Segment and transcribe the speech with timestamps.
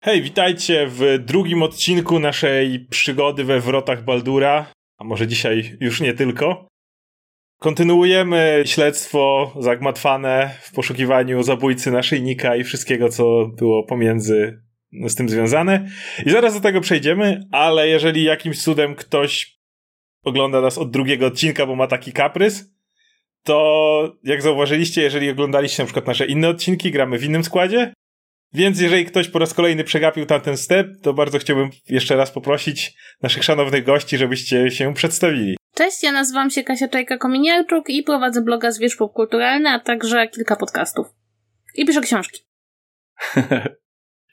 [0.00, 6.14] Hej, witajcie w drugim odcinku naszej przygody we wrotach Baldura, a może dzisiaj już nie
[6.14, 6.68] tylko.
[7.60, 14.62] Kontynuujemy śledztwo zagmatwane w poszukiwaniu zabójcy naszyjnika i wszystkiego, co było pomiędzy
[15.08, 15.88] z tym związane.
[16.26, 19.58] I zaraz do tego przejdziemy, ale jeżeli jakimś cudem ktoś
[20.24, 22.74] ogląda nas od drugiego odcinka, bo ma taki kaprys,
[23.42, 27.92] to jak zauważyliście, jeżeli oglądaliście na przykład nasze inne odcinki, gramy w innym składzie,
[28.52, 32.94] więc jeżeli ktoś po raz kolejny przegapił tamten step, to bardzo chciałbym jeszcze raz poprosić
[33.22, 35.56] naszych szanownych gości, żebyście się przedstawili.
[35.74, 41.06] Cześć, ja nazywam się Kasia Czajka-Kominiarczuk i prowadzę bloga Zwierz Popkulturalny, a także kilka podcastów.
[41.74, 42.40] I piszę książki.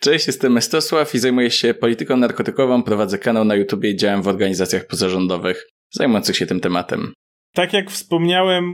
[0.01, 4.27] Cześć, jestem Mestosław i zajmuję się polityką narkotykową, prowadzę kanał na YouTube i działam w
[4.27, 7.13] organizacjach pozarządowych zajmujących się tym tematem.
[7.53, 8.73] Tak jak wspomniałem,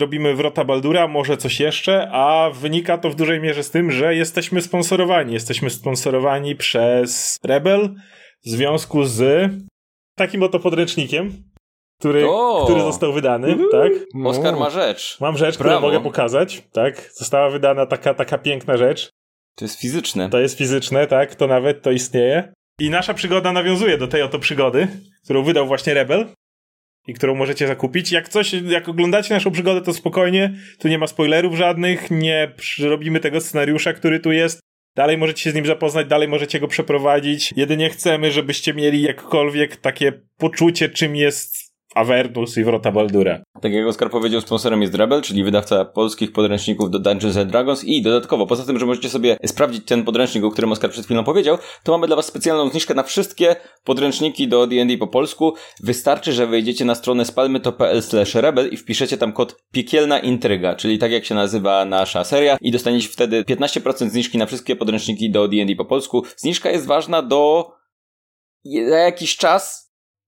[0.00, 4.14] robimy Wrota Baldura, może coś jeszcze, a wynika to w dużej mierze z tym, że
[4.14, 5.32] jesteśmy sponsorowani.
[5.32, 7.94] Jesteśmy sponsorowani przez Rebel
[8.44, 9.50] w związku z
[10.16, 11.32] takim oto podręcznikiem,
[11.98, 12.26] który,
[12.64, 13.92] który został wydany, tak?
[14.24, 15.16] Oskar ma rzecz.
[15.20, 15.76] Mam rzecz, Brawo.
[15.76, 17.10] którą mogę pokazać, tak?
[17.14, 19.10] Została wydana taka, taka piękna rzecz.
[19.56, 20.30] To jest fizyczne.
[20.30, 21.34] To jest fizyczne, tak?
[21.34, 22.52] To nawet to istnieje.
[22.80, 24.88] I nasza przygoda nawiązuje do tej oto przygody,
[25.24, 26.26] którą wydał właśnie Rebel
[27.06, 28.12] i którą możecie zakupić.
[28.12, 33.20] Jak coś, jak oglądacie naszą przygodę, to spokojnie, tu nie ma spoilerów żadnych, nie robimy
[33.20, 34.60] tego scenariusza, który tu jest.
[34.96, 37.52] Dalej możecie się z nim zapoznać, dalej możecie go przeprowadzić.
[37.56, 41.61] Jedynie chcemy, żebyście mieli jakkolwiek takie poczucie, czym jest
[41.94, 43.42] Avernus i Wrota Baldura.
[43.60, 47.84] Tak jak Oskar powiedział, sponsorem jest Rebel, czyli wydawca polskich podręczników do Dungeons and Dragons
[47.84, 51.24] i dodatkowo, poza tym, że możecie sobie sprawdzić ten podręcznik, o którym Oskar przed chwilą
[51.24, 55.54] powiedział, to mamy dla was specjalną zniżkę na wszystkie podręczniki do D&D po polsku.
[55.82, 58.02] Wystarczy, że wejdziecie na stronę spalmy.pl
[58.34, 62.70] rebel i wpiszecie tam kod piekielna intryga, czyli tak jak się nazywa nasza seria i
[62.70, 66.22] dostaniecie wtedy 15% zniżki na wszystkie podręczniki do D&D po polsku.
[66.36, 67.72] Zniżka jest ważna do
[68.88, 69.81] za jakiś czas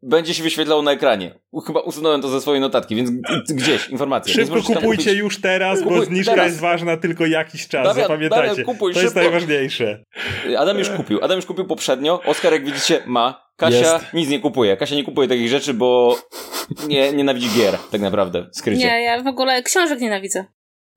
[0.04, 1.34] będzie się wyświetlało na ekranie.
[1.66, 3.10] Chyba usunąłem to ze swojej notatki, więc
[3.50, 4.34] gdzieś informacja.
[4.34, 6.46] Szybko kupujcie już teraz, Kupuj, bo zniżka teraz.
[6.46, 8.48] jest ważna tylko jakiś czas, Damian, zapamiętajcie.
[8.48, 9.20] Damian, kupuj, to szybko.
[9.20, 10.04] jest najważniejsze.
[10.58, 11.24] Adam już kupił.
[11.24, 12.22] Adam już kupił poprzednio.
[12.22, 13.44] Oskar, jak widzicie, ma.
[13.56, 14.14] Kasia jest.
[14.14, 14.76] nic nie kupuje.
[14.76, 16.18] Kasia nie kupuje takich rzeczy, bo
[16.88, 18.86] nie, nienawidzi gier, tak naprawdę, skrycie.
[18.86, 20.44] Nie, ja w ogóle książek nienawidzę.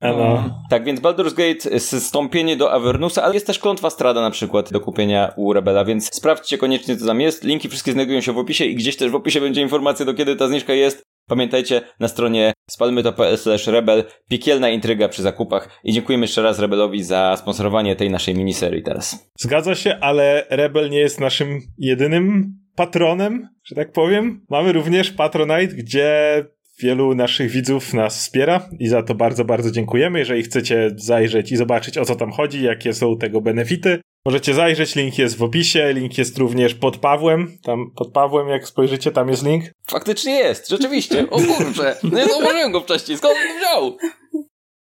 [0.02, 0.62] No.
[0.70, 4.80] Tak, więc Baldur's Gate zstąpienie do Avernusa, ale jest też klątwa Strada na przykład do
[4.80, 7.44] kupienia u Rebela, więc sprawdźcie koniecznie co tam jest.
[7.44, 10.36] Linki wszystkie znajdują się w opisie i gdzieś też w opisie będzie informacja do kiedy
[10.36, 11.04] ta zniżka jest.
[11.28, 13.38] Pamiętajcie, na stronie spalmy.pl
[13.68, 18.84] rebel piekielna intryga przy zakupach i dziękujemy jeszcze raz Rebelowi za sponsorowanie tej naszej miniserii
[18.84, 19.32] teraz.
[19.40, 24.46] Zgadza się, ale Rebel nie jest naszym jedynym patronem, że tak powiem.
[24.50, 26.46] Mamy również Patronite, gdzie
[26.80, 30.20] Wielu naszych widzów nas wspiera i za to bardzo, bardzo dziękujemy.
[30.20, 34.96] Jeżeli chcecie zajrzeć i zobaczyć o co tam chodzi, jakie są tego benefity, możecie zajrzeć.
[34.96, 37.58] Link jest w opisie, link jest również pod Pawłem.
[37.64, 39.64] Tam pod Pawłem, jak spojrzycie, tam jest link.
[39.88, 41.30] Faktycznie jest, rzeczywiście.
[41.30, 43.18] O kurczę, nie zauważyłem go wcześniej.
[43.18, 43.98] Skąd on wziął?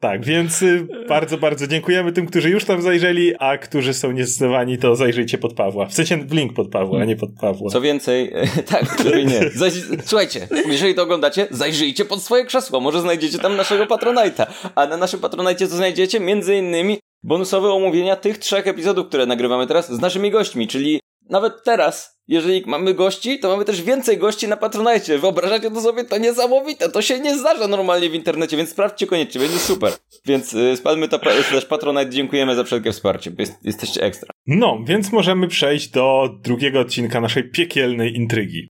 [0.05, 4.77] Tak, więc y, bardzo, bardzo dziękujemy tym, którzy już tam zajrzeli, a którzy są niezdecydowani,
[4.77, 5.85] to zajrzyjcie pod Pawła.
[5.85, 7.71] W sensie w link pod Pawła, a nie pod Pawła.
[7.71, 8.33] Co więcej,
[8.71, 9.41] tak, lepiej nie.
[10.05, 14.45] Słuchajcie, jeżeli to oglądacie, zajrzyjcie pod swoje krzesło, może znajdziecie tam naszego Patronite'a.
[14.75, 16.19] A na naszym Patronite co znajdziecie?
[16.19, 20.99] Między innymi bonusowe omówienia tych trzech epizodów, które nagrywamy teraz z naszymi gośćmi, czyli
[21.29, 25.17] nawet teraz, jeżeli mamy gości, to mamy też więcej gości na Patronite.
[25.17, 26.03] Wyobrażacie to sobie?
[26.03, 26.89] To niesamowite.
[26.89, 29.93] To się nie zdarza normalnie w internecie, więc sprawdźcie koniecznie, będzie super.
[30.25, 31.19] Więc y, spalmy to
[31.49, 32.09] slash Patronite.
[32.09, 33.31] Dziękujemy za wszelkie wsparcie.
[33.39, 34.29] Jest, jesteście ekstra.
[34.47, 38.67] No, więc możemy przejść do drugiego odcinka naszej piekielnej intrygi.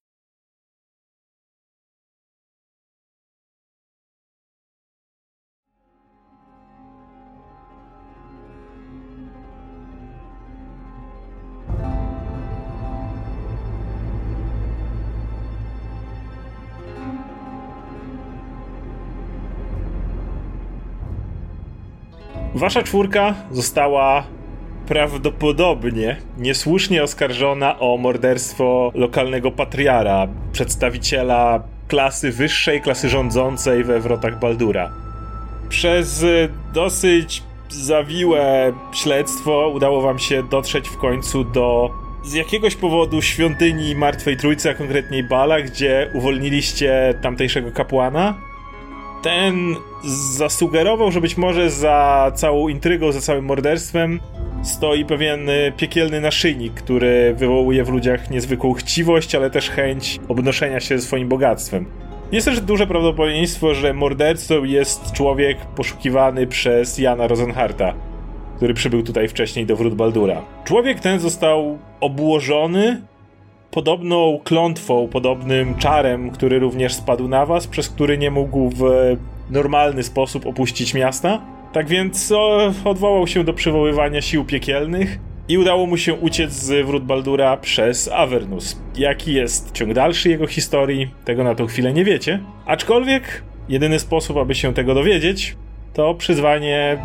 [22.56, 24.24] Wasza czwórka została
[24.88, 34.92] prawdopodobnie niesłusznie oskarżona o morderstwo lokalnego patriara, przedstawiciela klasy wyższej, klasy rządzącej we wrotach Baldura.
[35.70, 41.90] Przez y, dosyć zawiłe śledztwo udało wam się dotrzeć w końcu do
[42.26, 48.34] z jakiegoś powodu świątyni Martwej Trójcy, a konkretniej Bala, gdzie uwolniliście tamtejszego kapłana
[49.26, 49.76] ten
[50.38, 54.20] zasugerował, że być może za całą intrygą, za całym morderstwem
[54.64, 60.80] stoi pewien y, piekielny naszyjnik, który wywołuje w ludziach niezwykłą chciwość, ale też chęć obnoszenia
[60.80, 61.86] się swoim bogactwem.
[62.32, 67.94] Jest też duże prawdopodobieństwo, że mordercą jest człowiek poszukiwany przez Jana Rosenharta.
[68.58, 70.42] który przybył tutaj wcześniej do wrót Baldura.
[70.64, 73.02] Człowiek ten został obłożony
[73.76, 78.84] podobną klątwą, podobnym czarem, który również spadł na was, przez który nie mógł w
[79.50, 81.42] normalny sposób opuścić miasta.
[81.74, 82.34] Tak więc
[82.86, 88.08] odwołał się do przywoływania sił piekielnych i udało mu się uciec z wrót Baldura przez
[88.08, 88.82] Avernus.
[88.98, 92.40] Jaki jest ciąg dalszy jego historii, tego na tą chwilę nie wiecie.
[92.66, 95.56] Aczkolwiek jedyny sposób, aby się tego dowiedzieć,
[95.94, 96.98] to przyzwanie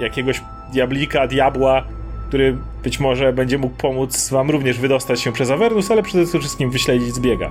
[0.00, 0.40] jakiegoś
[0.72, 1.84] diablika, diabła,
[2.28, 6.70] który być może będzie mógł pomóc wam również wydostać się przez Avernus, ale przede wszystkim
[6.70, 7.50] wyśledzić zbiega.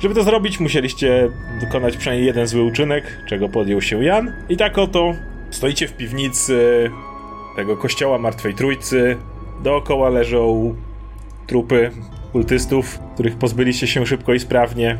[0.00, 1.30] Żeby to zrobić, musieliście
[1.60, 4.32] wykonać przynajmniej jeden zły uczynek, czego podjął się Jan.
[4.48, 5.14] I tak oto
[5.50, 6.90] stoicie w piwnicy
[7.56, 9.16] tego kościoła Martwej Trójcy.
[9.62, 10.74] Dookoła leżą
[11.46, 11.90] trupy
[12.32, 14.98] kultystów, których pozbyliście się szybko i sprawnie.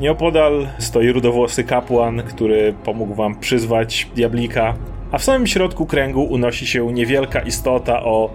[0.00, 4.74] Nieopodal stoi rudowłosy kapłan, który pomógł wam przyzwać diablika,
[5.10, 8.30] a w samym środku kręgu unosi się niewielka istota o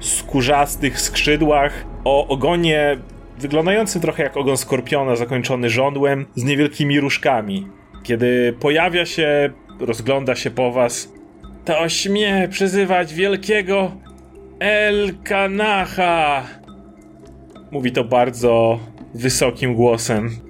[0.00, 2.96] skórzastych skrzydłach, o ogonie
[3.38, 7.66] wyglądającym trochę jak ogon skorpiona zakończony żądłem z niewielkimi różkami.
[8.02, 9.50] Kiedy pojawia się,
[9.80, 11.12] rozgląda się po was,
[11.64, 13.92] to śmie przyzywać wielkiego
[14.60, 16.42] Elkanacha.
[17.70, 18.78] Mówi to bardzo
[19.14, 20.47] wysokim głosem.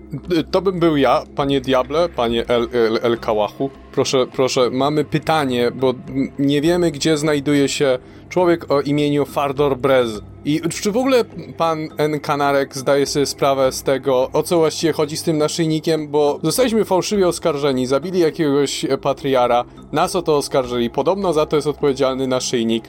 [0.50, 3.70] To bym był ja, panie Diable, panie El, El, El Kałachu.
[3.92, 5.94] Proszę, proszę, mamy pytanie, bo
[6.38, 10.20] nie wiemy, gdzie znajduje się człowiek o imieniu Fardor Brez.
[10.44, 11.24] I czy w ogóle
[11.56, 12.20] pan N.
[12.20, 16.84] Kanarek zdaje sobie sprawę z tego, o co właściwie chodzi z tym naszyjnikiem, bo zostaliśmy
[16.84, 22.84] fałszywie oskarżeni, zabili jakiegoś patriara, nas o to oskarżyli, podobno za to jest odpowiedzialny naszyjnik.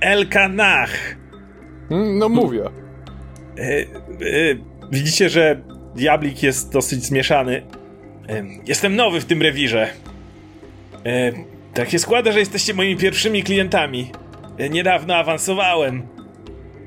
[0.00, 0.90] Elkanach!
[1.88, 2.64] Hmm, no mówię.
[3.58, 5.60] E, e, widzicie, że
[5.96, 7.62] diablik jest dosyć zmieszany.
[8.28, 9.88] E, jestem nowy w tym rewirze.
[11.74, 14.10] Tak się składa, że jesteście moimi pierwszymi klientami.
[14.70, 16.02] Niedawno awansowałem.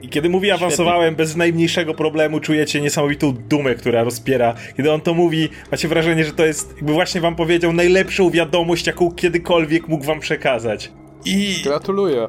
[0.02, 4.56] I kiedy mówię awansowałem, bez najmniejszego problemu czujecie niesamowitą dumę, która rozpiera.
[4.78, 8.88] Kiedy on to mówi, macie wrażenie, że to jest, jakby właśnie wam powiedział, najlepszą wiadomość,
[8.88, 10.92] jaką kiedykolwiek mógł wam przekazać.
[11.25, 11.62] I.
[11.63, 12.28] Gratuluję.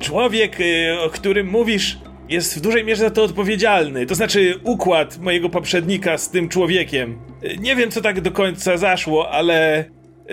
[0.00, 4.06] Człowiek, y, o którym mówisz, jest w dużej mierze za to odpowiedzialny.
[4.06, 7.18] To znaczy, układ mojego poprzednika z tym człowiekiem.
[7.58, 9.84] Nie wiem, co tak do końca zaszło, ale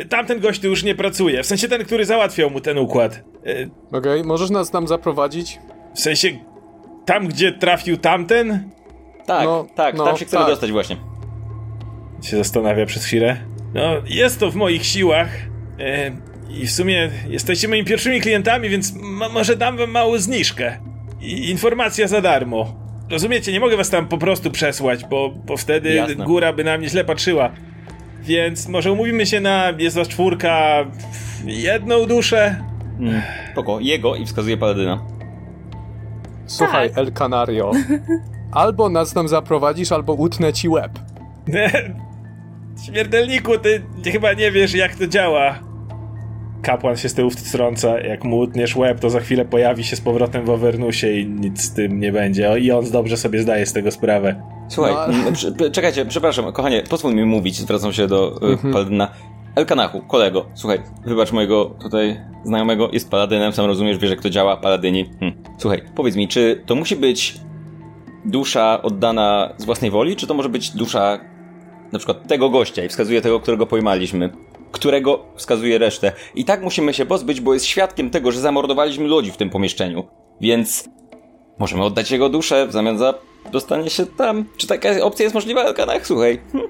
[0.10, 1.44] Tamten gość tu już nie pracuje.
[1.44, 3.13] W sensie ten, który załatwiał mu ten układ.
[3.16, 5.60] E, Okej, okay, możesz nas tam zaprowadzić?
[5.95, 6.30] W sensie
[7.06, 8.69] tam, gdzie trafił tamten?
[9.25, 10.51] Tak, no, tak, no, tam się chcemy tak.
[10.51, 10.98] dostać właśnie.
[12.24, 13.38] Się zastanawia przez chwilę.
[13.74, 15.30] No, jest to w moich siłach.
[15.80, 16.12] E,
[16.50, 18.94] I w sumie jesteście moimi pierwszymi klientami, więc
[19.34, 20.80] może dam wam małą zniżkę.
[21.24, 22.75] I informacja za darmo.
[23.10, 26.25] Rozumiecie, nie mogę was tam po prostu przesłać, bo, bo wtedy Jasne.
[26.25, 27.52] góra by na mnie źle patrzyła.
[28.22, 30.86] Więc może umówimy się na, jest was czwórka,
[31.46, 32.64] jedną duszę.
[33.00, 33.22] Mm,
[33.52, 35.06] spoko, jego i wskazuje paladyna.
[36.46, 36.98] Słuchaj, tak.
[36.98, 37.72] El Canario.
[38.52, 40.92] Albo nas tam zaprowadzisz, albo utnę ci łeb.
[42.86, 45.60] Śmiertelniku, ty chyba nie wiesz, jak to działa.
[46.63, 50.01] Kapłan się z tyłu wtrąca, jak mu utniesz łeb, to za chwilę pojawi się z
[50.01, 52.51] powrotem w Overnusie i nic z tym nie będzie.
[52.51, 54.44] O, I on dobrze sobie zdaje z tego sprawę.
[54.68, 54.94] Słuchaj,
[55.60, 58.74] no, czekajcie, przepraszam, kochanie, pozwól mi mówić, zwracam się do y, mhm.
[58.74, 59.12] Paladyna.
[59.56, 64.57] Elkanachu, kolego, słuchaj, wybacz mojego tutaj znajomego, jest paladynem, sam rozumiesz, wiesz jak to działa,
[64.57, 65.10] paladyni.
[65.19, 65.33] Hm.
[65.57, 67.36] Słuchaj, powiedz mi, czy to musi być
[68.25, 71.20] dusza oddana z własnej woli, czy to może być dusza
[71.91, 74.29] na przykład tego gościa i wskazuje tego, którego pojmaliśmy?
[74.74, 76.12] Którego wskazuje resztę.
[76.36, 80.03] I tak musimy się pozbyć, bo jest świadkiem tego, że zamordowaliśmy ludzi w tym pomieszczeniu.
[80.42, 80.89] Więc
[81.60, 83.13] możemy oddać jego duszę w zamian za
[83.51, 84.46] dostanie się tam.
[84.58, 86.08] Czy taka opcja jest możliwa, Elkanach?
[86.08, 86.39] Słuchaj.
[86.51, 86.63] Hm.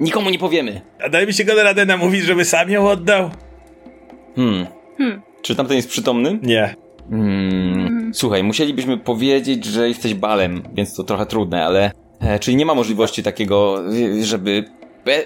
[0.00, 0.80] Nikomu nie powiemy.
[1.04, 3.30] A daj mi się go radę namówić, żeby sam ją oddał.
[4.36, 4.66] Hmm.
[4.98, 5.22] hmm.
[5.42, 6.38] Czy tamten jest przytomny?
[6.42, 6.74] Nie.
[7.10, 8.10] Hmm.
[8.14, 11.90] Słuchaj, musielibyśmy powiedzieć, że jesteś balem, więc to trochę trudne, ale...
[12.20, 13.82] E, czyli nie ma możliwości takiego,
[14.22, 14.64] żeby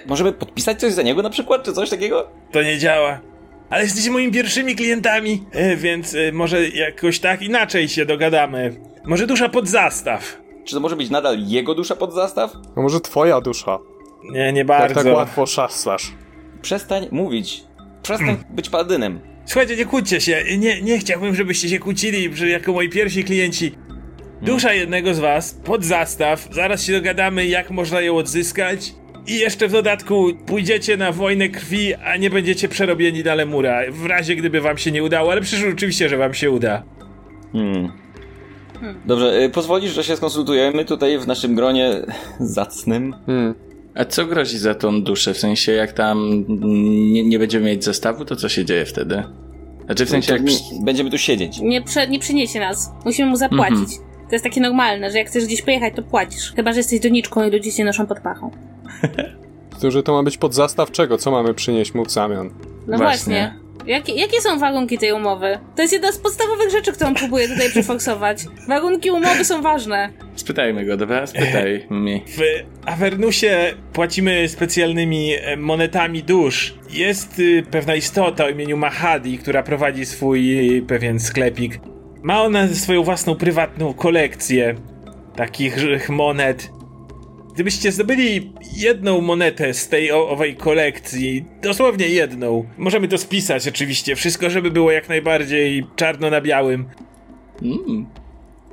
[0.05, 2.27] możemy podpisać coś za niego na przykład, czy coś takiego?
[2.51, 3.19] To nie działa.
[3.69, 8.75] Ale jesteście moimi pierwszymi klientami, e, więc e, może jakoś tak inaczej się dogadamy.
[9.05, 10.41] Może dusza pod zastaw.
[10.65, 12.53] Czy to może być nadal jego dusza pod zastaw?
[12.75, 13.79] No może twoja dusza.
[14.31, 14.99] Nie, nie bardzo.
[14.99, 16.11] Jak tak łatwo szaslasz.
[16.61, 17.63] Przestań mówić.
[18.03, 18.43] Przestań mm.
[18.49, 19.19] być paladynem.
[19.45, 20.43] Słuchajcie, nie kłóćcie się.
[20.57, 23.71] Nie, nie chciałbym, żebyście się kłócili, że jako moi pierwsi klienci.
[24.41, 24.79] Dusza hmm.
[24.79, 26.47] jednego z was pod zastaw.
[26.51, 28.93] Zaraz się dogadamy, jak można ją odzyskać.
[29.27, 33.81] I jeszcze w dodatku pójdziecie na wojnę krwi, a nie będziecie przerobieni na lemura.
[33.91, 36.83] W razie gdyby wam się nie udało, ale przecież oczywiście, że wam się uda.
[37.53, 37.91] Hmm.
[39.05, 41.91] Dobrze, y, pozwolisz, że się skonsultujemy tutaj w naszym gronie
[42.39, 43.15] zacnym?
[43.25, 43.55] Hmm.
[43.95, 45.33] A co grozi za tą duszę?
[45.33, 46.45] W sensie, jak tam
[47.11, 49.23] nie, nie będziemy mieć zestawu, to co się dzieje wtedy?
[49.85, 50.41] Znaczy w sensie jak...
[50.81, 51.59] będziemy tu siedzieć.
[51.59, 52.91] Nie, prze, nie przyniesie nas.
[53.05, 53.89] Musimy mu zapłacić.
[54.31, 56.53] To jest takie normalne, że jak chcesz gdzieś pojechać, to płacisz.
[56.55, 58.51] Chyba, że jesteś doniczką i ludzie cię noszą pod pachą.
[59.81, 61.17] To, że to ma być podzastaw czego?
[61.17, 62.49] Co mamy przynieść mu w zamian?
[62.87, 62.97] No Właśnie.
[62.97, 63.53] właśnie.
[63.93, 65.59] Jakie, jakie są warunki tej umowy?
[65.75, 68.45] To jest jedna z podstawowych rzeczy, którą próbuję tutaj przeforsować.
[68.67, 70.09] Warunki umowy są ważne.
[70.35, 71.27] Spytajmy go, dobra?
[71.27, 72.21] Spytaj mnie.
[72.27, 72.41] W
[72.85, 76.75] Avernusie płacimy specjalnymi e, monetami dusz.
[76.89, 81.79] Jest y, pewna istota o imieniu Mahadi, która prowadzi swój y, pewien sklepik.
[82.23, 84.75] Ma ona swoją własną prywatną kolekcję
[85.35, 86.71] takich monet.
[87.53, 94.49] Gdybyście zdobyli jedną monetę z tej owej kolekcji, dosłownie jedną, możemy to spisać oczywiście, wszystko
[94.49, 96.85] żeby było jak najbardziej czarno na białym.
[97.61, 98.05] Mm.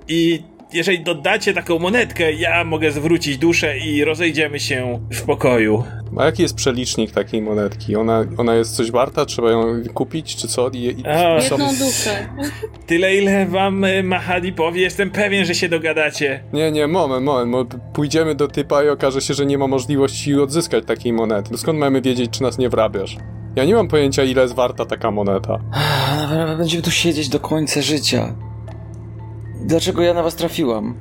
[0.08, 5.84] I jeżeli dodacie taką monetkę, ja mogę zwrócić duszę i rozejdziemy się w pokoju.
[6.18, 7.96] A jaki jest przelicznik takiej monetki?
[7.96, 9.24] Ona, ona jest coś warta?
[9.24, 10.68] Trzeba ją kupić, czy co?
[10.68, 12.28] I, i, A, Jedną duszę.
[12.86, 16.44] Tyle ile wam e, Mahadi powie, jestem pewien, że się dogadacie.
[16.52, 17.50] Nie, nie, moment, moment.
[17.50, 21.48] Mo, pójdziemy do typa i okaże się, że nie ma możliwości odzyskać takiej monety.
[21.52, 23.16] No skąd mamy wiedzieć, czy nas nie wrabiasz?
[23.56, 25.58] Ja nie mam pojęcia, ile jest warta taka moneta.
[26.58, 28.34] Będziemy tu siedzieć do końca życia.
[29.68, 30.94] Dlaczego ja na was trafiłam?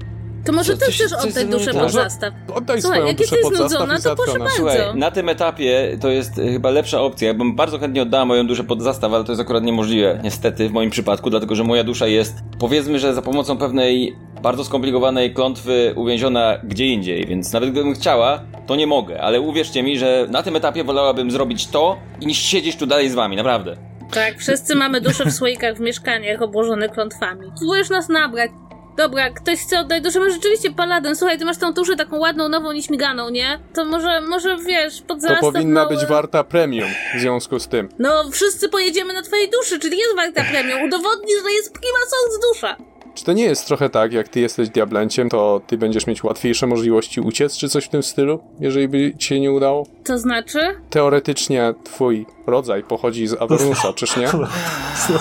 [0.46, 1.90] To może ty coś- chcesz oddać duszę tak.
[1.90, 2.34] zastaw.
[2.56, 4.56] Oddaj Słuchaj, swoją jak duszę jesteś znudzona, to proszę bardzo.
[4.56, 7.28] Słuchaj, na tym etapie to jest y, chyba lepsza opcja.
[7.28, 10.70] Ja bym bardzo chętnie oddała moją duszę pod zastaw, ale to jest akurat niemożliwe, niestety,
[10.70, 15.34] w moim przypadku, dlatego że moja dusza jest, powiedzmy, że za pomocą pewnej bardzo skomplikowanej
[15.34, 20.28] klątwy uwięziona gdzie indziej, więc nawet gdybym chciała, to nie mogę, ale uwierzcie mi, że
[20.30, 23.87] na tym etapie wolałabym zrobić to, niż siedzieć tu dalej z wami, naprawdę.
[24.12, 27.52] Tak, wszyscy mamy duszę w słoikach w mieszkaniach obłożonych klątwami.
[27.58, 28.52] Próbujesz nas nabrać.
[28.98, 31.16] Dobra, ktoś chce oddać duszę, może rzeczywiście paladyn.
[31.16, 33.60] Słuchaj, ty masz tą duszę taką ładną, nową, nieśmiganą, nie?
[33.74, 35.96] To może, może wiesz, pod To zastaw powinna mały...
[35.96, 37.90] być warta premium w związku z tym.
[38.00, 40.82] No, wszyscy pojedziemy na twojej duszy, czyli jest warta premium.
[40.82, 42.76] Udowodnisz, że jest prima sąd dusza.
[43.18, 46.68] Czy to nie jest trochę tak, jak ty jesteś diablenciem, to ty będziesz mieć łatwiejsze
[46.68, 49.86] możliwości uciec, czy coś w tym stylu, jeżeli by ci się nie udało?
[50.04, 50.60] To znaczy?
[50.90, 54.24] Teoretycznie twój rodzaj pochodzi z Avernusa, czyż nie?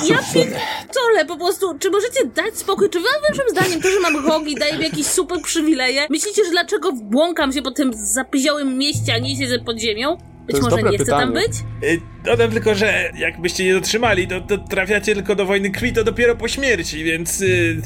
[0.08, 1.78] Ja pierdolę po prostu.
[1.78, 2.90] Czy możecie dać spokój?
[2.90, 6.06] Czy waszym zdaniem to, że mam rogi, daje mi jakieś super przywileje?
[6.10, 10.16] Myślicie, że dlaczego błąkam się po tym zapiziołym mieście, a nie siedzę pod ziemią?
[10.46, 11.48] Być jest może dobre nie chcę tam pytanie.
[11.48, 11.88] być?
[11.90, 16.04] Y, Dodam tylko, że jakbyście nie dotrzymali, to, to trafiacie tylko do wojny krwi, to
[16.04, 17.40] dopiero po śmierci, więc...
[17.40, 17.82] y,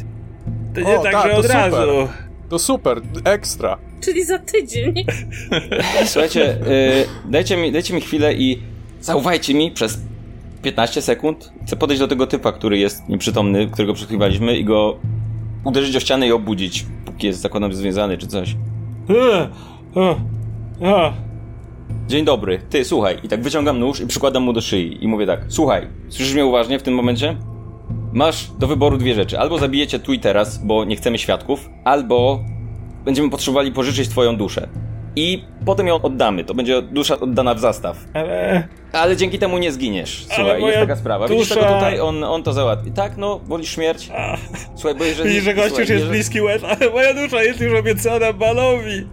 [0.75, 1.57] To nie O, tak, tak, że od super.
[1.61, 2.09] razu.
[2.49, 3.79] To super, ekstra.
[4.01, 4.95] Czyli za tydzień.
[6.07, 8.63] Słuchajcie, y, dajcie, mi, dajcie mi chwilę i
[9.01, 9.99] zaufajcie mi przez
[10.63, 11.53] 15 sekund.
[11.67, 14.97] Chcę podejść do tego typa, który jest nieprzytomny, którego przesłuchiwaliśmy i go
[15.65, 18.57] uderzyć o ścianę i obudzić, póki jest zakładam związany czy coś.
[19.11, 19.49] E,
[19.95, 20.17] o,
[20.81, 21.13] o.
[22.09, 23.19] Dzień dobry, ty słuchaj.
[23.23, 26.47] I tak wyciągam nóż i przykładam mu do szyi i mówię tak, słuchaj, słyszysz mnie
[26.47, 27.37] uważnie w tym momencie?
[28.13, 29.39] Masz do wyboru dwie rzeczy.
[29.39, 32.45] Albo zabijecie tu i teraz, bo nie chcemy świadków, albo
[33.05, 34.69] będziemy potrzebowali pożyczyć twoją duszę.
[35.17, 36.45] I potem ją oddamy.
[36.45, 37.97] To będzie dusza oddana w zastaw.
[38.15, 38.69] Ale...
[38.93, 40.27] Ale dzięki temu nie zginiesz.
[40.35, 41.29] Słuchaj, jest taka sprawa.
[41.29, 42.93] Widzisz dusza- tego tutaj, on, on to załatwi.
[42.93, 44.11] Tak, no, wolisz śmierć?
[44.75, 45.29] Słuchaj, bo jeżeli...
[45.29, 49.07] Widzisz, że słuchaj, już jest bliski łez, ale moja dusza jest już obiecana Balowi.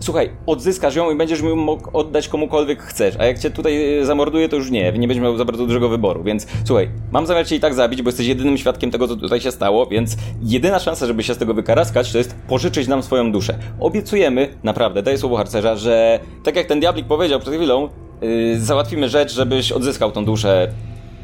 [0.00, 4.06] Słuchaj, odzyskasz ją i będziesz ją mógł oddać komukolwiek chcesz, a jak cię tutaj e,
[4.06, 7.46] zamorduje, to już nie, nie będziesz miał za bardzo dużego wyboru, więc słuchaj, mam zamiar
[7.46, 10.78] cię i tak zabić, bo jesteś jedynym świadkiem tego, co tutaj się stało, więc jedyna
[10.78, 13.58] szansa, żeby się z tego wykaraskać, to jest pożyczyć nam swoją duszę.
[13.80, 17.88] Obiecujemy, naprawdę, daję słowo harcerza, że tak jak ten diablik powiedział przed chwilą,
[18.22, 20.72] yy, załatwimy rzecz, żebyś odzyskał tą duszę,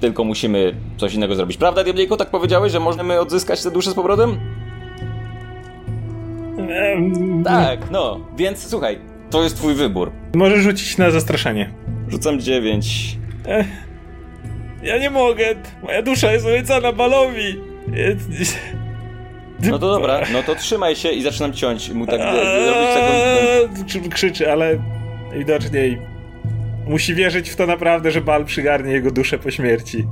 [0.01, 1.57] tylko musimy coś innego zrobić.
[1.57, 4.62] Prawda, diabliku, tak powiedziałeś, że możemy odzyskać tę duszę z powrotem?
[7.45, 8.99] Tak, no, więc słuchaj,
[9.31, 10.13] to jest twój wybór.
[10.35, 11.71] Może rzucić na zastraszenie.
[12.09, 13.17] Rzucam dziewięć.
[14.83, 15.45] Ja nie mogę.
[15.83, 17.61] Moja dusza jest obiecana Balowi.
[19.61, 23.13] No to dobra, no to trzymaj się i zaczynam ciąć mu tak robić taką...
[23.15, 24.79] Eee, krzy- Krzyczy, ale
[25.39, 25.99] widocznie
[26.87, 30.07] musi wierzyć w to naprawdę, że Bal przygarnie jego duszę po śmierci.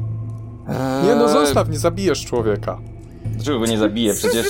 [1.04, 2.78] Nie no, zostaw, nie zabijesz człowieka.
[3.24, 4.14] Dlaczego go nie zabiję?
[4.14, 4.46] Przecież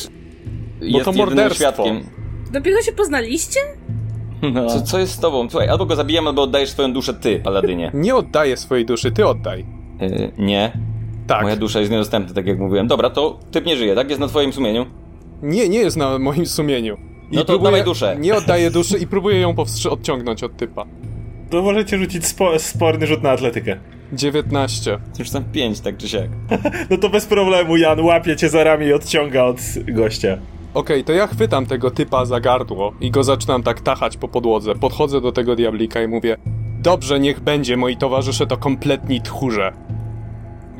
[0.80, 1.54] jest to jedynym morderstwo.
[1.64, 2.00] świadkiem.
[2.52, 3.60] Dopiero się poznaliście?
[4.52, 4.66] No.
[4.66, 5.50] Co, co jest z tobą?
[5.50, 7.90] Słuchaj, albo go zabijam, albo oddajesz swoją duszę ty, paladynie.
[7.94, 9.64] Nie oddaję swojej duszy, ty oddaj.
[10.00, 10.72] Yy, nie,
[11.26, 11.42] Tak.
[11.42, 12.86] moja dusza jest niedostępna, tak jak mówiłem.
[12.86, 14.08] Dobra, to typ nie żyje, tak?
[14.08, 14.86] Jest na twoim sumieniu?
[15.42, 16.96] Nie, nie jest na moim sumieniu.
[17.30, 18.16] I No to oddawaj duszę.
[18.18, 20.84] Nie oddaję duszy i próbuję ją powstrzy- odciągnąć od typa.
[21.50, 23.76] To możecie rzucić spo, sporny rzut na atletykę.
[24.12, 24.98] 19.
[25.18, 26.28] Już tam pięć, tak czy siak.
[26.90, 30.38] No to bez problemu, Jan łapie cię za ramię i odciąga od gościa.
[30.74, 34.74] Okej, to ja chwytam tego typa za gardło i go zaczynam tak tachać po podłodze.
[34.74, 36.36] Podchodzę do tego diablika i mówię:
[36.82, 39.72] Dobrze, niech będzie, moi towarzysze to kompletni tchórze.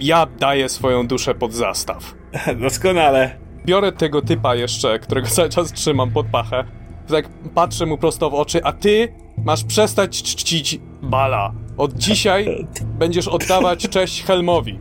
[0.01, 2.15] ja daję swoją duszę pod zastaw.
[2.63, 3.39] Doskonale.
[3.67, 6.65] Biorę tego typa jeszcze, którego cały czas trzymam pod pachę.
[7.09, 11.53] Tak patrzę mu prosto w oczy, a ty masz przestać czcić Bala.
[11.77, 12.67] Od dzisiaj
[13.01, 14.79] będziesz oddawać cześć Helmowi.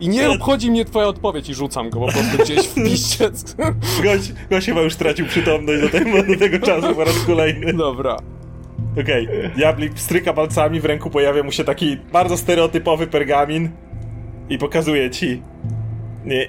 [0.00, 3.56] I nie obchodzi mnie twoja odpowiedź i rzucam go po prostu gdzieś w piściec.
[4.02, 7.72] Gość, gość chyba już stracił przytomność do tego, do tego czasu po raz kolejny.
[7.72, 8.16] Dobra.
[9.00, 13.70] Okej, Diablik stryka palcami, w ręku pojawia mu się taki bardzo stereotypowy pergamin
[14.48, 15.42] i pokazuje ci.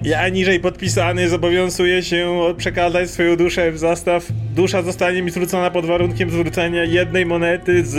[0.01, 4.27] Ja niżej podpisany zobowiązuję się przekazać swoją duszę w zastaw.
[4.55, 7.97] Dusza zostanie mi zwrócona pod warunkiem zwrócenia jednej monety z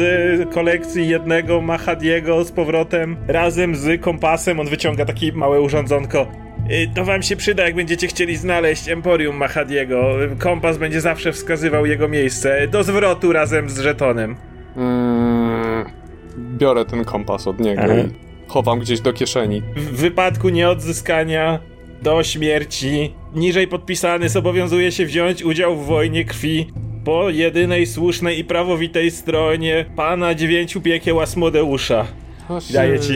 [0.55, 4.61] kolekcji jednego Mahadiego z powrotem razem z kompasem.
[4.61, 6.27] On wyciąga takie małe urządzonko.
[6.71, 10.13] Y, To wam się przyda, jak będziecie chcieli znaleźć Emporium Mahadiego.
[10.39, 12.69] Kompas będzie zawsze wskazywał jego miejsce.
[12.69, 14.37] Do zwrotu razem z żetonem.
[14.77, 15.85] Mm,
[16.39, 17.95] biorę ten kompas od niego Aha.
[17.95, 19.63] i chowam gdzieś do kieszeni.
[19.77, 21.59] W wypadku nieodzyskania
[22.03, 26.67] do śmierci niżej podpisany zobowiązuje się wziąć udział w wojnie krwi
[27.05, 32.07] po jedynej słusznej i prawowitej stronie pana dziewięciu piekieł Asmodeusza.
[32.73, 33.13] Daję ci,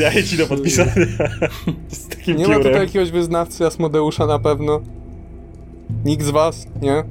[0.00, 0.92] daję ci do podpisania.
[1.88, 2.62] Z takim Nie ma piórem.
[2.62, 4.80] tutaj jakiegoś wyznawcy Asmodeusza na pewno?
[6.04, 6.66] Nikt z was?
[6.82, 7.04] Nie?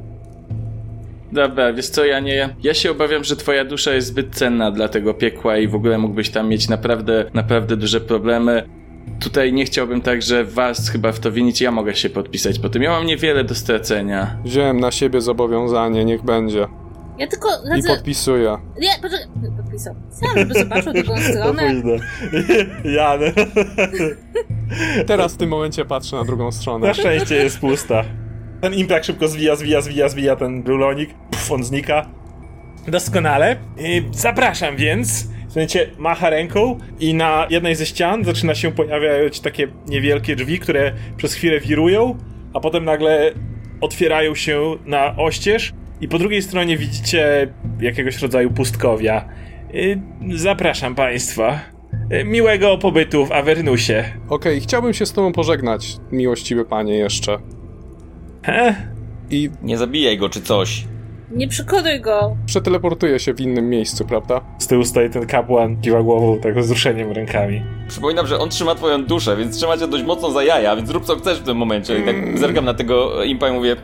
[1.32, 2.56] Dobra, wiesz co, ja nie.
[2.64, 5.98] Ja się obawiam, że twoja dusza jest zbyt cenna dla tego piekła i w ogóle
[5.98, 8.64] mógłbyś tam mieć naprawdę, naprawdę duże problemy.
[9.20, 12.84] Tutaj nie chciałbym także was chyba w to winić, ja mogę się podpisać po tym.
[12.84, 14.38] Ja mam niewiele do stracenia.
[14.44, 16.68] Wziąłem na siebie zobowiązanie, niech będzie.
[17.18, 17.88] Ja tylko I radzę...
[17.90, 18.58] podpisuję.
[18.80, 19.96] Nie, poczekaj, podpisał.
[20.10, 21.74] Sam, żeby zobaczył drugą stronę.
[22.98, 23.18] Ja.
[25.08, 26.88] Teraz w tym momencie patrzę na drugą stronę.
[26.88, 28.04] Na szczęście jest pusta.
[28.62, 31.10] Ten imprak szybko zwija, zwija, zwija, zwija ten rulonik.
[31.32, 32.10] Pff, on znika.
[32.88, 33.56] Doskonale.
[33.78, 35.28] I zapraszam więc.
[35.48, 40.92] Słuchajcie, macha ręką i na jednej ze ścian zaczyna się pojawiać takie niewielkie drzwi, które
[41.18, 42.18] przez chwilę wirują,
[42.54, 43.32] a potem nagle
[43.82, 47.48] otwierają się na oścież i po drugiej stronie widzicie
[47.82, 49.30] jakiegoś rodzaju pustkowia.
[49.76, 50.00] Y,
[50.36, 51.60] Zapraszam państwa.
[52.14, 54.04] Y, Miłego pobytu w Avernusie.
[54.30, 57.38] Okej, chciałbym się z tobą pożegnać, miłościwy panie, jeszcze.
[58.44, 58.76] He?
[59.30, 60.84] I Nie zabijaj go czy coś.
[61.32, 62.38] Nie przekonuj go.
[62.46, 64.42] przeteleportuję się w innym miejscu, prawda?
[64.60, 67.62] Z tyłu stoi ten kapłan, kiwa głową tak z wzruszeniem rękami.
[67.88, 71.06] Przypominam, że on trzyma twoją duszę, więc trzyma cię dość mocno za jaja, więc rób
[71.06, 72.00] co chcesz w tym momencie.
[72.00, 73.76] I tak zerkam na tego impa i mówię...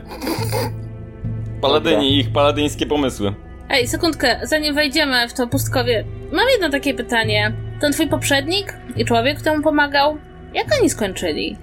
[1.60, 3.34] Paladyni i ich paladyńskie pomysły.
[3.68, 7.52] Ej, sekundkę, zanim wejdziemy w to pustkowie, mam jedno takie pytanie.
[7.80, 10.18] Ten twój poprzednik i człowiek, kto mu pomagał,
[10.54, 11.56] jak oni skończyli?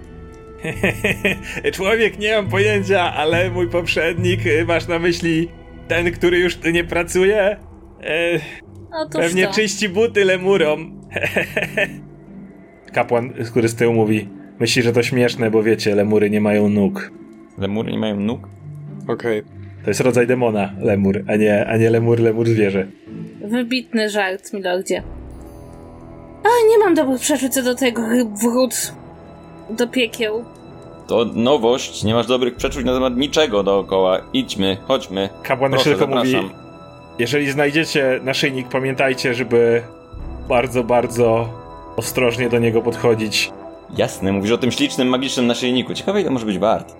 [1.74, 5.50] Człowiek, nie mam pojęcia, ale mój poprzednik, y, masz na myśli
[5.88, 7.58] ten, który już tu nie pracuje?
[8.04, 8.39] E,
[8.94, 9.54] Otóż pewnie to.
[9.54, 11.02] czyści buty lemurom.
[12.94, 17.12] Kapłan, który z tyłu mówi, myśli, że to śmieszne, bo wiecie, lemury nie mają nóg.
[17.58, 18.48] Lemury nie mają nóg?
[19.08, 19.44] Okej.
[19.84, 22.88] To jest rodzaj demona, lemur, a nie, a nie lemur, lemur zwierzę.
[23.41, 25.04] Wybitny żart, milordzie.
[26.44, 28.02] A, nie mam dobrych przeczuć co do tego
[28.41, 28.94] wrót
[29.70, 30.46] do piekieł.
[31.12, 34.19] To nowość, nie masz dobrych przeczuć na temat niczego dookoła.
[34.34, 35.30] Idźmy, chodźmy.
[35.43, 36.50] Kapłan Proszę, jeszcze tylko mówi,
[37.19, 39.84] jeżeli znajdziecie naszyjnik, pamiętajcie, żeby
[40.50, 41.50] bardzo, bardzo
[41.97, 43.52] ostrożnie do niego podchodzić.
[43.97, 45.93] Jasne, mówisz o tym ślicznym, magicznym naszyjniku.
[45.93, 46.95] Ciekawe ile może być wart.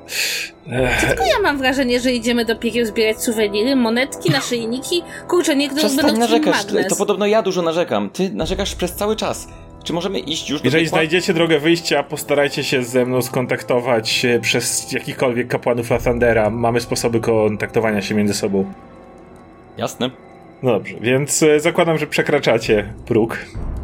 [1.02, 5.04] Tylko ja mam wrażenie, że idziemy do piekieł zbierać suweniry, monetki, naszyjniki.
[5.28, 6.88] Kurczę, niektóre Przestań będą twój narzekać, magnes.
[6.88, 8.10] to podobno ja dużo narzekam.
[8.10, 9.48] Ty narzekasz przez cały czas.
[9.84, 10.98] Czy możemy iść już do Jeżeli piekła?
[10.98, 16.50] znajdziecie drogę wyjścia, postarajcie się ze mną skontaktować e, przez jakichkolwiek kapłanów Lathandera.
[16.50, 18.74] Mamy sposoby kontaktowania się między sobą.
[19.78, 20.10] Jasne.
[20.64, 23.38] No dobrze, więc e, zakładam, że przekraczacie próg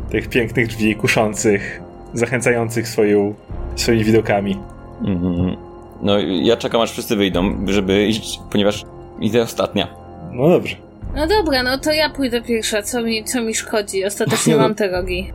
[0.10, 1.82] tych pięknych drzwi, kuszących,
[2.14, 3.34] zachęcających swoją,
[3.76, 4.58] swoimi widokami.
[5.06, 5.56] Mhm.
[6.02, 8.84] No, ja czekam aż wszyscy wyjdą, żeby iść, ponieważ
[9.20, 9.88] idę ostatnia.
[10.32, 10.76] No dobrze.
[11.16, 14.06] No dobra, no to ja pójdę pierwsza, co mi, co mi szkodzi?
[14.06, 14.64] Ostatecznie Nie no.
[14.64, 15.32] mam te rogi.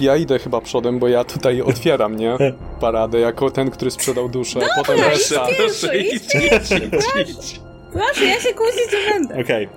[0.00, 2.36] Ja idę chyba przodem, bo ja tutaj otwieram, nie?
[2.80, 4.60] Paradę, jako ten, który sprzedał duszę.
[4.76, 5.46] Potem reszta.
[5.58, 7.60] Pierwszy, idź,
[7.92, 9.40] Proszę, ja się kłócić nie będę.
[9.40, 9.68] Okej.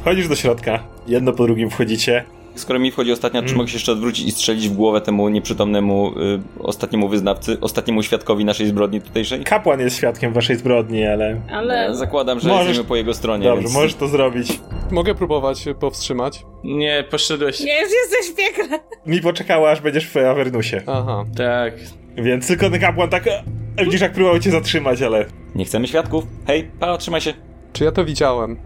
[0.00, 2.24] Wchodzisz do środka, jedno po drugim wchodzicie.
[2.54, 6.12] Skoro mi wchodzi ostatnia, czy mogę się jeszcze odwrócić i strzelić w głowę temu nieprzytomnemu
[6.18, 9.44] y, ostatniemu wyznawcy, ostatniemu świadkowi naszej zbrodni tutejszej?
[9.44, 11.40] Kapłan jest świadkiem waszej zbrodni, ale...
[11.50, 13.74] Ale Ja zakładam, że Możesz- jesteśmy po jego stronie, Dobrze, więc...
[13.74, 14.60] możesz to zrobić.
[14.90, 16.44] Mogę próbować się powstrzymać?
[16.64, 17.60] Nie, poszedłeś.
[17.60, 18.78] nie, już jesteś w piekle.
[19.06, 20.82] Mi poczekała, aż będziesz w Avernusie.
[20.86, 21.24] Aha.
[21.36, 21.74] Tak.
[22.16, 23.26] Więc tylko ten kapłan tak...
[23.26, 23.42] e,
[23.84, 25.26] Widzisz, jak próbował cię zatrzymać, ale...
[25.54, 26.24] Nie chcemy świadków.
[26.46, 27.34] Hej, pa, trzymaj się.
[27.72, 28.56] Czy ja to widziałem?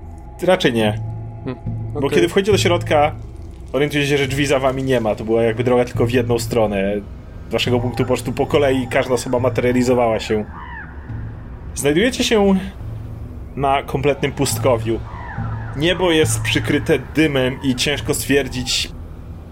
[0.43, 1.01] Raczej nie.
[1.93, 2.11] Bo Okej.
[2.11, 3.17] kiedy wchodzicie do środka,
[3.77, 5.15] orientujecie się, że drzwi za wami nie ma.
[5.15, 6.95] To była jakby droga tylko w jedną stronę.
[7.49, 10.45] Z waszego punktu po prostu po kolei każda osoba materializowała się.
[11.75, 12.55] Znajdujecie się
[13.57, 15.01] na kompletnym pustkowiu.
[15.77, 18.91] Niebo jest przykryte dymem i ciężko stwierdzić,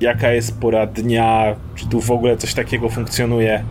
[0.01, 3.65] jaka jest pora dnia, czy tu w ogóle coś takiego funkcjonuje.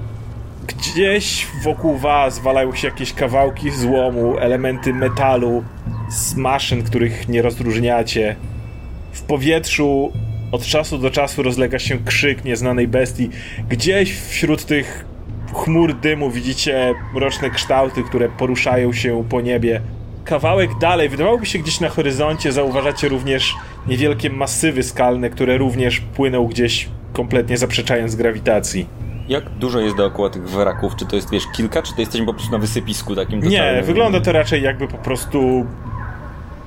[0.67, 5.63] Gdzieś wokół was walają się jakieś kawałki złomu, elementy metalu
[6.09, 8.35] z maszyn, których nie rozróżniacie.
[9.11, 10.11] W powietrzu
[10.53, 13.29] od czasu do czasu rozlega się krzyk nieznanej bestii.
[13.69, 15.05] Gdzieś wśród tych
[15.53, 19.81] chmur dymu widzicie mroczne kształty, które poruszają się po niebie.
[20.25, 23.55] Kawałek dalej, wydawałoby się gdzieś na horyzoncie, zauważacie również
[23.87, 28.87] niewielkie masywy skalne, które również płyną gdzieś kompletnie zaprzeczając grawitacji.
[29.27, 30.95] Jak dużo jest dookoła tych wraków?
[30.95, 34.21] Czy to jest, wiesz, kilka, czy to jesteśmy po prostu na wysypisku takim Nie, wygląda
[34.21, 35.65] to raczej jakby po prostu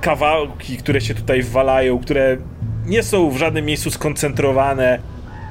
[0.01, 2.37] kawałki, które się tutaj walają, które
[2.87, 4.99] nie są w żadnym miejscu skoncentrowane.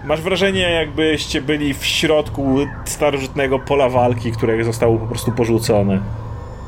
[0.05, 5.99] Masz wrażenie, jakbyście byli w środku starożytnego pola walki, które zostało po prostu porzucone.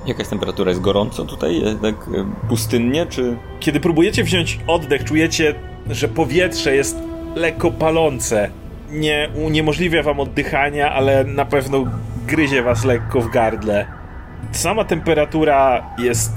[0.05, 0.69] Jaka jest temperatura?
[0.69, 1.61] Jest gorąco tutaj?
[1.61, 3.37] Jest tak e, pustynnie, czy...
[3.59, 5.55] Kiedy próbujecie wziąć oddech, czujecie,
[5.89, 6.97] że powietrze jest
[7.35, 8.49] lekko palące.
[8.91, 11.85] Nie uniemożliwia wam oddychania, ale na pewno
[12.27, 13.85] gryzie was lekko w gardle.
[14.51, 16.31] Sama temperatura jest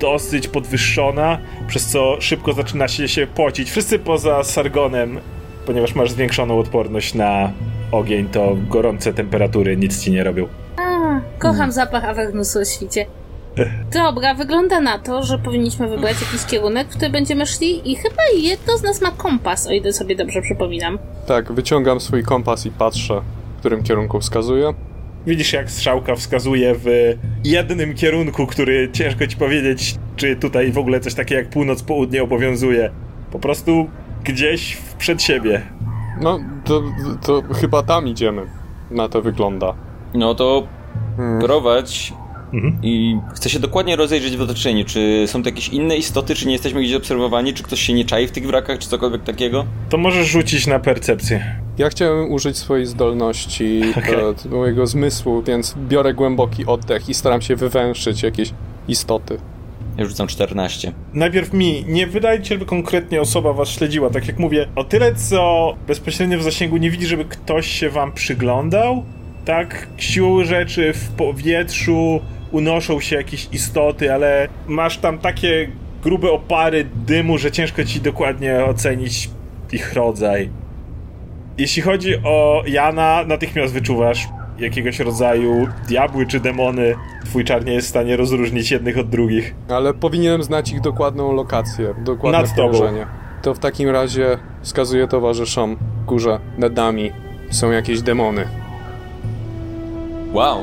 [0.00, 3.70] dosyć podwyższona, przez co szybko zaczyna się się pocić.
[3.70, 5.20] Wszyscy poza Sargonem,
[5.66, 7.52] ponieważ masz zwiększoną odporność na
[7.92, 10.48] ogień, to gorące temperatury nic ci nie robią.
[10.76, 13.06] A, kocham zapach Avernusu o świcie.
[13.92, 18.22] Dobra, wygląda na to, że powinniśmy wybrać jakiś kierunek, w który będziemy szli i chyba
[18.38, 20.98] jedno z nas ma kompas, o ile sobie dobrze przypominam.
[21.26, 23.20] Tak, wyciągam swój kompas i patrzę,
[23.56, 24.74] w którym kierunku wskazuje.
[25.26, 31.00] Widzisz, jak strzałka wskazuje w jednym kierunku, który ciężko ci powiedzieć, czy tutaj w ogóle
[31.00, 32.90] coś takiego jak północ-południe obowiązuje.
[33.32, 33.88] Po prostu
[34.24, 35.62] gdzieś w- przed siebie.
[36.20, 36.82] No, to,
[37.26, 38.42] to chyba tam idziemy.
[38.90, 39.74] Na to wygląda.
[40.14, 40.66] No to
[41.16, 41.40] Hmm.
[41.40, 42.12] prowadź
[42.56, 42.78] Mhm.
[42.82, 44.84] i chcę się dokładnie rozejrzeć w otoczeniu.
[44.84, 48.04] Czy są to jakieś inne istoty, czy nie jesteśmy gdzieś obserwowani, czy ktoś się nie
[48.04, 49.64] czai w tych wrakach, czy cokolwiek takiego?
[49.88, 51.56] To możesz rzucić na percepcję.
[51.78, 54.14] Ja chciałem użyć swojej zdolności, Okej.
[54.14, 58.50] e, mojego zmysłu, więc biorę głęboki oddech i staram się wywęszyć jakieś
[58.88, 59.38] istoty.
[59.98, 60.92] Ja rzucam 14.
[61.14, 64.10] Najpierw mi, nie wydaje ci się, żeby konkretnie osoba was śledziła.
[64.10, 68.12] Tak jak mówię, o tyle co bezpośrednio w zasięgu nie widzi, żeby ktoś się wam
[68.12, 69.04] przyglądał.
[69.44, 72.20] Tak, siłą rzeczy w powietrzu
[72.52, 75.68] unoszą się jakieś istoty, ale masz tam takie
[76.02, 79.30] grube opary dymu, że ciężko ci dokładnie ocenić
[79.72, 80.50] ich rodzaj.
[81.58, 84.28] Jeśli chodzi o Jana, natychmiast wyczuwasz
[84.58, 86.94] jakiegoś rodzaju diabły czy demony.
[87.24, 89.54] Twój czar nie jest w stanie rozróżnić jednych od drugich.
[89.68, 92.72] Ale powinienem znać ich dokładną lokację, dokładne Nad tobą.
[92.72, 93.06] położenie.
[93.42, 97.10] To w takim razie wskazuję towarzyszom górze nad nami
[97.50, 98.44] są jakieś demony.
[100.32, 100.58] Wow!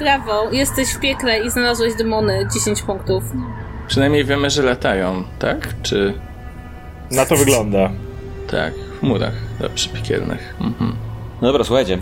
[0.00, 3.24] Brawo, jesteś w piekle i znalazłeś demony 10 punktów.
[3.88, 5.74] Przynajmniej wiemy, że latają, tak?
[5.82, 6.14] Czy...
[7.10, 7.90] Na to wygląda.
[8.50, 10.54] Tak, w murach dobrze piekielnych.
[10.60, 10.96] Mhm.
[11.42, 11.98] No dobra, słuchajcie.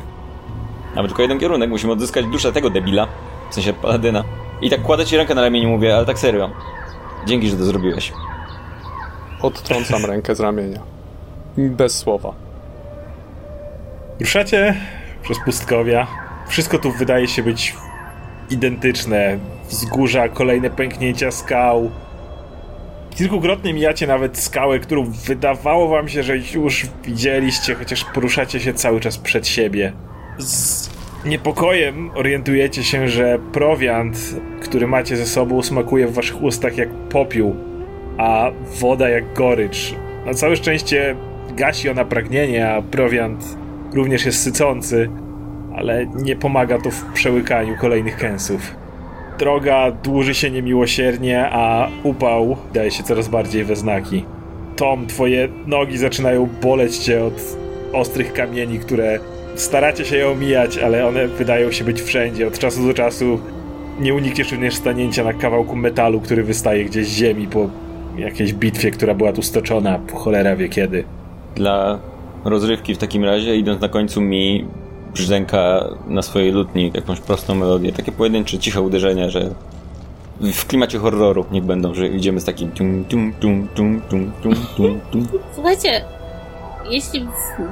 [0.96, 3.06] Mamy tylko jeden kierunek, musimy odzyskać duszę tego debila.
[3.50, 4.24] W sensie paladyna.
[4.60, 6.50] I tak kładę ci rękę na ramieniu i mówię, ale tak serio.
[7.26, 8.12] Dzięki, że to zrobiłeś.
[9.42, 10.80] Odtrącam rękę z ramienia.
[11.56, 12.32] Bez słowa.
[14.20, 14.74] Ruszacie
[15.22, 16.06] przez pustkowia.
[16.48, 17.74] Wszystko tu wydaje się być
[18.50, 19.38] identyczne.
[19.68, 21.90] Wzgórza, kolejne pęknięcia skał.
[23.10, 29.00] Kilkukrotnie mijacie nawet skałę, którą wydawało wam się, że już widzieliście, chociaż poruszacie się cały
[29.00, 29.92] czas przed siebie.
[30.38, 30.90] Z
[31.24, 37.56] niepokojem orientujecie się, że prowiant, który macie ze sobą, smakuje w waszych ustach jak popiół,
[38.18, 39.94] a woda jak gorycz.
[40.26, 41.16] Na całe szczęście
[41.56, 43.56] gasi ona pragnienie, a prowiant
[43.94, 45.10] również jest sycący,
[45.78, 48.76] ale nie pomaga to w przełykaniu kolejnych kęsów.
[49.38, 54.24] Droga dłuży się niemiłosiernie, a upał daje się coraz bardziej we znaki.
[54.76, 57.56] Tom, twoje nogi zaczynają boleć cię od
[57.92, 59.18] ostrych kamieni, które
[59.54, 62.46] staracie się je omijać, ale one wydają się być wszędzie.
[62.46, 63.40] Od czasu do czasu
[64.00, 67.70] nie unikniesz również stanięcia na kawałku metalu, który wystaje gdzieś z ziemi po
[68.18, 71.04] jakiejś bitwie, która była tu stoczona, cholera wie kiedy.
[71.54, 71.98] Dla
[72.44, 74.66] rozrywki w takim razie, idąc na końcu mi
[75.14, 77.92] brzdęka na swojej lutni jakąś prostą melodię.
[77.92, 79.50] Takie pojedyncze, ciche uderzenia, że
[80.40, 84.54] w klimacie horroru niech będą, że idziemy z takim tum, tum, tum, tum, tum, tum,
[84.76, 85.28] tum, tum.
[85.54, 86.04] Słuchajcie,
[86.90, 87.26] jeśli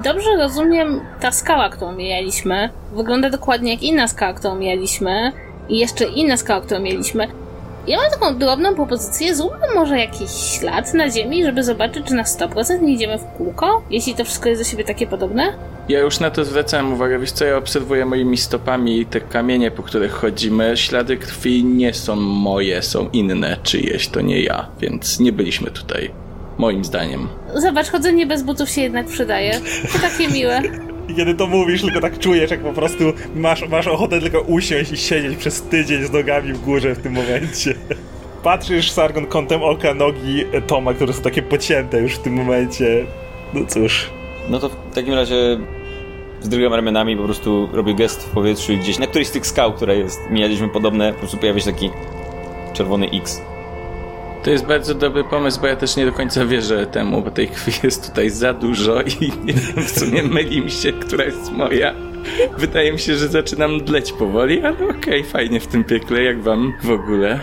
[0.04, 5.32] dobrze rozumiem, ta skała, którą mieliśmy, wygląda dokładnie jak inna skała, którą mieliśmy
[5.68, 7.28] i jeszcze inna skała, którą mieliśmy.
[7.86, 12.22] Ja mam taką drobną propozycję, zróbmy może jakiś ślad na ziemi, żeby zobaczyć, czy na
[12.22, 15.52] 100% nie idziemy w kółko, jeśli to wszystko jest do siebie takie podobne.
[15.88, 19.82] Ja już na to zwracałem uwagę, wiesz co, ja obserwuję moimi stopami te kamienie, po
[19.82, 20.76] których chodzimy.
[20.76, 26.10] Ślady krwi nie są moje, są inne czyjeś, to nie ja, więc nie byliśmy tutaj.
[26.58, 27.28] Moim zdaniem.
[27.54, 29.60] Zobacz, chodzenie bez butów się jednak przydaje.
[29.92, 30.62] To takie miłe.
[31.08, 34.92] I kiedy to mówisz, tylko tak czujesz, jak po prostu masz, masz ochotę tylko usiąść
[34.92, 37.74] i siedzieć przez tydzień z nogami w górze w tym momencie.
[38.42, 43.06] Patrzysz, Sargon, kątem oka nogi Toma, które są takie pocięte już w tym momencie.
[43.54, 44.10] No cóż.
[44.48, 45.58] No to w takim razie
[46.40, 49.72] zdrygam ramionami, po prostu robię gest w powietrzu i gdzieś na którejś z tych skał,
[49.72, 51.90] która jest, mijaliśmy podobne, po prostu pojawia się taki
[52.72, 53.42] czerwony X.
[54.46, 57.48] To jest bardzo dobry pomysł, bo ja też nie do końca wierzę temu, bo tej
[57.48, 61.52] krwi jest tutaj za dużo i nie wiem, w sumie myli mi się, która jest
[61.52, 61.94] moja.
[62.58, 66.72] Wydaje mi się, że zaczynam dleć powoli, ale okej, fajnie w tym piekle, jak wam
[66.82, 67.40] w ogóle.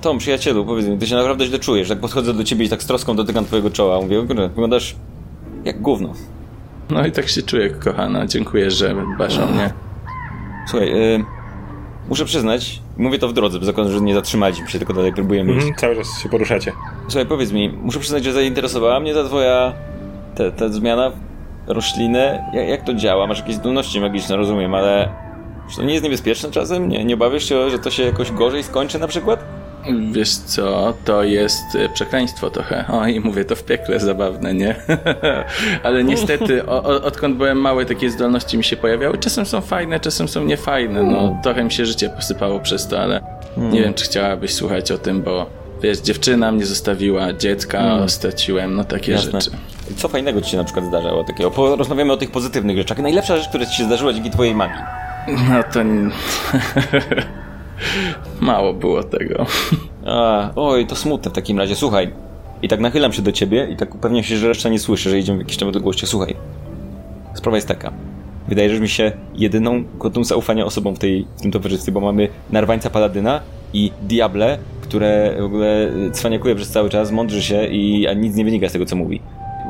[0.00, 1.88] Tom, przyjacielu, powiedz mi, ty się naprawdę źle czujesz.
[1.88, 4.00] Tak podchodzę do ciebie i tak z troską dotykam twojego czoła.
[4.00, 4.96] Mówię, wyglądasz
[5.64, 6.12] jak gówno.
[6.90, 8.26] No i tak się czuję, kochana.
[8.26, 9.72] Dziękuję, że dbasz o mnie.
[10.68, 11.24] Słuchaj, y,
[12.08, 15.52] muszę przyznać, mówię to w drodze, bo zakładam, że nie zatrzymaliśmy się, tylko dalej próbujemy
[15.52, 15.58] iść.
[15.66, 16.72] Mhm, cały czas się poruszacie.
[17.08, 19.72] Słuchaj, powiedz mi, muszę przyznać, że zainteresowała mnie ta twoja,
[20.34, 21.14] ta, ta zmiana w
[21.70, 22.50] roślinę.
[22.54, 23.26] Jak, jak to działa?
[23.26, 25.08] Masz jakieś zdolności magiczne, rozumiem, ale
[25.70, 26.88] czy to nie jest niebezpieczne czasem?
[26.88, 29.44] Nie, nie obawiasz się, że to się jakoś gorzej skończy na przykład?
[30.12, 32.84] Wiesz co, to jest e, przekleństwo trochę.
[32.88, 34.74] O, i mówię to w piekle zabawne, nie?
[35.84, 39.18] Ale niestety, o, odkąd byłem mały, takie zdolności mi się pojawiały.
[39.18, 41.02] Czasem są fajne, czasem są niefajne.
[41.02, 43.20] No, trochę mi się życie posypało przez to, ale
[43.56, 45.46] nie wiem, czy chciałabyś słuchać o tym, bo
[45.82, 49.40] wiesz, dziewczyna mnie zostawiła, dziecka straciłem, no takie Jasne.
[49.40, 49.56] rzeczy.
[49.96, 51.50] Co fajnego ci się na przykład zdarzało takiego?
[51.50, 52.98] Porozmawiamy o tych pozytywnych rzeczach.
[52.98, 54.82] Najlepsza rzecz, która ci się zdarzyła dzięki twojej magii.
[55.28, 55.80] No to...
[58.40, 59.46] Mało było tego.
[60.06, 61.76] A, oj, to smutne w takim razie.
[61.76, 62.12] Słuchaj.
[62.62, 65.18] I tak nachylam się do ciebie i tak upewniam się, że reszta nie słyszy, że
[65.18, 66.06] idziemy w jakiś tam odległości.
[66.06, 66.36] Słuchaj.
[67.34, 67.92] Sprawa jest taka.
[68.48, 72.90] Wydajesz mi się jedyną godną zaufania osobą w, tej, w tym towarzystwie, bo mamy Narwańca
[72.90, 73.40] Paladyna
[73.72, 78.44] i Diable, które w ogóle cwaniakuje przez cały czas, mądrzy się i a nic nie
[78.44, 79.20] wynika z tego, co mówi.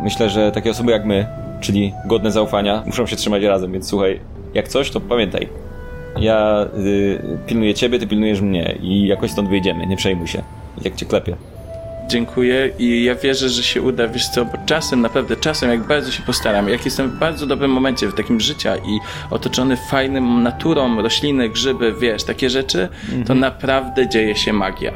[0.02, 1.26] Myślę, że takie osoby jak my,
[1.60, 4.20] czyli godne zaufania, muszą się trzymać razem, więc słuchaj,
[4.54, 5.48] jak coś, to pamiętaj.
[6.20, 10.42] Ja y, pilnuję ciebie, ty pilnujesz mnie i jakoś stąd wyjdziemy, nie przejmuj się.
[10.82, 11.36] Jak cię klepię.
[12.08, 16.10] Dziękuję i ja wierzę, że się uda, wiesz co, bo czasem, naprawdę czasem, jak bardzo
[16.12, 19.00] się postaram, jak jestem w bardzo dobrym momencie w takim życia i
[19.30, 22.88] otoczony fajnym naturą, rośliny, grzyby, wiesz, takie rzeczy,
[23.26, 24.92] to naprawdę dzieje się magia.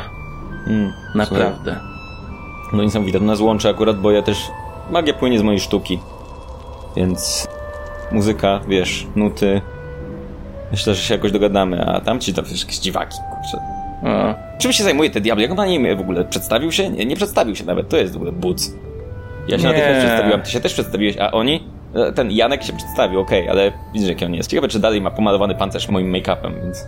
[0.67, 1.81] Mm, Naprawdę.
[2.73, 4.51] No niesamowite, to nas łączy akurat, bo ja też...
[4.91, 5.99] Magia płynie z mojej sztuki.
[6.97, 7.49] Więc...
[8.13, 9.61] Muzyka, wiesz, nuty...
[10.71, 13.59] Myślę, że się jakoś dogadamy, a tamci to jakieś dziwaki, kurczę.
[14.03, 15.43] O, Czym się zajmuje te diable?
[15.43, 16.91] Jak on na nim w ogóle przedstawił się?
[16.91, 18.73] Nie, nie przedstawił się nawet, to jest w ogóle buc.
[19.49, 19.69] Ja się Nie.
[19.71, 21.65] natychmiast przedstawiłam, ty się też przedstawiłeś, a oni?
[21.95, 24.51] E, Ten Janek się przedstawił, okej, ale widzisz jaki on jest.
[24.51, 26.87] Ciekawe, czy dalej ma pomalowany pancerz moim make-upem, więc...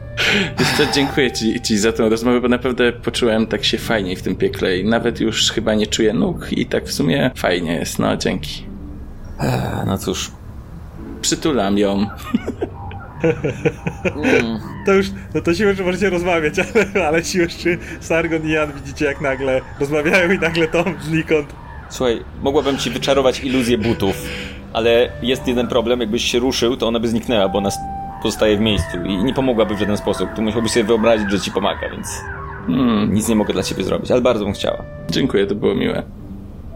[0.59, 4.23] Wiesz co, dziękuję ci, ci za tę rozmowę, bo naprawdę poczułem tak się fajniej w
[4.23, 7.99] tym piekle i nawet już chyba nie czuję nóg i tak w sumie fajnie jest,
[7.99, 8.65] no dzięki.
[9.41, 10.31] E, No cóż,
[11.21, 12.07] Przytulam ją.
[14.87, 16.55] To już, no to siłę, że możecie rozmawiać,
[16.95, 21.55] ale, ale siłę, czy Sargon i Jan widzicie jak nagle rozmawiają i nagle Tom znikąd.
[21.89, 24.17] Słuchaj, mogłabym ci wyczarować iluzję butów,
[24.73, 27.71] ale jest jeden problem, jakbyś się ruszył, to ona by zniknęła, bo ona
[28.23, 30.31] pozostaje w miejscu i nie pomogłaby w żaden sposób.
[30.37, 32.21] Tu musiałbyś sobie wyobrazić, że ci pomaga, więc
[32.67, 34.83] Hmm, nic nie mogę dla ciebie zrobić, ale bardzo bym chciała.
[35.11, 36.03] dziękuję, to było miłe.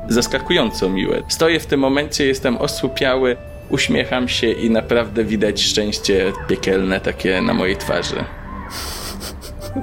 [0.08, 1.22] Zaskakująco miłe.
[1.28, 3.36] Stoję w tym momencie, jestem osłupiały,
[3.70, 8.24] uśmiecham się i naprawdę widać szczęście piekielne takie na mojej twarzy.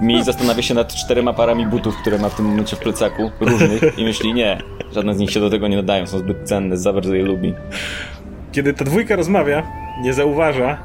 [0.02, 4.00] Mi zastanawia się nad czterema parami butów, które ma w tym momencie w plecaku, różnych,
[4.00, 6.94] i myśli, nie, żadne z nich się do tego nie nadają, są zbyt cenne, za
[6.94, 7.54] bardzo je lubi.
[8.52, 9.64] Kiedy ta dwójka rozmawia,
[10.02, 10.78] nie zauważa,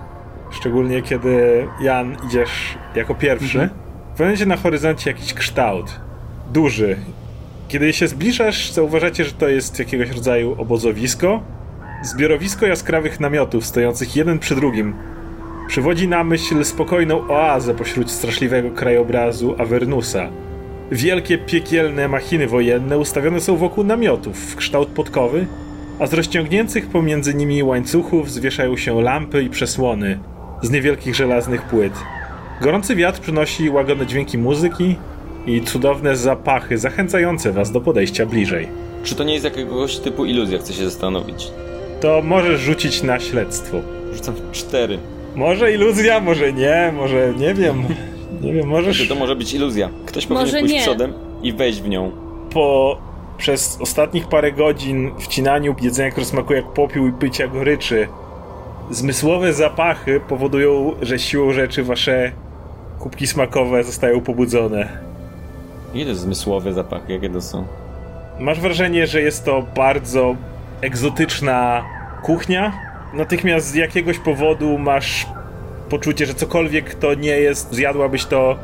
[0.51, 3.71] szczególnie kiedy Jan idziesz jako pierwszy,
[4.19, 6.01] momencie na horyzoncie jakiś kształt.
[6.53, 6.97] Duży.
[7.69, 11.43] Kiedy się zbliżasz, zauważacie, że to jest jakiegoś rodzaju obozowisko.
[12.07, 14.95] Zbiorowisko jaskrawych namiotów stojących jeden przy drugim.
[15.69, 20.29] Przywodzi na myśl spokojną oazę pośród straszliwego krajobrazu Avernusa.
[20.93, 25.47] Wielkie piekielne machiny wojenne ustawione są wokół namiotów w kształt podkowy,
[25.99, 30.19] a z rozciągniętych pomiędzy nimi łańcuchów zwieszają się lampy i przesłony
[30.63, 31.93] z niewielkich żelaznych płyt.
[32.61, 34.97] Gorący wiatr przynosi łagodne dźwięki muzyki
[35.47, 38.69] i cudowne zapachy zachęcające was do podejścia bliżej.
[39.03, 41.66] Czy to nie jest jakiegoś typu iluzja, chcę się zastanowić.
[42.01, 43.77] To możesz rzucić na śledztwo.
[44.13, 44.99] Rzucam cztery.
[45.35, 47.85] Może iluzja, może nie, może nie wiem.
[48.41, 49.89] Nie wiem, możesz Znaczy, to może być iluzja.
[50.07, 50.81] Ktoś powinien Może pójść nie.
[50.81, 52.11] przodem i wejść w nią.
[52.53, 52.99] po
[53.39, 58.09] przez ostatnich parę godzin wcinaniu jedzenia, które smakuje jak popiół i pycia goryczy,
[58.91, 62.33] zmysłowe zapachy powodują, że siłą rzeczy wasze
[62.99, 64.89] kubki smakowe zostają pobudzone.
[65.95, 67.65] Ile zmysłowe zapachy, jakie to są?
[68.41, 70.37] Masz wrażenie, że jest to bardzo
[70.81, 71.85] egzotyczna
[72.23, 72.73] kuchnia.
[73.13, 75.27] Natychmiast z jakiegoś powodu masz
[75.89, 78.57] poczucie, że cokolwiek to nie jest, zjadłabyś to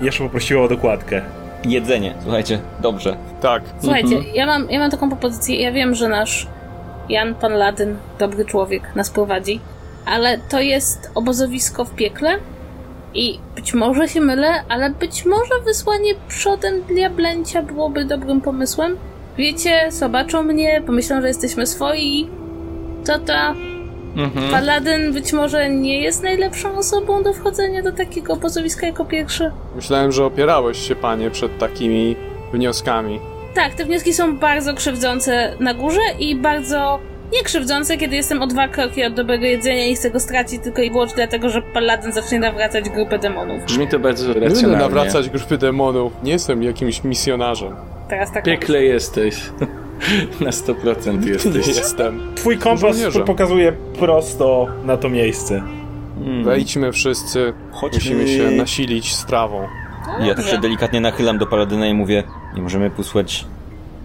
[0.00, 1.22] i jeszcze poprosiła o dokładkę.
[1.64, 3.16] Jedzenie, słuchajcie, dobrze.
[3.40, 3.62] Tak.
[3.80, 5.60] Słuchajcie, ja, mam, ja mam taką propozycję.
[5.60, 6.46] Ja wiem, że nasz
[7.08, 9.60] Jan Pan Ladyn, dobry człowiek, nas prowadzi,
[10.06, 12.38] ale to jest obozowisko w piekle
[13.14, 18.96] i być może się mylę, ale być może wysłanie przodem diablęcia byłoby dobrym pomysłem.
[19.38, 22.28] Wiecie, zobaczą mnie, pomyślą, że jesteśmy swoi.
[23.06, 23.54] To ta
[24.16, 24.50] Mhm.
[24.50, 29.50] Paladyn być może nie jest najlepszą osobą do wchodzenia do takiego obozowiska jako pierwszy.
[29.76, 32.16] Myślałem, że opierałeś się, panie, przed takimi
[32.52, 33.20] wnioskami.
[33.54, 36.98] Tak, te wnioski są bardzo krzywdzące na górze i bardzo
[37.32, 40.90] niekrzywdzące, kiedy jestem o dwa kroki od dobrego jedzenia i chcę go stracić tylko i
[40.90, 43.64] wyłącznie dlatego, że Paladyn zacznie nawracać grupę demonów.
[43.64, 44.82] Brzmi to bardzo Nie będę racjonalnie.
[44.84, 46.12] nawracać grupy demonów.
[46.22, 47.72] Nie jestem jakimś misjonarzem.
[48.08, 48.44] Teraz tak.
[48.44, 49.40] Piekle jesteś.
[50.40, 51.66] Na 100% Nie jesteś.
[51.66, 52.20] jestem.
[52.34, 55.62] Twój kompas pokazuje prosto na to miejsce.
[56.18, 56.44] Hmm.
[56.44, 57.52] Wejdźmy wszyscy.
[57.72, 57.98] Chodźmy.
[57.98, 59.68] Musimy się nasilić strawą.
[60.20, 62.22] Ja tak się delikatnie nachylam do Paladyna i mówię,
[62.56, 63.44] nie możemy posłać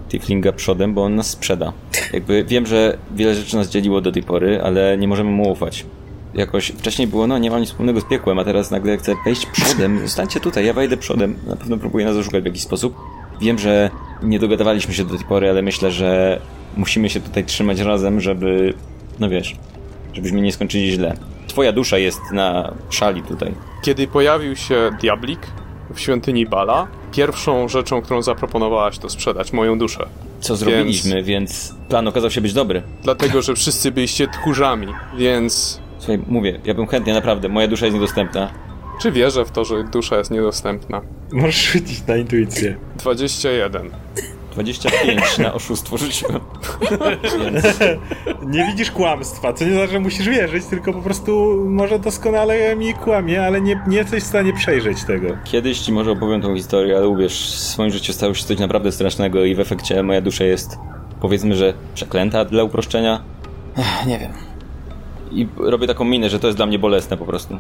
[0.09, 1.73] Tieflinga przodem, bo on nas sprzeda.
[2.13, 5.85] Jakby wiem, że wiele rzeczy nas dzieliło do tej pory, ale nie możemy mu ufać.
[6.33, 9.45] Jakoś wcześniej było, no nie ma nic wspólnego z piekłem, a teraz nagle chcę wejść
[9.45, 9.99] przodem.
[9.99, 11.35] Zostańcie tutaj, ja wejdę przodem.
[11.47, 12.95] Na pewno próbuję nas oszukać w jakiś sposób.
[13.41, 13.89] Wiem, że
[14.23, 16.39] nie dogadywaliśmy się do tej pory, ale myślę, że
[16.77, 18.73] musimy się tutaj trzymać razem, żeby,
[19.19, 19.55] no wiesz,
[20.13, 21.17] żebyśmy nie skończyli źle.
[21.47, 23.53] Twoja dusza jest na szali tutaj.
[23.81, 25.39] Kiedy pojawił się Diablik
[25.93, 30.07] w świątyni Bala, pierwszą rzeczą, którą zaproponowałaś, to sprzedać moją duszę.
[30.39, 32.83] Co zrobiliśmy, więc plan okazał się być dobry.
[33.03, 37.95] Dlatego, że wszyscy byliście tchórzami, więc Słuchaj, mówię, ja bym chętnie, naprawdę, moja dusza jest
[37.95, 38.51] niedostępna.
[39.01, 41.01] Czy wierzę w to, że dusza jest niedostępna?
[41.31, 42.77] Możesz rzucić na intuicję.
[42.97, 43.89] 21.
[44.53, 46.39] 25 na oszustwo rzuciłem.
[48.53, 52.93] Nie widzisz kłamstwa, co nie znaczy, że musisz wierzyć, tylko po prostu może doskonale mi
[52.93, 55.27] kłamie, ale nie, nie jesteś w stanie przejrzeć tego.
[55.43, 58.91] kiedyś ci może opowiem tą historię, ale uwierz, w swoim życiu stało się coś naprawdę
[58.91, 60.77] strasznego i w efekcie moja dusza jest,
[61.21, 63.21] powiedzmy, że przeklęta dla uproszczenia.
[63.77, 64.31] Ech, nie wiem.
[65.31, 67.57] I robię taką minę, że to jest dla mnie bolesne po prostu.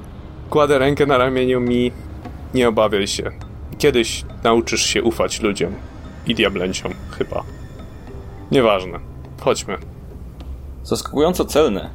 [0.51, 1.91] Kładę rękę na ramieniu mi.
[2.53, 3.23] Nie obawiaj się.
[3.77, 5.73] Kiedyś nauczysz się ufać ludziom.
[6.27, 7.43] I diablęciom, chyba.
[8.51, 8.99] Nieważne.
[9.39, 9.77] Chodźmy.
[10.83, 11.89] Zaskakująco celne.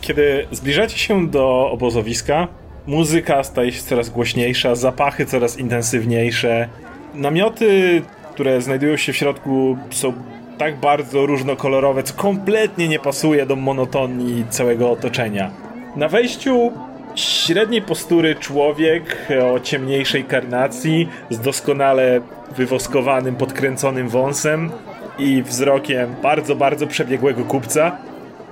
[0.00, 2.48] Kiedy zbliżacie się do obozowiska,
[2.86, 6.68] muzyka staje się coraz głośniejsza, zapachy coraz intensywniejsze.
[7.14, 8.02] Namioty,
[8.34, 10.12] które znajdują się w środku, są
[10.58, 15.50] tak bardzo różnokolorowe, co kompletnie nie pasuje do monotonii całego otoczenia.
[15.96, 16.72] Na wejściu
[17.14, 22.20] średniej postury człowiek o ciemniejszej karnacji, z doskonale
[22.56, 24.70] wywoskowanym, podkręconym wąsem
[25.18, 27.96] i wzrokiem bardzo, bardzo przebiegłego kupca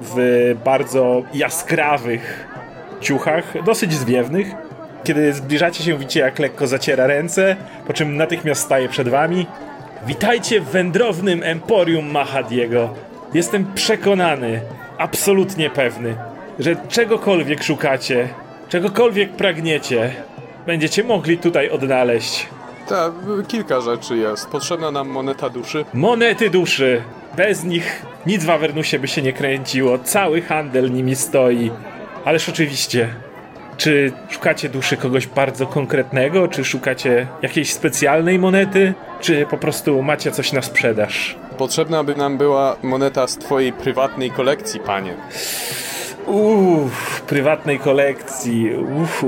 [0.00, 0.16] w
[0.64, 2.48] bardzo jaskrawych
[3.00, 4.46] ciuchach, dosyć zwiewnych.
[5.04, 9.46] Kiedy zbliżacie się, widzicie jak lekko zaciera ręce, po czym natychmiast staje przed wami.
[10.06, 12.94] Witajcie w wędrownym emporium Mahadiego.
[13.34, 14.60] Jestem przekonany,
[14.98, 16.16] absolutnie pewny,
[16.58, 18.28] że czegokolwiek szukacie,
[18.72, 20.14] czegokolwiek pragniecie,
[20.66, 22.46] będziecie mogli tutaj odnaleźć.
[22.88, 23.12] Ta,
[23.48, 24.48] kilka rzeczy jest.
[24.48, 25.84] Potrzebna nam moneta duszy.
[25.94, 27.02] Monety duszy.
[27.36, 29.98] Bez nich nic w Avernusie by się nie kręciło.
[29.98, 31.70] Cały handel nimi stoi.
[32.24, 33.08] Ależ oczywiście.
[33.76, 36.48] Czy szukacie duszy kogoś bardzo konkretnego?
[36.48, 38.94] Czy szukacie jakiejś specjalnej monety?
[39.20, 41.36] Czy po prostu macie coś na sprzedaż?
[41.58, 45.14] Potrzebna by nam była moneta z twojej prywatnej kolekcji, panie.
[46.26, 48.70] Uff, prywatnej kolekcji.
[48.74, 49.24] Uff.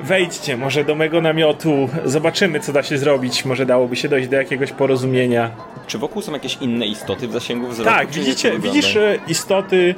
[0.00, 1.88] Wejdźcie może do mego namiotu.
[2.04, 3.44] Zobaczymy, co da się zrobić.
[3.44, 5.50] Może dałoby się dojść do jakiegoś porozumienia.
[5.86, 7.90] Czy wokół są jakieś inne istoty w zasięgu wzroku?
[7.90, 9.94] Tak, widzicie, widzisz e, istoty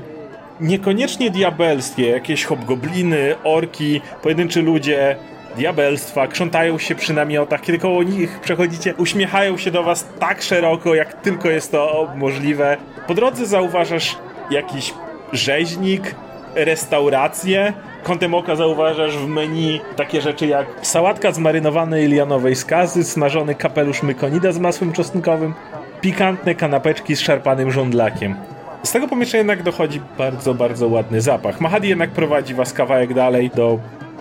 [0.61, 5.17] niekoniecznie diabelskie, jakieś hobgobliny, orki, pojedynczy ludzie
[5.57, 10.95] diabelstwa, krzątają się przy namiotach, kiedy koło nich przechodzicie, uśmiechają się do was tak szeroko,
[10.95, 12.77] jak tylko jest to możliwe.
[13.07, 14.17] Po drodze zauważasz
[14.51, 14.95] jakiś
[15.33, 16.15] rzeźnik,
[16.55, 17.73] restaurację.
[18.03, 24.03] Kątem oka zauważasz w menu takie rzeczy jak sałatka z marynowanej lianowej skazy, smażony kapelusz
[24.03, 25.55] mykonida z masłem czosnkowym,
[26.01, 28.35] pikantne kanapeczki z szarpanym żądlakiem.
[28.83, 31.61] Z tego pomieszczenia jednak dochodzi bardzo, bardzo ładny zapach.
[31.61, 33.79] Mahadi jednak prowadzi was kawałek dalej do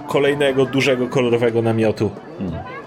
[0.08, 2.12] kolejnego dużego kolorowego namiotu.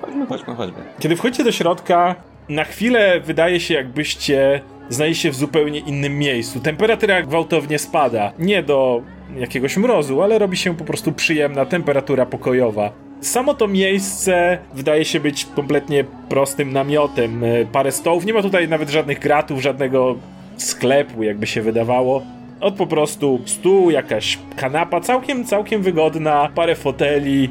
[0.00, 0.78] Chodźmy, chodźmy, chodźmy.
[0.98, 2.14] Kiedy wchodzicie do środka,
[2.48, 4.60] na chwilę wydaje się, jakbyście
[4.92, 6.60] znaleźli się w zupełnie innym miejscu.
[6.60, 8.32] Temperatura gwałtownie spada.
[8.38, 9.02] Nie do
[9.36, 12.92] jakiegoś mrozu, ale robi się po prostu przyjemna temperatura pokojowa.
[13.20, 17.44] Samo to miejsce wydaje się być kompletnie prostym namiotem.
[17.44, 20.16] E, Parę stołów, nie ma tutaj nawet żadnych gratów, żadnego
[20.56, 22.22] sklepu, jakby się wydawało.
[22.60, 27.50] Od po prostu stół, jakaś kanapa, całkiem, całkiem wygodna, parę foteli,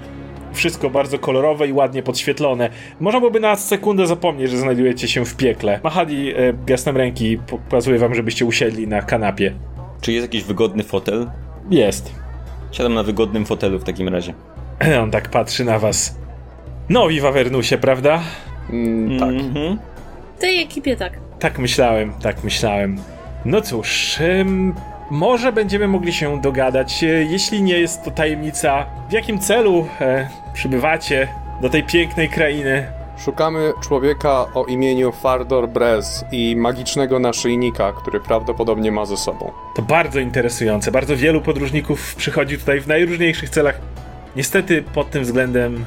[0.53, 2.69] wszystko bardzo kolorowe i ładnie podświetlone.
[2.99, 5.79] Można byłoby na sekundę zapomnieć, że znajdujecie się w piekle.
[5.83, 9.53] Mahadi e, gestem ręki pokazuje wam, żebyście usiedli na kanapie.
[10.01, 11.31] Czy jest jakiś wygodny fotel?
[11.69, 12.15] Jest.
[12.71, 14.33] Siadam na wygodnym fotelu w takim razie.
[15.03, 16.15] On tak patrzy na was.
[16.89, 18.21] Nowi w Avernusie, prawda?
[18.69, 19.29] Mm, tak.
[19.29, 19.77] Mhm.
[20.37, 21.19] W tej ekipie tak.
[21.39, 22.97] Tak myślałem, tak myślałem.
[23.45, 24.73] No cóż, ym,
[25.11, 30.29] może będziemy mogli się dogadać, e, jeśli nie jest to tajemnica, w jakim celu e,
[30.53, 31.27] przybywacie
[31.61, 32.87] do tej pięknej krainy.
[33.17, 39.51] Szukamy człowieka o imieniu Fardor Brez i magicznego naszyjnika, który prawdopodobnie ma ze sobą.
[39.75, 40.91] To bardzo interesujące.
[40.91, 43.81] Bardzo wielu podróżników przychodzi tutaj w najróżniejszych celach.
[44.35, 45.85] Niestety pod tym względem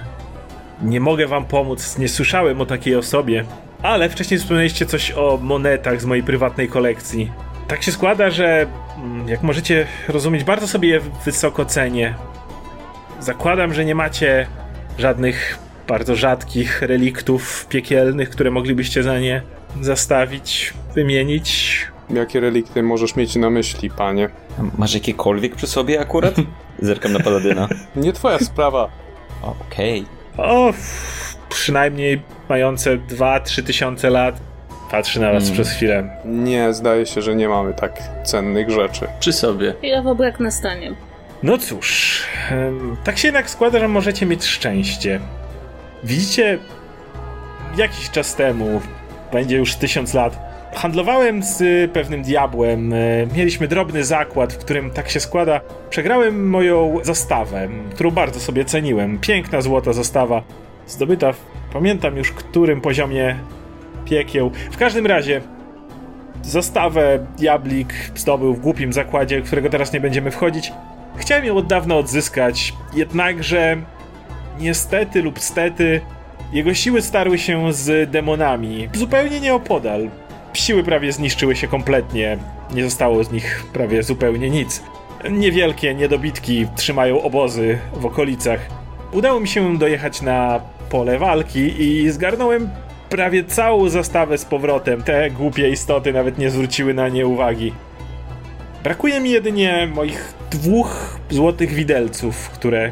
[0.83, 1.99] nie mogę wam pomóc.
[1.99, 3.45] Nie słyszałem o takiej osobie.
[3.83, 7.31] Ale wcześniej wspomnieliście coś o monetach z mojej prywatnej kolekcji.
[7.69, 8.67] Tak się składa, że
[8.99, 12.15] mm, jak możecie rozumieć, bardzo sobie je wysoko cenię.
[13.21, 14.47] Zakładam, że nie macie
[14.99, 15.59] żadnych
[15.89, 19.43] bardzo rzadkich reliktów piekielnych, które moglibyście za nie
[19.81, 21.79] zastawić, wymienić.
[22.11, 24.29] Jakie relikty możesz mieć na myśli, panie?
[24.79, 26.35] Masz jakiekolwiek przy sobie akurat?
[26.79, 27.69] Zerkam na paladyna.
[27.97, 28.89] Nie twoja sprawa.
[29.43, 30.05] Okej.
[30.37, 34.41] O, f- przynajmniej mające 2-3 tysiące lat.
[34.91, 36.05] Patrzy na was przez chwilę.
[36.25, 37.93] Nie, zdaje się, że nie mamy tak
[38.25, 39.07] cennych rzeczy.
[39.21, 39.75] Przy sobie.
[39.79, 40.95] Chwilowo brak nastanie.
[41.43, 42.23] No cóż,
[43.05, 45.21] tak się jednak składa, że możecie mieć szczęście.
[46.05, 46.59] Widzicie,
[47.77, 48.81] jakiś czas temu,
[49.33, 50.39] będzie już tysiąc lat,
[50.75, 51.63] handlowałem z
[51.93, 52.93] pewnym diabłem.
[52.93, 52.97] e,
[53.37, 55.61] Mieliśmy drobny zakład, w którym tak się składa.
[55.91, 59.19] Przegrałem moją zastawę, którą bardzo sobie ceniłem.
[59.19, 60.43] Piękna złota zastawa,
[60.87, 61.41] zdobyta w
[61.73, 63.37] pamiętam już którym poziomie
[64.05, 64.51] piekieł.
[64.71, 65.41] W każdym razie,
[66.43, 70.73] zastawę diablik zdobył w głupim zakładzie, którego teraz nie będziemy wchodzić.
[71.17, 73.77] Chciałem ją od dawna odzyskać, jednakże
[74.61, 76.01] niestety lub stety
[76.53, 80.11] jego siły starły się z demonami zupełnie nieopodal.
[80.53, 82.39] Siły prawie zniszczyły się kompletnie,
[82.75, 84.83] nie zostało z nich prawie zupełnie nic.
[85.31, 88.61] Niewielkie niedobitki trzymają obozy w okolicach.
[89.13, 92.71] Udało mi się dojechać na pole walki i zgarnąłem
[93.15, 95.03] prawie całą zastawę z powrotem.
[95.03, 97.73] Te głupie istoty nawet nie zwróciły na nie uwagi.
[98.85, 102.91] Brakuje mi jedynie moich dwóch złotych widelców, które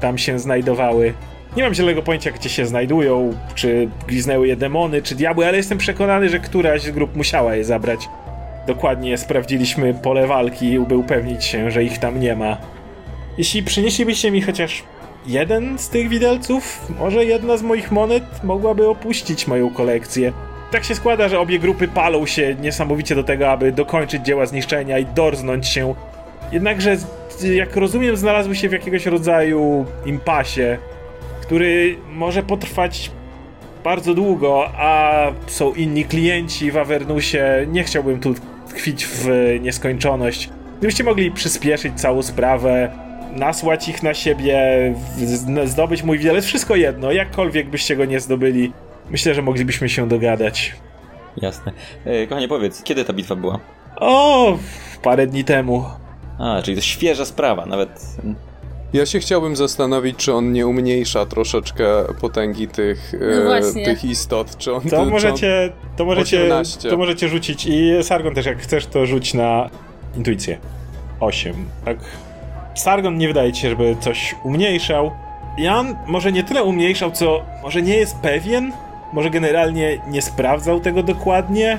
[0.00, 1.12] tam się znajdowały.
[1.56, 5.78] Nie mam zielonego pojęcia, gdzie się znajdują, czy gwiznęły je demony, czy diabły, ale jestem
[5.78, 8.08] przekonany, że któraś z grup musiała je zabrać.
[8.66, 12.56] Dokładnie sprawdziliśmy pole walki, by upewnić się, że ich tam nie ma.
[13.38, 14.82] Jeśli przynieślibyście mi chociaż
[15.26, 20.32] jeden z tych widelców, może jedna z moich monet mogłaby opuścić moją kolekcję.
[20.70, 24.98] Tak się składa, że obie grupy palą się niesamowicie do tego, aby dokończyć dzieła zniszczenia
[24.98, 25.94] i dorznąć się.
[26.52, 26.96] Jednakże,
[27.54, 30.78] jak rozumiem, znalazły się w jakiegoś rodzaju impasie,
[31.42, 33.10] który może potrwać
[33.84, 35.12] bardzo długo, a
[35.46, 37.66] są inni klienci w Avernusie.
[37.68, 38.34] Nie chciałbym tu
[38.68, 39.28] tkwić w
[39.60, 40.50] nieskończoność.
[40.78, 43.05] Gdybyście mogli przyspieszyć całą sprawę,
[43.36, 44.58] nasłać ich na siebie,
[45.64, 48.72] zdobyć mój widelec, wszystko jedno, jakkolwiek byście go nie zdobyli,
[49.10, 50.74] myślę, że moglibyśmy się dogadać.
[51.36, 51.72] Jasne.
[52.04, 53.58] E, kochanie, powiedz, kiedy ta bitwa była?
[53.96, 54.58] O,
[55.02, 55.84] parę dni temu.
[56.38, 57.90] A, czyli to świeża sprawa, nawet...
[58.92, 61.84] Ja się chciałbym zastanowić, czy on nie umniejsza troszeczkę
[62.20, 63.12] potęgi tych,
[63.44, 64.56] No e, tych istot.
[64.56, 66.90] Czy on, To czy on- możecie, to możecie, 18.
[66.90, 69.70] to możecie rzucić i Sargon też, jak chcesz, to rzuć na
[70.16, 70.58] intuicję.
[71.20, 71.98] 8, tak?
[72.78, 75.10] Sargon nie wydaje ci się, żeby coś umniejszał.
[75.58, 78.72] Jan może nie tyle umniejszał, co może nie jest pewien,
[79.12, 81.78] może generalnie nie sprawdzał tego dokładnie.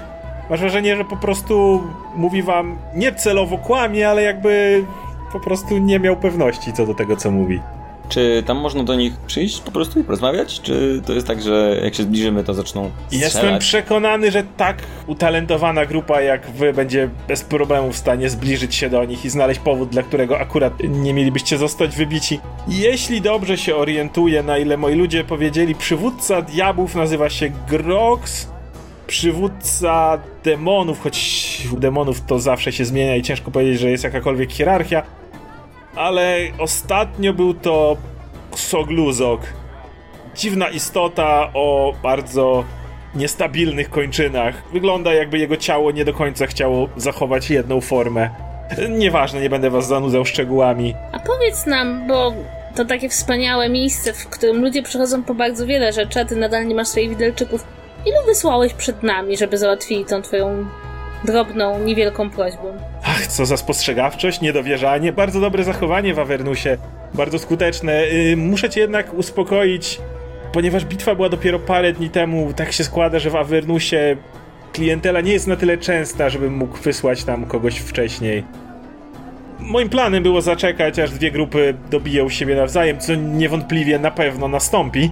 [0.49, 1.83] Masz wrażenie, że po prostu
[2.15, 4.83] mówi wam nie celowo kłamie, ale jakby
[5.31, 7.61] po prostu nie miał pewności co do tego, co mówi.
[8.09, 10.61] Czy tam można do nich przyjść po prostu i porozmawiać?
[10.61, 13.61] Czy to jest tak, że jak się zbliżymy, to zaczną Jestem strzelać?
[13.61, 14.77] przekonany, że tak
[15.07, 19.59] utalentowana grupa jak wy będzie bez problemu w stanie zbliżyć się do nich i znaleźć
[19.59, 22.39] powód, dla którego akurat nie mielibyście zostać wybici.
[22.67, 28.47] Jeśli dobrze się orientuję, na ile moi ludzie powiedzieli, przywódca diabłów nazywa się Grox,
[29.07, 34.51] przywódca demonów, choć u demonów to zawsze się zmienia i ciężko powiedzieć, że jest jakakolwiek
[34.51, 35.03] hierarchia,
[35.97, 37.97] ale ostatnio był to
[38.55, 39.41] Sogluzok.
[40.35, 42.63] Dziwna istota o bardzo
[43.15, 44.63] niestabilnych kończynach.
[44.73, 48.29] Wygląda jakby jego ciało nie do końca chciało zachować jedną formę.
[48.89, 50.93] Nieważne, nie będę was zanudzał szczegółami.
[51.11, 52.33] A powiedz nam, bo
[52.75, 56.67] to takie wspaniałe miejsce, w którym ludzie przychodzą po bardzo wiele rzeczy, a ty nadal
[56.67, 57.63] nie masz swoich widelczyków.
[58.05, 60.65] Ilu wysłałeś przed nami, żeby załatwili tą twoją
[61.23, 62.77] drobną, niewielką prośbą?
[63.18, 66.78] Ach, co za spostrzegawczość, niedowierzanie, bardzo dobre zachowanie w Avernusie,
[67.13, 68.07] bardzo skuteczne.
[68.07, 69.99] Yy, muszę cię jednak uspokoić,
[70.53, 74.18] ponieważ bitwa była dopiero parę dni temu, tak się składa, że w Avernusie
[74.74, 78.43] klientela nie jest na tyle częsta, żebym mógł wysłać tam kogoś wcześniej.
[79.59, 85.11] Moim planem było zaczekać, aż dwie grupy dobiją siebie nawzajem, co niewątpliwie na pewno nastąpi.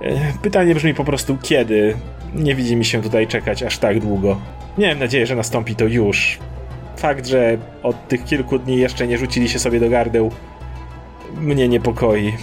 [0.00, 0.10] Yy,
[0.42, 1.96] Pytanie brzmi po prostu kiedy.
[2.34, 4.40] Nie widzi mi się tutaj czekać aż tak długo.
[4.78, 6.38] Miałem nadzieję, że nastąpi to już.
[6.96, 10.30] Fakt, że od tych kilku dni jeszcze nie rzucili się sobie do gardeł,
[11.40, 12.34] mnie niepokoi.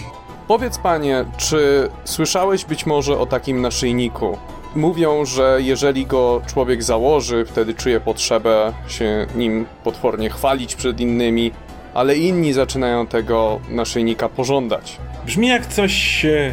[0.48, 4.38] Powiedz panie, czy słyszałeś być może o takim naszyjniku?
[4.74, 11.52] Mówią, że jeżeli go człowiek założy, wtedy czuje potrzebę się nim potwornie chwalić przed innymi,
[11.94, 14.98] ale inni zaczynają tego naszyjnika pożądać.
[15.26, 16.52] Brzmi jak coś e,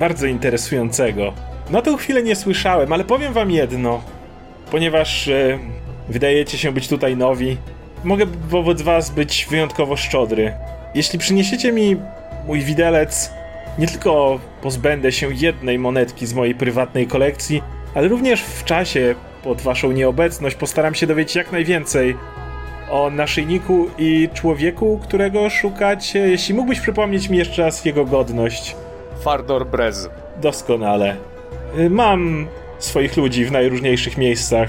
[0.00, 1.32] bardzo interesującego.
[1.70, 4.00] Na tą chwilę nie słyszałem, ale powiem wam jedno.
[4.70, 5.58] Ponieważ e,
[6.08, 7.56] wydajecie się być tutaj nowi,
[8.04, 10.52] mogę wobec was być wyjątkowo szczodry.
[10.94, 11.96] Jeśli przyniesiecie mi
[12.46, 13.32] mój widelec,
[13.78, 17.62] nie tylko pozbędę się jednej monetki z mojej prywatnej kolekcji,
[17.94, 22.16] ale również w czasie, pod waszą nieobecność, postaram się dowiedzieć jak najwięcej
[22.90, 26.14] o naszyjniku i człowieku, którego szukać.
[26.14, 28.76] Jeśli mógłbyś przypomnieć mi jeszcze raz jego godność.
[29.24, 30.10] Fardor Brez.
[30.40, 31.16] Doskonale.
[31.78, 32.46] Y, Mam
[32.80, 34.68] swoich ludzi w najróżniejszych miejscach.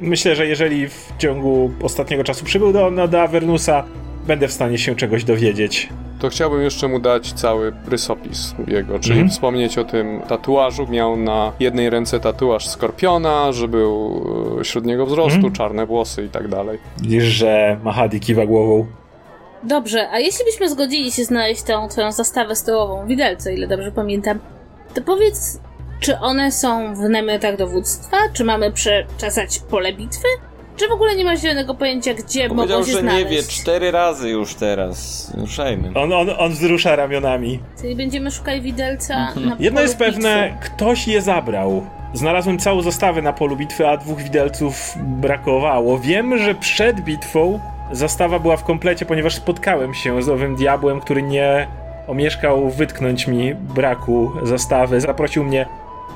[0.00, 3.84] Myślę, że jeżeli w ciągu ostatniego czasu przybył do, do Avernusa,
[4.26, 5.88] będę w stanie się czegoś dowiedzieć.
[6.20, 9.30] To chciałbym jeszcze mu dać cały rysopis jego, czyli Mhm.
[9.30, 10.86] wspomnieć o tym tatuażu.
[10.90, 14.24] Miał na jednej ręce tatuaż skorpiona, że był
[14.60, 15.52] e, średniego wzrostu, Mhm.
[15.54, 16.78] czarne włosy i tak dalej.
[17.02, 18.86] Widzisz, że Mahadi kiwa głową.
[19.62, 24.38] Dobrze, a jeśli byśmy zgodzili się znaleźć tę twoją zastawę stołową, widelce, ile dobrze pamiętam,
[24.94, 25.60] to powiedz,
[26.00, 28.16] czy one są w namiotach dowództwa?
[28.32, 30.28] Czy mamy przeczesać pole bitwy?
[30.76, 33.24] Czy w ogóle nie masz zielonego pojęcia, gdzie mogą się że znaleźć?
[33.24, 35.30] nie wie cztery razy już teraz.
[35.38, 35.90] Ruszajmy.
[35.94, 37.60] On, on, on wzrusza ramionami.
[37.80, 39.56] Czyli będziemy szukali widelca na Mhm.
[39.58, 40.70] Jedno polu jest pewne, bitwy.
[40.70, 41.86] ktoś je zabrał.
[42.14, 45.98] Znalazłem całą zastawę na polu bitwy, a dwóch widelców brakowało.
[45.98, 47.60] Wiem, że przed bitwą
[47.92, 51.68] zastawa była w komplecie, ponieważ spotkałem się z owym diabłem, który nie
[52.06, 55.00] omieszkał wytknąć mi braku zastawy.
[55.00, 55.66] Zaprosił mnie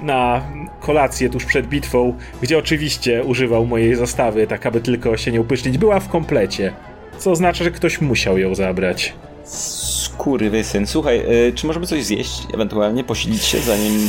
[0.01, 0.43] na
[0.81, 5.79] kolację tuż przed bitwą, gdzie oczywiście używał mojej zastawy, tak aby tylko się nie upysznić.
[5.79, 6.73] Była w komplecie,
[7.19, 9.15] co oznacza, że ktoś musiał ją zabrać.
[9.45, 10.87] Skurwysyn.
[10.87, 12.47] Słuchaj, y, czy możemy coś zjeść?
[12.55, 14.09] Ewentualnie posilić się zanim...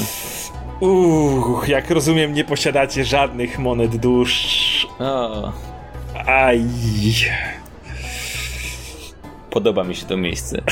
[0.80, 4.88] Uch, jak rozumiem, nie posiadacie żadnych monet dusz.
[5.00, 5.52] O,
[6.26, 6.64] Aj.
[9.50, 10.62] podoba mi się to miejsce.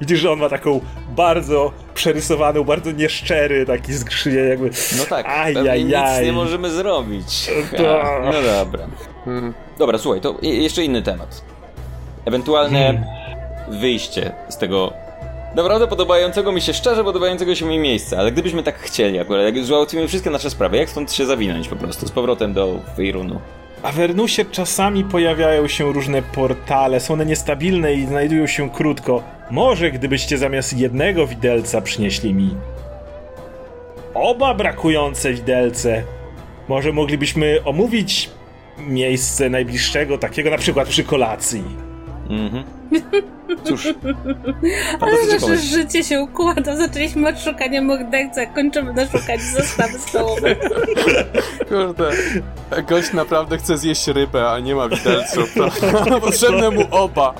[0.00, 0.80] Widzisz, że on ma taką
[1.16, 4.70] bardzo przerysowaną, bardzo nieszczery taki zgrzynie jakby.
[4.98, 7.50] No tak, Aj, pewnie aj, nic nie możemy zrobić.
[7.76, 8.86] To- A, no dobra.
[9.24, 9.54] Hmm.
[9.78, 11.44] Dobra, słuchaj, to je- jeszcze inny temat.
[12.24, 13.04] Ewentualne Hmm.
[13.80, 14.92] wyjście z tego
[15.54, 19.64] naprawdę podobającego mi się, szczerze podobającego się mi miejsca, ale gdybyśmy tak chcieli akurat, jak
[19.64, 23.40] załatwimy wszystkie nasze sprawy, jak stąd się zawinąć po prostu, z powrotem do Weirunu?
[23.82, 29.22] A w Ernusie czasami pojawiają się różne portale, są one niestabilne i znajdują się krótko.
[29.50, 32.56] Może gdybyście zamiast jednego widelca przynieśli mi
[34.16, 36.02] oba brakujące widelce,
[36.68, 38.30] może moglibyśmy omówić
[38.78, 41.64] miejsce najbliższego, takiego na przykład przy kolacji.
[42.30, 42.64] Mhm.
[43.64, 43.86] Cóż,
[45.00, 45.66] Ale nasze pomysł.
[45.66, 46.76] życie się układa.
[46.76, 50.56] Zaczęliśmy od szukania mordercy, a kończymy na szukaniu zastawy stołowej.
[51.68, 52.10] Kurde,
[52.88, 55.54] gość naprawdę chce zjeść rybę, a nie ma widelców.
[56.20, 57.34] Potrzebne mu oba.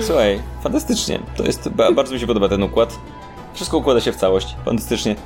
[0.00, 1.18] Słuchaj, fantastycznie.
[1.36, 2.98] To jest, ba- bardzo mi się podoba ten układ.
[3.54, 4.56] Wszystko układa się w całość.
[4.64, 5.16] Fantastycznie.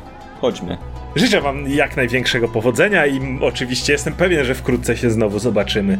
[0.40, 0.78] Chodźmy.
[1.16, 5.98] Życzę wam jak największego powodzenia i oczywiście jestem pewien, że wkrótce się znowu zobaczymy.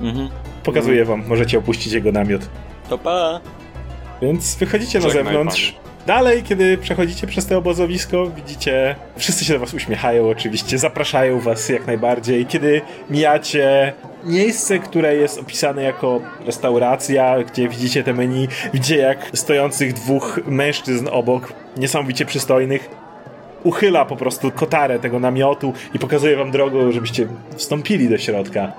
[0.00, 0.28] Mhm.
[0.64, 2.48] Pokazuję wam, możecie opuścić jego namiot.
[2.88, 3.40] To pa!
[4.22, 5.76] Więc wychodzicie na zewnątrz.
[6.06, 11.68] Dalej, kiedy przechodzicie przez to obozowisko, widzicie, wszyscy się do was uśmiechają oczywiście, zapraszają was
[11.68, 12.46] jak najbardziej.
[12.46, 12.80] Kiedy
[13.10, 13.92] mijacie
[14.24, 21.08] miejsce, które jest opisane jako restauracja, gdzie widzicie te menu, widzicie jak stojących dwóch mężczyzn
[21.12, 22.90] obok, niesamowicie przystojnych,
[23.62, 27.26] uchyla po prostu kotarę tego namiotu i pokazuje wam drogę, żebyście
[27.56, 28.72] wstąpili do środka.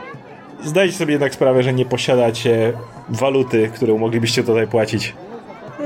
[0.63, 2.73] zdajcie sobie jednak sprawę, że nie posiadacie
[3.09, 5.13] waluty, którą moglibyście tutaj płacić.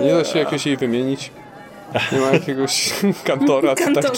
[0.04, 1.32] Nie da się jakoś jej wymienić?
[2.12, 2.94] Nie ma jakiegoś
[3.24, 3.94] kantora czy tak?
[3.94, 4.14] Kantor.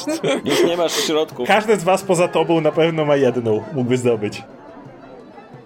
[0.45, 1.47] Już nie masz środków.
[1.47, 4.43] Każdy z was poza tobą na pewno ma jedną, mógłby zdobyć.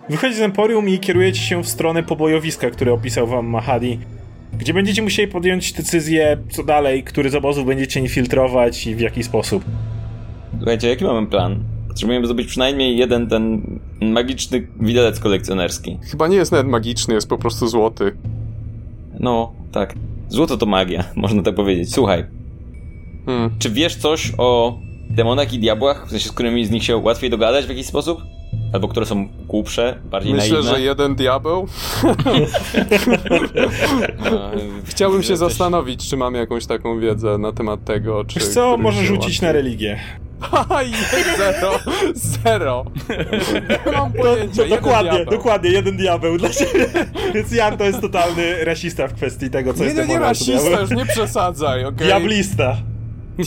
[0.09, 3.99] Wychodzicie z Emporium i kierujecie się w stronę pobojowiska, które opisał wam Mahadi,
[4.57, 9.23] gdzie będziecie musieli podjąć decyzję, co dalej, który z obozów będziecie infiltrować i w jaki
[9.23, 9.63] sposób.
[10.57, 11.63] Słuchajcie, jaki mamy plan?
[11.87, 13.61] Potrzebujemy zdobyć przynajmniej jeden ten
[14.01, 15.99] magiczny widelec kolekcjonerski.
[16.11, 18.15] Chyba nie jest nawet magiczny, jest po prostu złoty.
[19.25, 19.93] No, tak.
[20.29, 21.93] Złoto to magia, można tak powiedzieć.
[21.93, 22.25] Słuchaj,
[23.25, 23.51] Hmm.
[23.59, 26.07] czy wiesz coś o demonach i diabłach?
[26.07, 28.21] W sensie, z którymi z nich się łatwiej dogadać w jakiś sposób?
[28.73, 30.71] Albo które są głupsze, bardziej Myślę, naiwne?
[30.75, 31.67] że jeden diabeł.
[34.31, 34.51] No,
[34.85, 38.39] Chciałbym się też- zastanowić, czy mam jakąś taką wiedzę na temat tego, czy...
[38.39, 39.99] Wiesz co, się rzucić na łatwiej- religię.
[41.37, 41.79] Zero!
[42.15, 42.85] Zero!
[43.85, 45.31] Nie mam To, pojęcia, to jeden dokładnie, diabeł.
[45.37, 46.85] dokładnie, jeden diabeł dla ciebie.
[47.33, 50.79] Więc Jan to jest totalny rasista w kwestii tego, co Nie, jest nie, nie rasista,
[50.81, 52.07] już nie przesadzaj, okej?
[52.07, 52.77] Diablista.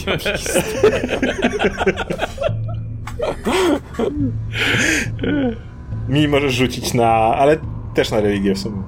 [6.08, 7.08] Mi możesz rzucić na...
[7.10, 7.56] ale
[7.94, 8.82] też na religię w sumie.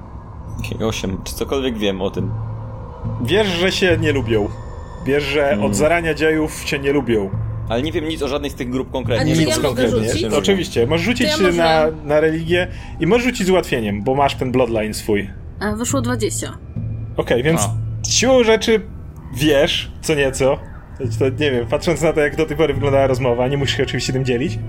[0.59, 1.17] Okej, Osiem.
[1.23, 2.31] Czy cokolwiek wiem o tym?
[3.23, 4.47] Wiesz, że się nie lubią.
[5.05, 5.65] Wiesz, że Hmm.
[5.65, 7.29] od zarania dziejów cię nie lubią.
[7.71, 9.35] Ale nie wiem nic o żadnej z tych grup konkretnie.
[9.35, 10.37] więc ja konkretnie.
[10.37, 12.67] Oczywiście, możesz rzucić ja może- na, na religię
[12.99, 15.29] i możesz rzucić z ułatwieniem, bo masz ten bloodline swój.
[15.59, 16.57] A wyszło 20.
[17.17, 17.69] Okej, więc A.
[18.09, 18.81] siłą rzeczy
[19.35, 20.59] wiesz co nieco.
[21.19, 23.83] To nie wiem, patrząc na to, jak do tej pory wyglądała rozmowa, nie musisz się
[23.83, 24.59] oczywiście tym dzielić,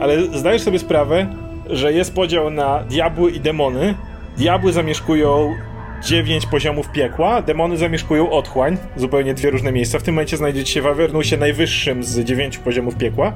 [0.00, 1.34] ale zdajesz sobie sprawę,
[1.70, 3.94] że jest podział na diabły i demony.
[4.38, 5.54] Diabły zamieszkują
[6.02, 9.98] dziewięć poziomów piekła, demony zamieszkują otchłań, zupełnie dwie różne miejsca.
[9.98, 13.32] W tym momencie znajdziecie się w Avernusie najwyższym z dziewięciu poziomów piekła.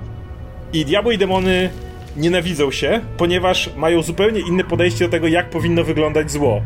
[0.73, 1.71] I diabły i demony
[2.17, 6.63] nienawidzą się, ponieważ mają zupełnie inne podejście do tego, jak powinno wyglądać zło.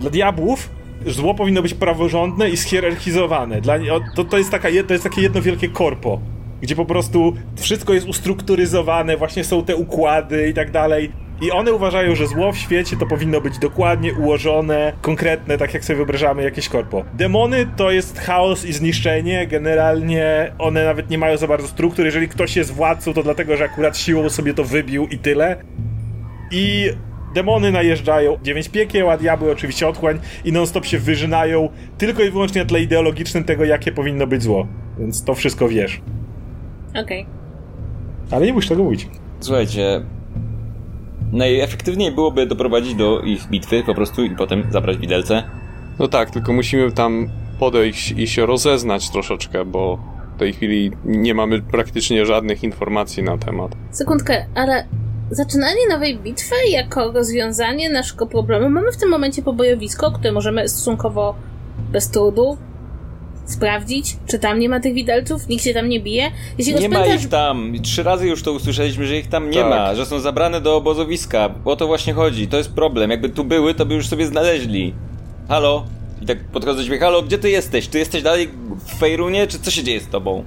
[0.00, 0.70] Dla diabłów
[1.06, 3.60] zło powinno być praworządne i schierarchizowane.
[3.60, 3.78] Dla,
[4.14, 6.20] to, to, jest taka, to jest takie jedno wielkie korpo,
[6.60, 11.12] gdzie po prostu wszystko jest ustrukturyzowane, właśnie są te układy i tak dalej.
[11.40, 15.84] I one uważają, że zło w świecie to powinno być dokładnie ułożone, konkretne, tak jak
[15.84, 17.04] sobie wyobrażamy jakieś korpo.
[17.14, 22.04] Demony to jest chaos i zniszczenie, generalnie one nawet nie mają za bardzo struktur.
[22.04, 25.56] Jeżeli ktoś jest władcą, to dlatego, że akurat siłą sobie to wybił i tyle.
[26.52, 26.90] I
[27.34, 31.68] demony najeżdżają dziewięć piekieł, a diabły oczywiście otchłań i non-stop się wyżynają
[31.98, 34.66] tylko i wyłącznie na tle ideologicznym tego, jakie powinno być zło.
[34.98, 36.00] Więc to wszystko wiesz.
[36.94, 37.26] Okej.
[38.30, 39.08] Ale nie musisz tego mówić.
[39.40, 40.02] Słuchajcie,
[41.32, 45.42] najefektywniej byłoby doprowadzić do ich bitwy po prostu i potem zabrać widelce.
[45.98, 49.98] No tak, tylko musimy tam podejść i się rozeznać troszeczkę, bo
[50.36, 53.72] w tej chwili nie mamy praktycznie żadnych informacji na temat.
[53.90, 54.86] Sekundkę, ale
[55.30, 58.70] zaczynanie nowej bitwy jako rozwiązanie naszego problemu.
[58.70, 61.34] Mamy w tym momencie pobojowisko, które możemy stosunkowo
[61.92, 62.58] bez trudu
[63.46, 66.30] sprawdzić, czy tam nie ma tych widelców, nikt się tam nie bije.
[66.58, 67.72] Jeśli Nie ma ich tam.
[67.82, 69.70] Trzy razy już to usłyszeliśmy, że ich tam nie Tak.
[69.70, 71.54] ma, że są zabrane do obozowiska.
[71.64, 72.48] O to właśnie chodzi.
[72.48, 73.10] To jest problem.
[73.10, 74.94] Jakby tu były, to by już sobie znaleźli.
[75.48, 75.84] Halo?
[76.22, 76.98] I tak podchodzę do ciebie.
[76.98, 77.88] Halo, gdzie ty jesteś?
[77.88, 78.48] Ty jesteś dalej
[78.86, 80.44] w Fejrunie, czy co się dzieje z tobą?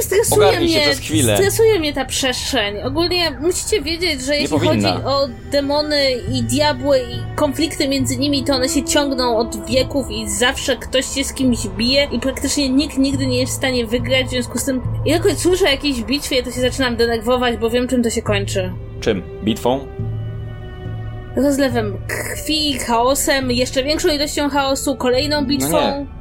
[0.00, 2.82] Stresuje Ogarnij się mnie, stresuje mnie ta przestrzeń.
[2.82, 4.92] Ogólnie musicie wiedzieć, że jeśli powinna.
[4.92, 10.10] chodzi o demony i diabły i konflikty między nimi, to one się ciągną od wieków
[10.10, 13.86] i zawsze ktoś się z kimś bije i praktycznie nikt nigdy nie jest w stanie
[13.86, 17.70] wygrać, w związku z tym jakoś słyszę o jakiejś bitwie, to się zaczynam denerwować, bo
[17.70, 18.72] wiem czym to się kończy.
[19.00, 19.22] Czym?
[19.44, 19.86] Bitwą?
[21.36, 25.70] Rozlewem krwi, chaosem, jeszcze większą ilością chaosu, kolejną bitwą.
[25.70, 26.13] No nie.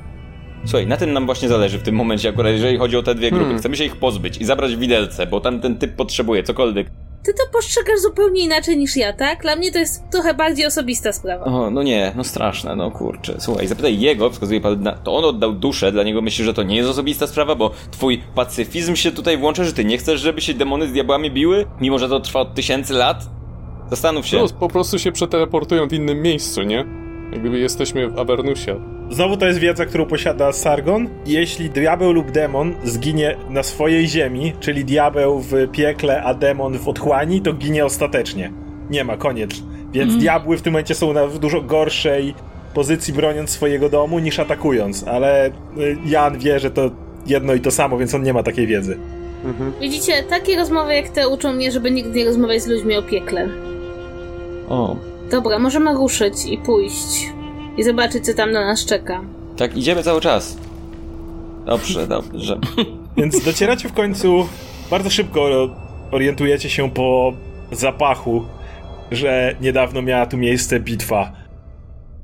[0.65, 3.29] Słuchaj, na tym nam właśnie zależy w tym momencie akurat, jeżeli chodzi o te dwie
[3.29, 3.43] grupy.
[3.43, 3.59] Hmm.
[3.59, 6.87] Chcemy się ich pozbyć i zabrać widelce, bo tam ten typ potrzebuje cokolwiek.
[7.23, 9.41] Ty to postrzegasz zupełnie inaczej niż ja, tak?
[9.41, 11.45] Dla mnie to jest trochę bardziej osobista sprawa.
[11.45, 13.35] O, no nie, no straszne, no kurczę.
[13.39, 14.91] Słuchaj, zapytaj jego, wskazuje pan na...
[14.91, 18.23] To on oddał duszę, dla niego myślisz, że to nie jest osobista sprawa, bo twój
[18.35, 21.99] pacyfizm się tutaj włącza, że ty nie chcesz, żeby się demony z diabłami biły, mimo
[21.99, 23.29] że to trwa od tysięcy lat?
[23.89, 24.37] Zastanów się.
[24.37, 26.85] Plus, po prostu się przeteleportują w innym miejscu, nie?
[27.31, 28.79] Jakby jesteśmy w Avernusie.
[29.13, 31.09] Znowu to jest wiedza, którą posiada Sargon.
[31.25, 36.87] Jeśli diabeł lub demon zginie na swojej ziemi, czyli diabeł w piekle, a demon w
[36.87, 38.51] otchłani, to ginie ostatecznie.
[38.89, 39.51] Nie ma, koniec.
[39.91, 42.35] Więc diabły w tym momencie są na w dużo gorszej
[42.73, 45.51] pozycji broniąc swojego domu niż atakując, ale y,
[46.05, 46.91] Jan wie, że to
[47.27, 48.97] jedno i to samo, więc on nie ma takiej wiedzy.
[49.81, 53.49] Widzicie, takie rozmowy jak te uczą mnie, żeby nigdy nie rozmawiać z ludźmi o piekle.
[54.69, 54.95] O,
[55.31, 57.33] Dobra, możemy ruszyć i pójść.
[57.77, 59.21] I zobaczyć, co tam na nas czeka.
[59.57, 60.57] tak idziemy cały czas.
[61.65, 62.59] Dobrze, dobrze.
[63.17, 64.47] Więc docieracie w końcu
[64.89, 65.49] bardzo szybko
[66.11, 67.33] orientujecie się po
[67.71, 68.45] zapachu,
[69.11, 71.31] że niedawno miała tu miejsce bitwa.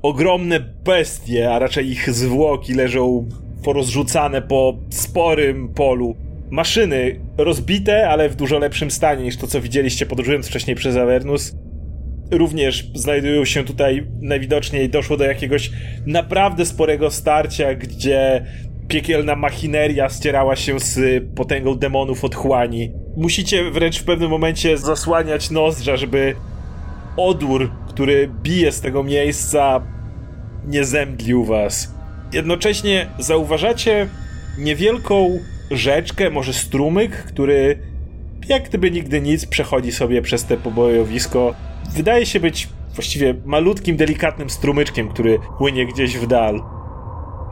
[0.02, 3.28] Ogromne bestie, a raczej ich zwłoki leżą
[3.64, 6.16] porozrzucane po sporym polu.
[6.50, 11.54] Maszyny rozbite, ale w dużo lepszym stanie niż to, co widzieliście podróżując wcześniej przez Avernus.
[12.30, 15.70] Również znajdują się tutaj, najwidoczniej doszło do jakiegoś
[16.06, 18.46] naprawdę sporego starcia, gdzie
[18.88, 22.92] piekielna machineria ścierała się z potęgą demonów otchłani.
[23.16, 26.34] Musicie wręcz w pewnym momencie zasłaniać nozdrza, żeby
[27.16, 29.82] odór, który bije z tego miejsca,
[30.66, 31.94] nie zemdlił was.
[32.32, 34.08] Jednocześnie zauważacie
[34.58, 35.38] niewielką
[35.70, 37.78] rzeczkę, może strumyk, który
[38.48, 41.54] jak gdyby nigdy nic przechodzi sobie przez te pobojowisko.
[41.94, 46.62] Wydaje się być właściwie malutkim, delikatnym strumyczkiem, który płynie gdzieś w dal.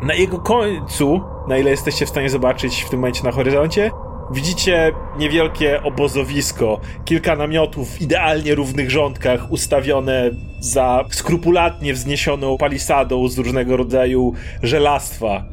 [0.03, 3.91] Na jego końcu, na ile jesteście w stanie zobaczyć w tym momencie na horyzoncie,
[4.31, 10.31] widzicie niewielkie obozowisko, kilka namiotów w idealnie równych rządkach ustawione
[10.61, 14.33] za skrupulatnie wzniesioną palisadą z różnego rodzaju
[14.63, 15.45] żelastwa.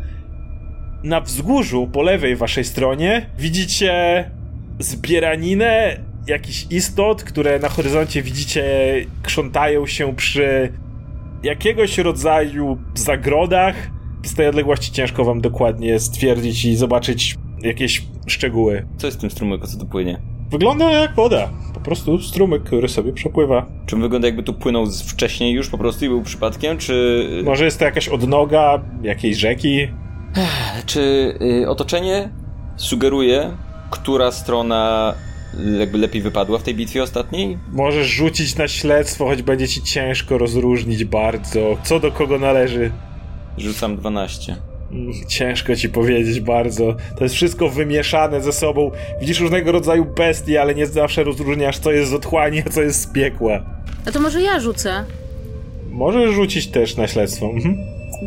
[1.04, 4.32] Na wzgórzu po lewej waszej stronie widzicie
[4.80, 5.98] zbieraninę
[6.28, 8.64] jakichś istot, które na horyzoncie widzicie
[9.24, 10.74] krzątają się przy
[11.44, 13.76] jakiegoś rodzaju zagrodach.
[14.24, 18.86] Z tej odległości ciężko wam dokładnie stwierdzić i zobaczyć jakieś szczegóły.
[18.98, 20.22] Co jest w tym strumyku, co tu płynie?
[20.52, 21.50] Wygląda jak woda.
[21.74, 23.66] Po prostu strumyk, który sobie przepływa.
[23.86, 27.28] Czy wygląda jakby tu płynął wcześniej już po prostu i był przypadkiem, czy...
[27.44, 29.88] Może jest to jakaś odnoga jakiejś rzeki?
[30.86, 32.30] Czy y, otoczenie
[32.76, 33.52] sugeruje,
[33.90, 35.14] która strona
[35.80, 37.58] jakby lepiej wypadła w tej bitwie ostatniej?
[37.72, 42.92] Możesz rzucić na śledztwo, choć będzie ci ciężko rozróżnić bardzo, co do kogo należy.
[43.58, 44.56] Rzucam 12.
[44.92, 46.96] Mm, Ciężko ci powiedzieć bardzo.
[47.18, 48.92] To jest wszystko wymieszane ze sobą.
[49.22, 53.02] Widzisz różnego rodzaju bestie, ale nie zawsze rozróżniasz, co jest z otchłani, a co jest
[53.02, 53.64] z piekła.
[54.08, 55.06] A to może ja rzucę?
[55.92, 57.46] Możesz rzucić też na śledztwo.
[57.46, 57.78] Mhm.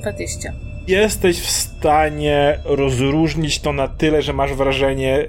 [0.03, 0.53] 20.
[0.89, 5.24] Jesteś w stanie rozróżnić to na tyle, że masz wrażenie,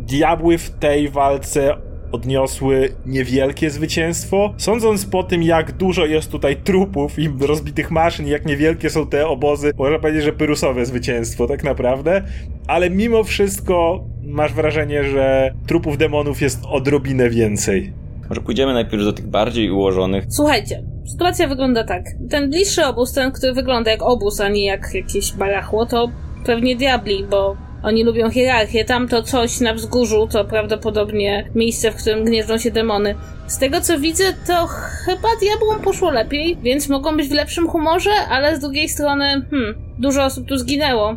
[0.00, 1.76] diabły w tej walce
[2.12, 4.54] odniosły niewielkie zwycięstwo.
[4.56, 9.28] Sądząc po tym, jak dużo jest tutaj trupów i rozbitych maszyn, jak niewielkie są te
[9.28, 12.22] obozy, można powiedzieć, że pyrusowe zwycięstwo tak naprawdę.
[12.66, 17.92] Ale mimo wszystko masz wrażenie, że trupów demonów jest odrobinę więcej.
[18.28, 20.24] Może pójdziemy najpierw do tych bardziej ułożonych.
[20.28, 20.82] Słuchajcie,
[21.12, 22.04] sytuacja wygląda tak.
[22.30, 26.10] Ten bliższy obóz, ten, który wygląda jak obóz, a nie jak jakieś barachło, to
[26.46, 28.84] pewnie diabli, bo oni lubią hierarchię.
[28.84, 33.14] Tamto coś na wzgórzu to prawdopodobnie miejsce, w którym gnieżdżą się demony.
[33.46, 34.66] Z tego co widzę, to
[35.06, 39.74] chyba diabłom poszło lepiej, więc mogą być w lepszym humorze, ale z drugiej strony, hmm,
[39.98, 41.16] dużo osób tu zginęło.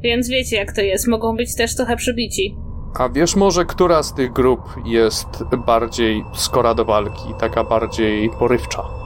[0.00, 2.56] Więc wiecie jak to jest, mogą być też trochę przybici.
[2.98, 5.26] A wiesz może, która z tych grup jest
[5.66, 9.05] bardziej skora do walki, taka bardziej porywcza?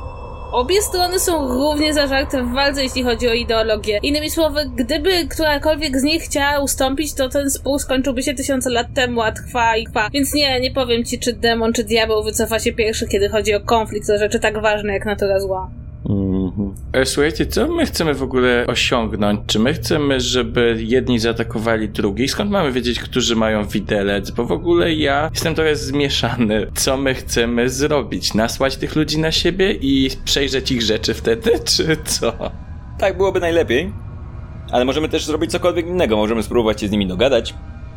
[0.53, 3.99] Obie strony są równie zażarte w walce, jeśli chodzi o ideologię.
[4.03, 8.87] Innymi słowy, gdyby którakolwiek z nich chciała ustąpić, to ten spór skończyłby się tysiące lat
[8.95, 10.11] temu, a trwa i trwa.
[10.13, 13.61] Więc nie, nie powiem ci, czy demon, czy diabeł wycofa się pierwszy, kiedy chodzi o
[13.61, 15.71] konflikt, o rzeczy tak ważne jak natura zła.
[16.09, 16.75] Mhm.
[16.93, 19.41] E, Słuchajcie, co my chcemy w ogóle osiągnąć?
[19.47, 22.31] Czy my chcemy, żeby jedni zaatakowali drugich?
[22.31, 24.31] Skąd mamy wiedzieć, którzy mają widelec?
[24.31, 26.67] Bo w ogóle ja jestem trochę zmieszany.
[26.75, 28.35] Co my chcemy zrobić?
[28.35, 32.33] Nasłać tych ludzi na siebie i przejrzeć ich rzeczy wtedy, czy co?
[32.99, 33.93] Tak byłoby najlepiej.
[34.73, 36.17] Ale możemy też zrobić cokolwiek innego.
[36.17, 37.55] Możemy spróbować się z nimi dogadać.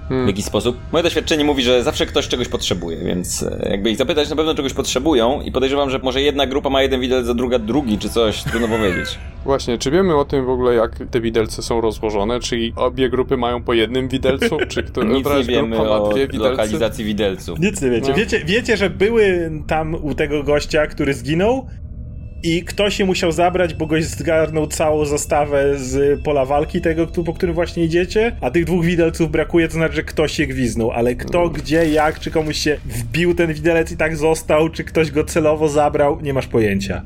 [0.10, 0.78] W jakiś sposób.
[0.92, 4.56] Moje doświadczenie mówi, że zawsze ktoś czegoś potrzebuje, więc e, jakby ich zapytać, na pewno
[4.56, 8.10] czegoś potrzebują i podejrzewam, że może jedna grupa ma jeden widelec, a druga drugi, czy
[8.10, 9.20] coś, trudno powiedzieć.
[9.46, 12.40] Właśnie, czy wiemy o tym w ogóle, jak te widelce są rozłożone?
[12.40, 14.58] Czy obie grupy mają po jednym widelcu?
[14.68, 16.50] Czy która Nic nie któraś wiemy grupa ma o dwie widelce?
[16.50, 17.60] lokalizacji widelców.
[17.60, 18.10] Nic nie wiecie.
[18.10, 18.16] No.
[18.18, 18.42] wiecie.
[18.46, 21.68] Wiecie, że były tam u tego gościa, który zginął
[22.44, 27.34] i ktoś się musiał zabrać, bo gość zgarnął całą zastawę z pola walki tego, po
[27.34, 31.16] którym właśnie idziecie, a tych dwóch widelców brakuje, to znaczy, że ktoś się gwiznął, ale
[31.16, 35.24] kto, gdzie, jak, czy komuś się wbił ten widelec i tak został, czy ktoś go
[35.24, 37.02] celowo zabrał, nie masz pojęcia.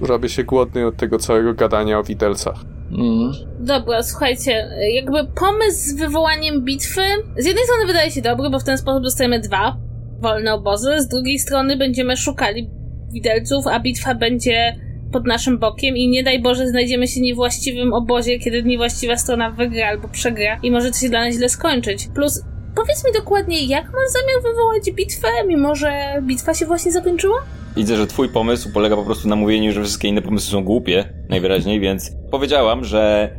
[0.00, 2.64] Robię się głodny od tego całego gadania o widelcach.
[2.90, 3.32] Mm.
[3.60, 7.00] Dobra, słuchajcie, jakby pomysł z wywołaniem bitwy
[7.38, 9.76] z jednej strony wydaje się dobry, bo w ten sposób dostajemy dwa
[10.20, 12.81] wolne obozy, z drugiej strony będziemy szukali
[13.12, 14.76] widelców, a bitwa będzie
[15.12, 19.50] pod naszym bokiem i nie daj Boże znajdziemy się w niewłaściwym obozie, kiedy niewłaściwa strona
[19.50, 22.08] wygra albo przegra i może to się dla nas źle skończyć.
[22.14, 22.42] Plus,
[22.76, 27.38] powiedz mi dokładnie, jak masz zamiar wywołać bitwę, mimo że bitwa się właśnie zakończyła?
[27.76, 31.04] Widzę, że twój pomysł polega po prostu na mówieniu, że wszystkie inne pomysły są głupie,
[31.28, 33.30] najwyraźniej, więc powiedziałam, że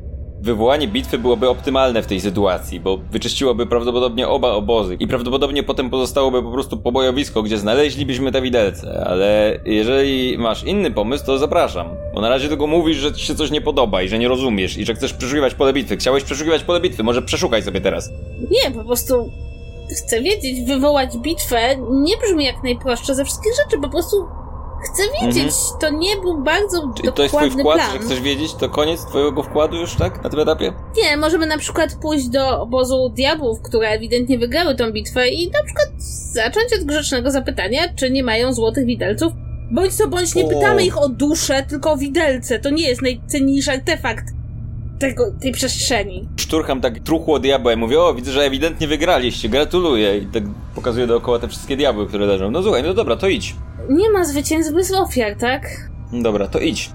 [0.44, 5.90] wywołanie bitwy byłoby optymalne w tej sytuacji, bo wyczyściłoby prawdopodobnie oba obozy i prawdopodobnie potem
[5.90, 11.88] pozostałoby po prostu pobojowisko, gdzie znaleźlibyśmy te widelce, ale jeżeli masz inny pomysł, to zapraszam.
[12.16, 14.78] Bo na razie tylko mówisz, że ci się coś nie podoba i że nie rozumiesz
[14.78, 15.98] i że chcesz przeszukiwać pole bitwy.
[15.98, 18.10] Chciałeś przeszukiwać pole bitwy, może przeszukaj sobie teraz.
[18.52, 19.32] Nie, po prostu
[19.92, 24.16] chcę wiedzieć, wywołać bitwę nie brzmi jak najprostsze ze wszystkich rzeczy, po prostu
[24.84, 25.54] chcę wiedzieć.
[25.82, 26.94] To nie był bardzo Mhm.
[27.06, 27.92] Czy to jest twój dokładny wkład, plan.
[27.92, 28.54] że chcesz wiedzieć?
[28.54, 30.24] To koniec twojego wkładu już, tak?
[30.24, 30.74] Na tym etapie?
[31.04, 35.64] Nie, możemy na przykład pójść do obozu diabłów, które ewidentnie wygrały tą bitwę i na
[35.64, 35.90] przykład
[36.34, 39.34] zacząć od grzecznego zapytania, czy nie mają złotych widelców.
[39.72, 40.50] Bądź co bądź nie O.
[40.50, 42.60] pytamy ich o duszę, tylko o widelce.
[42.60, 44.26] To nie jest najcenniejszy artefakt
[45.00, 46.28] tego, tej przestrzeni.
[46.38, 50.18] Szturcham tak truchło diabła i mówię, o widzę, że ewidentnie wygraliście, gratuluję.
[50.18, 50.44] I tak
[50.76, 52.52] pokazuję dookoła te wszystkie diabły, które leżą.
[52.52, 53.56] No słuchaj, no dobra, to idź.
[53.90, 55.68] Nie ma zwycięstw bez ofiar, tak?
[56.14, 56.90] Dobra, to idź.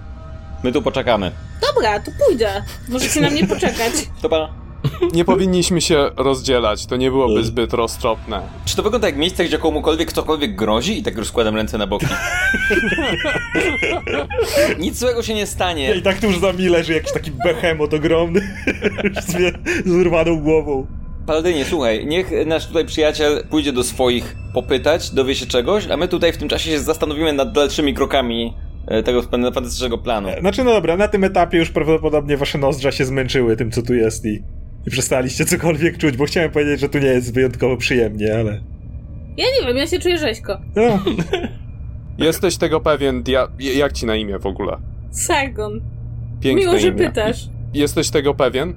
[0.64, 1.32] My tu poczekamy.
[1.74, 2.62] Dobra, to pójdę.
[2.88, 3.92] Możecie na mnie poczekać.
[4.22, 4.48] To pana.
[5.12, 8.42] Nie powinniśmy się rozdzielać, to nie byłoby zbyt roztropne.
[8.64, 10.98] Czy to wygląda jak miejsce, gdzie komukolwiek ktokolwiek grozi?
[10.98, 12.06] I tak rozkładam ręce na boki.
[14.78, 15.94] Nic złego się nie stanie.
[15.94, 18.40] I tak tuż za mi leży jakiś taki behemot ogromny
[19.28, 19.32] z,
[19.86, 20.86] z urwaną głową.
[21.28, 26.08] Paladynie, słuchaj, niech nasz tutaj przyjaciel pójdzie do swoich popytać, dowie się czegoś, a my
[26.08, 28.54] tutaj w tym czasie się zastanowimy nad dalszymi krokami
[28.86, 30.28] e, tego fantastycznego planu.
[30.40, 33.94] Znaczy, no dobra, na tym etapie już prawdopodobnie wasze nozdrza się zmęczyły tym, co tu
[33.94, 34.42] jest i,
[34.86, 38.60] i przestaliście cokolwiek czuć, bo chciałem powiedzieć, że tu nie jest wyjątkowo przyjemnie, ale...
[39.36, 40.60] Ja nie wiem, ja się czuję rzeźko.
[40.76, 40.98] No,
[42.26, 43.48] Jesteś tego pewien, dia...
[43.58, 44.76] jak ci na imię w ogóle?
[45.10, 45.80] Sargon.
[46.40, 47.06] Piękne Miło, że imię.
[47.08, 47.48] pytasz.
[47.74, 48.74] Jesteś tego pewien?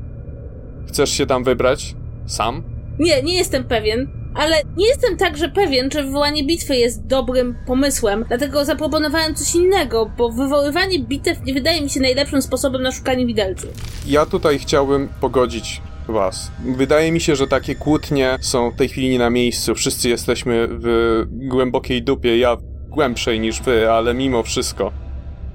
[0.88, 1.96] Chcesz się tam wybrać?
[2.26, 2.64] Sam?
[3.00, 8.26] Nie, nie jestem pewien, ale nie jestem także pewien, czy wywołanie bitwy jest dobrym pomysłem,
[8.28, 13.26] dlatego zaproponowałem coś innego, bo wywoływanie bitew nie wydaje mi się najlepszym sposobem na szukanie
[13.26, 13.70] widelców.
[14.08, 16.52] Ja tutaj chciałbym pogodzić was.
[16.78, 19.76] Wydaje mi się, że takie kłótnie są w tej chwili nie na miejscu.
[19.76, 22.38] Wszyscy jesteśmy w głębokiej dupie.
[22.38, 22.58] Ja
[22.90, 24.92] głębszej niż wy, ale mimo wszystko.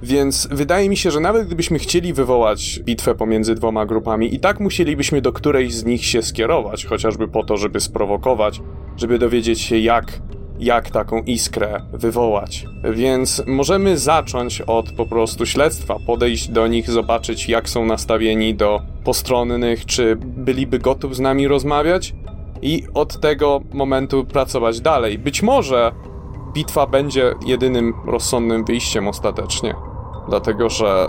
[0.03, 4.61] Więc wydaje mi się, że nawet gdybyśmy chcieli wywołać bitwę pomiędzy dwoma grupami, i tak
[4.61, 8.61] musielibyśmy do którejś z nich się skierować, chociażby po to, żeby sprowokować,
[8.97, 10.21] żeby dowiedzieć się, jak,
[10.59, 12.67] jak taką iskrę wywołać.
[12.93, 18.83] Więc możemy zacząć od po prostu śledztwa, podejść do nich, zobaczyć, jak są nastawieni do
[19.05, 22.15] postronnych, czy byliby gotów z nami rozmawiać,
[22.63, 25.19] i od tego momentu pracować dalej.
[25.19, 25.93] Być może
[26.57, 29.75] bitwa będzie jedynym rozsądnym wyjściem ostatecznie.
[30.29, 31.09] Dlatego, że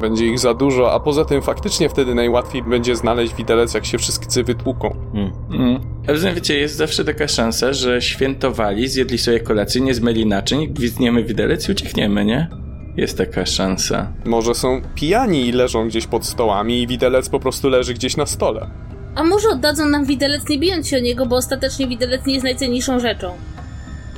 [0.00, 3.98] będzie ich za dużo, a poza tym faktycznie wtedy najłatwiej będzie znaleźć widelec, jak się
[3.98, 4.96] wszyscy wytłuką.
[5.12, 5.32] Hmm.
[5.50, 5.80] Mm.
[6.02, 10.68] A tym, wiecie, jest zawsze taka szansa, że świętowali, zjedli sobie kolację, nie zmyli naczyń,
[10.68, 12.48] gwizdniemy widelec i uciekniemy, nie?
[12.96, 14.12] Jest taka szansa.
[14.24, 18.26] Może są pijani i leżą gdzieś pod stołami i widelec po prostu leży gdzieś na
[18.26, 18.70] stole.
[19.14, 22.44] A może oddadzą nam widelec nie bijąc się o niego, bo ostatecznie widelec nie jest
[22.44, 23.32] najcenniejszą rzeczą.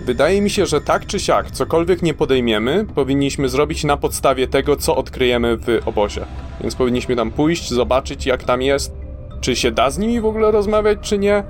[0.05, 4.77] Wydaje mi się, że tak czy siak, cokolwiek nie podejmiemy, powinniśmy zrobić na podstawie tego,
[4.77, 6.25] co odkryjemy w obozie.
[6.61, 8.93] Więc powinniśmy tam pójść, zobaczyć jak tam jest,
[9.41, 11.43] czy się da z nimi w ogóle rozmawiać, czy nie,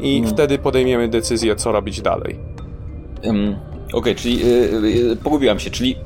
[0.00, 2.36] i wtedy podejmiemy decyzję, co robić dalej.
[3.24, 3.56] Ym,
[3.92, 5.96] Okej, czyli yy, yy, pogubiłam się, czyli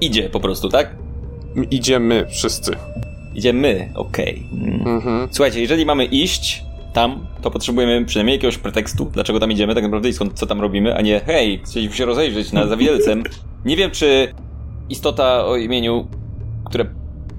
[0.00, 0.96] idzie po prostu, tak?
[1.70, 2.72] Idziemy wszyscy.
[3.34, 4.48] Idziemy, okej.
[4.52, 4.88] Mm.
[4.88, 5.28] Mhm.
[5.30, 6.64] Słuchajcie, jeżeli mamy iść
[6.98, 10.60] tam, to potrzebujemy przynajmniej jakiegoś pretekstu, dlaczego tam idziemy tak naprawdę i skąd, co tam
[10.60, 13.22] robimy, a nie hej, chcieliśmy się rozejrzeć na zawielcem.
[13.64, 14.34] Nie wiem, czy
[14.88, 16.06] istota o imieniu,
[16.64, 16.86] które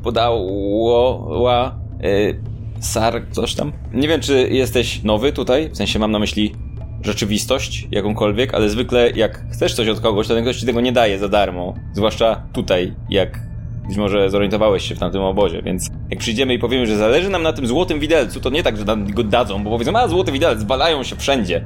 [0.04, 2.40] podała y,
[2.80, 3.72] Sar, coś tam.
[3.94, 6.56] Nie wiem, czy jesteś nowy tutaj, w sensie mam na myśli
[7.02, 10.92] rzeczywistość jakąkolwiek, ale zwykle jak chcesz coś od kogoś, to ten ktoś ci tego nie
[10.92, 11.74] daje za darmo.
[11.94, 13.49] Zwłaszcza tutaj, jak
[13.90, 17.44] być może zorientowałeś się w tamtym obozie, więc jak przyjdziemy i powiemy, że zależy nam
[17.44, 20.32] na tym złotym widelcu, to nie tak, że nam go dadzą, bo powiedzą, a złoty
[20.32, 21.66] widelec, walają się wszędzie.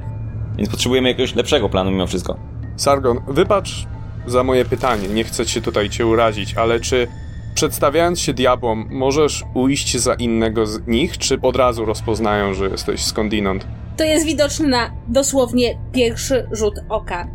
[0.56, 2.36] Więc potrzebujemy jakiegoś lepszego planu mimo wszystko.
[2.76, 3.86] Sargon, wybacz
[4.26, 7.08] za moje pytanie, nie chcę cię tutaj cię urazić, ale czy
[7.54, 13.04] przedstawiając się diabłom, możesz ujść za innego z nich, czy od razu rozpoznają, że jesteś
[13.04, 13.66] skądinąd?
[13.96, 17.28] To jest widoczne na dosłownie pierwszy rzut oka.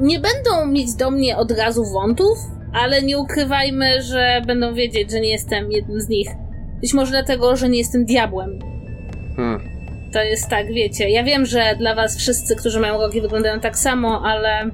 [0.00, 2.38] Nie będą mieć do mnie od razu wątów,
[2.72, 6.28] ale nie ukrywajmy, że będą wiedzieć, że nie jestem jednym z nich.
[6.80, 8.58] Być może dlatego, że nie jestem diabłem.
[9.36, 9.60] Hmm.
[10.12, 11.10] To jest tak, wiecie.
[11.10, 14.70] Ja wiem, że dla was wszyscy, którzy mają rogi, wyglądają tak samo, ale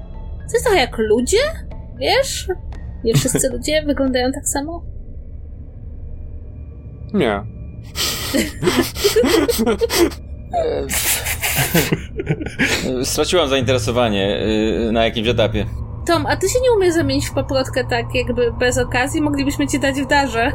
[0.47, 1.37] to jest trochę jak ludzie,
[1.99, 2.47] wiesz?
[3.03, 4.83] Nie wszyscy ludzie wyglądają tak samo.
[7.13, 7.41] Nie.
[13.03, 15.65] Straciłam zainteresowanie yy, na jakimś etapie.
[16.05, 19.21] Tom, a ty się nie umiesz zamienić w paprotkę tak jakby bez okazji?
[19.21, 20.51] Moglibyśmy ci dać w darze.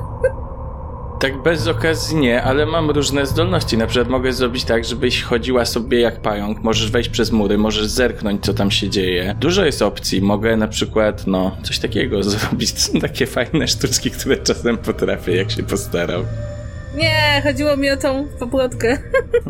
[1.21, 3.79] Tak bez okazji nie, ale mam różne zdolności.
[3.79, 7.87] Na przykład mogę zrobić tak, żebyś chodziła sobie jak pająk, możesz wejść przez mury, możesz
[7.87, 9.35] zerknąć, co tam się dzieje.
[9.41, 10.23] Dużo jest opcji.
[10.23, 12.73] Mogę na przykład, no, coś takiego zrobić.
[12.73, 16.25] To są takie fajne sztuczki, które czasem potrafię, jak się postaram.
[16.97, 18.99] Nie, chodziło mi o tą poplotkę.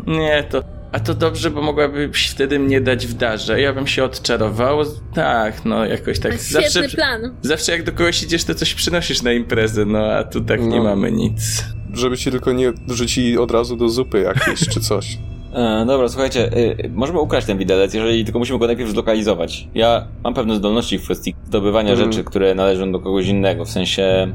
[0.07, 0.74] Nie, to...
[0.95, 3.61] A to dobrze, bo mogłabyś wtedy mnie dać w darze.
[3.61, 4.79] Ja bym się odczarował.
[5.13, 6.33] Tak, no jakoś tak.
[6.33, 7.21] Świetny Zawsze, plan.
[7.41, 10.77] zawsze jak do kogoś idziesz, to coś przynosisz na imprezę, no a tu tak nie
[10.77, 10.83] No.
[10.83, 11.65] mamy nic.
[11.93, 15.17] Żeby ci tylko nie rzucili od razu do zupy jakiejś czy coś.
[15.55, 16.51] E, dobra, słuchajcie,
[16.83, 19.67] e, możemy ukraść ten widelec, jeżeli tylko musimy go najpierw zlokalizować.
[19.75, 22.11] Ja mam pewne zdolności w kwestii zdobywania Mhm.
[22.11, 24.33] rzeczy, które należą do kogoś innego, w sensie,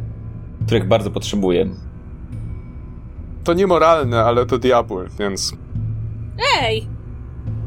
[0.66, 1.66] których bardzo potrzebuję.
[3.44, 5.54] To niemoralne, ale to diabły, więc...
[6.62, 6.86] Ej!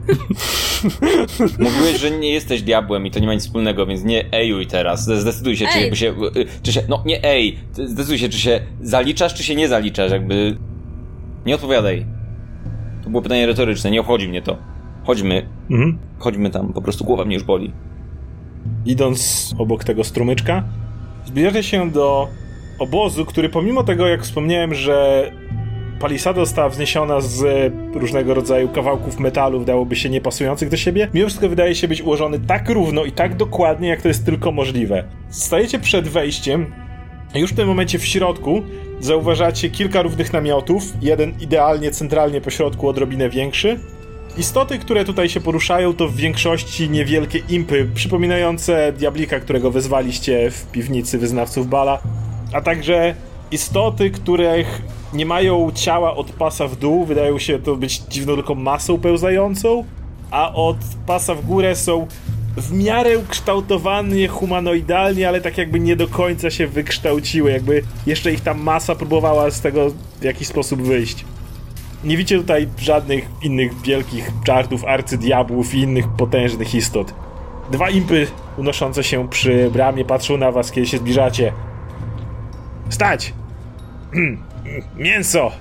[1.59, 5.03] Mówiłeś, że nie jesteś diabłem i to nie ma nic wspólnego, więc nie ejuj teraz.
[5.05, 5.81] Zdecyduj się, czy Ej.
[5.81, 9.55] jakby się, y, czy się, no nie ej, zdecyduj się, czy się zaliczasz, czy się
[9.55, 10.57] nie zaliczasz, jakby...
[11.45, 12.05] Nie odpowiadaj.
[13.03, 14.57] To było pytanie retoryczne, nie obchodzi mnie to.
[15.03, 15.97] Chodźmy, Mhm.
[16.19, 17.73] chodźmy tam, po prostu głowa mnie już boli.
[18.85, 20.63] Idąc obok tego strumyczka,
[21.25, 22.27] zbliżacie się do
[22.79, 25.31] obozu, który pomimo tego, jak wspomniałem, że
[26.03, 31.49] palisada została wzniesiona z różnego rodzaju kawałków metalu, wydałoby się niepasujących do siebie, mimo wszystko
[31.49, 35.03] wydaje się być ułożony tak równo i tak dokładnie, jak to jest tylko możliwe.
[35.29, 36.73] Stajecie przed wejściem,
[37.35, 38.61] już w tym momencie w środku
[38.99, 43.79] zauważacie kilka równych namiotów, jeden idealnie centralnie po środku, odrobinę większy,
[44.37, 50.71] Istoty, które tutaj się poruszają, to w większości niewielkie impy, przypominające diablika, którego wezwaliście w
[50.71, 51.99] piwnicy wyznawców Bala,
[52.53, 53.15] a także
[53.51, 54.81] istoty, których
[55.13, 59.85] nie mają ciała od pasa w dół, wydają się to być dziwną tylko masą pełzającą,
[60.31, 62.07] a od pasa w górę są
[62.57, 68.41] w miarę kształtowane humanoidalnie, ale tak jakby nie do końca się wykształciły, jakby jeszcze ich
[68.41, 69.89] ta masa próbowała z tego
[70.19, 71.25] w jakiś sposób wyjść.
[72.03, 77.13] Nie widzicie tutaj żadnych innych wielkich czartów, arcydiabłów i innych potężnych istot.
[77.71, 81.53] Dwa impy unoszące się przy bramie patrzą na was, kiedy się zbliżacie.
[82.89, 83.33] Stać!
[84.95, 85.51] Mięso!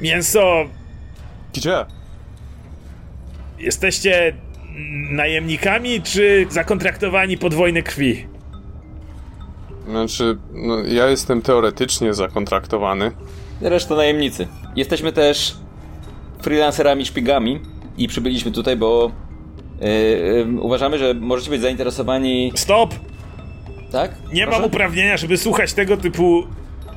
[0.00, 0.64] Mięso!
[1.54, 1.84] Gdzie?
[3.58, 4.36] Jesteście
[5.10, 8.26] najemnikami, czy zakontraktowani podwojne krwi?
[9.88, 13.12] Znaczy, no, ja jestem teoretycznie zakontraktowany.
[13.60, 14.48] Reszta najemnicy.
[14.76, 15.56] Jesteśmy też
[16.42, 17.60] freelancerami, szpiegami
[17.98, 19.10] i przybyliśmy tutaj, bo
[19.80, 22.52] yy, yy, uważamy, że możecie być zainteresowani...
[22.54, 22.94] Stop!
[23.92, 24.10] Tak?
[24.32, 24.58] Nie Proszę?
[24.60, 26.46] mam uprawnienia, żeby słuchać tego typu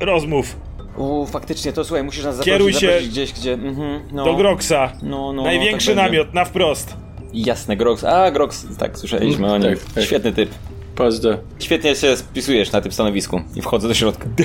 [0.00, 0.56] rozmów.
[0.96, 3.52] U, faktycznie, to słuchaj, musisz nas Kieruj zaprosić, się zaprosić gdzieś, gdzie...
[3.52, 4.92] Mhm, no, Do Groxa.
[5.02, 6.18] No, no, Największy no, tak będzie.
[6.18, 6.96] namiot, na wprost.
[7.32, 8.04] Jasne, Grox.
[8.04, 9.70] A, Grox, tak, słyszeliśmy o nim.
[9.70, 10.04] Tak, tak.
[10.04, 10.50] Świetny typ.
[10.94, 11.36] Pozdro.
[11.58, 14.26] Świetnie się spisujesz na tym stanowisku i wchodzę do środka.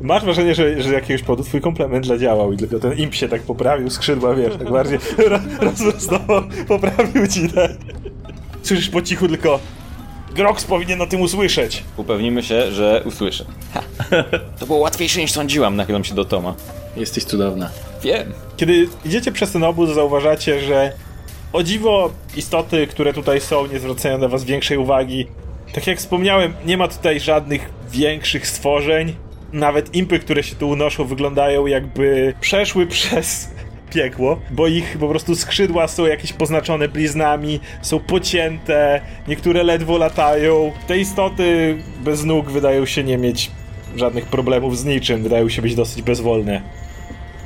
[0.00, 3.28] Masz wrażenie, że, że z jakiegoś powodu twój komplement zadziałał i tylko ten imp się
[3.28, 7.70] tak poprawił, skrzydła, wiesz, tak bardziej ro- rozrostowo poprawił ci tak.
[8.62, 9.58] Słyszysz po cichu tylko
[10.34, 11.82] Grox powinien o tym usłyszeć.
[11.96, 13.44] Upewnimy się, że usłyszę.
[13.74, 13.82] Ha.
[14.58, 16.54] To było łatwiejsze niż sądziłam, nachylam się do Toma.
[16.96, 17.70] Jesteś cudowna.
[18.02, 18.32] Wiem.
[18.56, 20.92] Kiedy idziecie przez ten obóz, zauważacie, że
[21.52, 25.26] o dziwo istoty, które tutaj są, nie zwracają na was większej uwagi.
[25.72, 29.14] Tak jak wspomniałem, nie ma tutaj żadnych większych stworzeń.
[29.52, 33.50] Nawet impy, które się tu unoszą, wyglądają jakby przeszły przez
[33.90, 40.72] piekło, bo ich po prostu skrzydła są jakieś poznaczone bliznami, są pocięte, niektóre ledwo latają.
[40.86, 43.50] Te istoty bez nóg wydają się nie mieć
[43.96, 46.62] żadnych problemów z niczym, wydają się być dosyć bezwolne.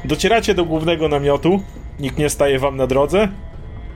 [0.04, 1.62] Docieracie do głównego namiotu,
[2.00, 3.28] nikt nie staje wam na drodze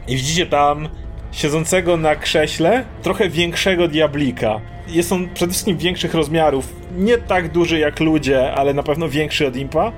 [0.09, 0.89] i widzicie tam
[1.33, 4.61] siedzącego na krześle trochę większego diablika.
[4.89, 9.47] Jest on przede wszystkim większych rozmiarów, nie tak duży jak ludzie, ale na pewno większy
[9.47, 9.93] od impa.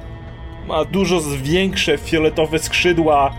[0.71, 3.31] Ma dużo większe fioletowe skrzydła,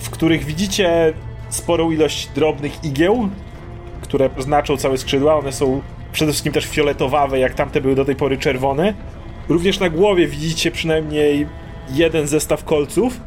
[0.00, 1.12] w których widzicie
[1.48, 3.28] sporą ilość drobnych igieł,
[4.00, 5.36] które znaczą całe skrzydła.
[5.36, 5.80] One są
[6.12, 8.94] przede wszystkim też fioletowawe, jak tamte były do tej pory czerwone.
[9.48, 11.46] Również na głowie widzicie przynajmniej
[11.90, 13.20] jeden zestaw kolców.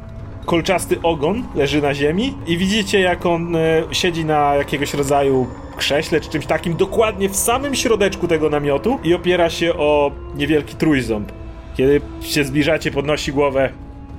[0.46, 5.48] Kolczasty ogon leży na ziemi i widzicie, jak on e, siedzi na jakiegoś rodzaju
[5.78, 10.76] krześle czy czymś takim, dokładnie w samym środeczku tego namiotu i opiera się o niewielki
[10.76, 11.32] trójząb.
[11.80, 13.70] Kiedy się zbliżacie, podnosi głowę.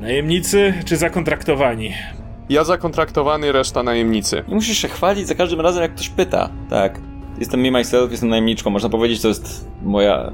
[0.00, 1.92] Najemnicy czy zakontraktowani?
[2.48, 4.42] Ja zakontraktowany, reszta najemnicy.
[4.48, 6.50] Nie musisz się chwalić za każdym razem, jak ktoś pyta.
[6.70, 7.00] Tak.
[7.38, 8.70] Jestem me, myself, jestem najemniczką.
[8.70, 10.32] Można powiedzieć, to jest moja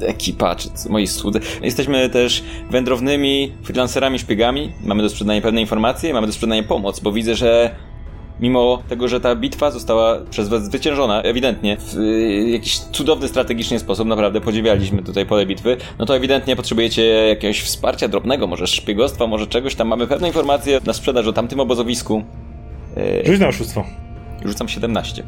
[0.00, 1.40] ekipa, czy moi słudzy.
[1.62, 4.72] Jesteśmy też wędrownymi freelancerami, szpiegami.
[4.84, 7.74] Mamy do sprzedania pewne informacje, mamy do sprzedania pomoc, bo widzę, że
[8.44, 13.78] mimo tego, że ta bitwa została przez was zwyciężona, ewidentnie, w y, jakiś cudowny strategicznie
[13.78, 19.26] sposób, naprawdę podziwialiśmy tutaj pole bitwy, no to ewidentnie potrzebujecie jakiegoś wsparcia drobnego, może szpiegostwa,
[19.26, 22.24] może czegoś, tam mamy pewne informacje na sprzedaż o tamtym obozowisku.
[22.96, 23.84] Y, Rzuć na oszustwo.
[24.44, 25.22] rzucam 17.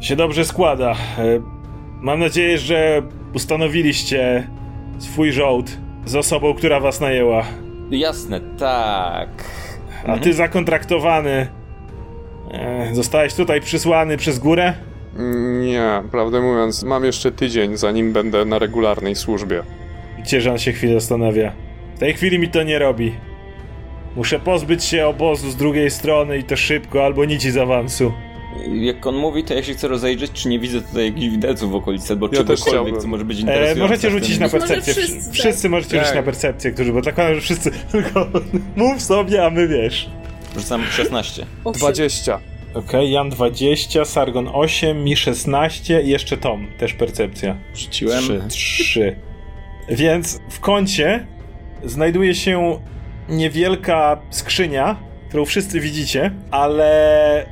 [0.00, 0.90] się dobrze składa.
[0.92, 0.96] E,
[2.00, 3.02] Mam nadzieję, że
[3.34, 4.46] ustanowiliście
[4.98, 5.70] swój żołd
[6.04, 7.44] z osobą, która was najęła.
[7.90, 9.28] Jasne, tak.
[10.06, 11.46] A ty zakontraktowany.
[12.60, 14.74] E, Zostałeś tutaj przysłany przez górę?
[15.60, 19.62] Nie, prawdę mówiąc, mam jeszcze tydzień, zanim będę na regularnej służbie.
[20.26, 21.52] Cieżan się chwilę zastanawia.
[21.96, 23.12] W tej chwili mi to nie robi.
[24.16, 28.12] Muszę pozbyć się obozu z drugiej strony i to szybko, albo nici z awansu.
[28.74, 31.74] Jak on mówi, to ja się chcę rozejrzeć, czy nie widzę tutaj jakichś widelców w
[31.74, 33.80] okolicy, albo Ja czegokolwiek, co może być E, interesujące.
[33.80, 34.94] możecie w tym rzucić na percepcję.
[34.94, 35.32] wszyscy.
[35.32, 36.16] Wszyscy możecie rzucić Tak.
[36.16, 38.26] na percepcję, którzy, bo zakładam, że wszyscy tylko
[38.76, 40.10] mów sobie, a my wiesz.
[40.56, 41.46] Rzucam 16.
[41.64, 41.80] O, shit.
[41.80, 42.40] 20.
[42.74, 47.56] Okej, Jan 20, Sargon 8, mi 16 i jeszcze Tom, też percepcja.
[47.74, 48.22] Rzuciłem.
[48.48, 48.84] 3.
[48.84, 49.16] 3.
[49.88, 51.26] Więc w kącie
[51.84, 52.80] znajduje się
[53.28, 54.96] niewielka skrzynia,
[55.28, 57.46] którą wszyscy widzicie, ale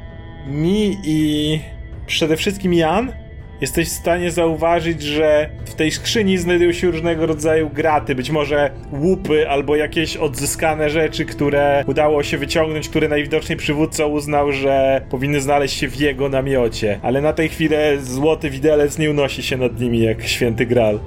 [0.46, 1.60] mi i
[2.06, 3.12] przede wszystkim Jan
[3.60, 8.70] jesteś w stanie zauważyć, że w tej skrzyni znajdują się różnego rodzaju graty, być może
[8.92, 15.40] łupy albo jakieś odzyskane rzeczy, które udało się wyciągnąć, które najwidoczniej przywódca uznał, że powinny
[15.40, 16.98] znaleźć się w jego namiocie.
[17.02, 20.98] Ale na tej chwilę złoty widelec nie unosi się nad nimi jak święty gral.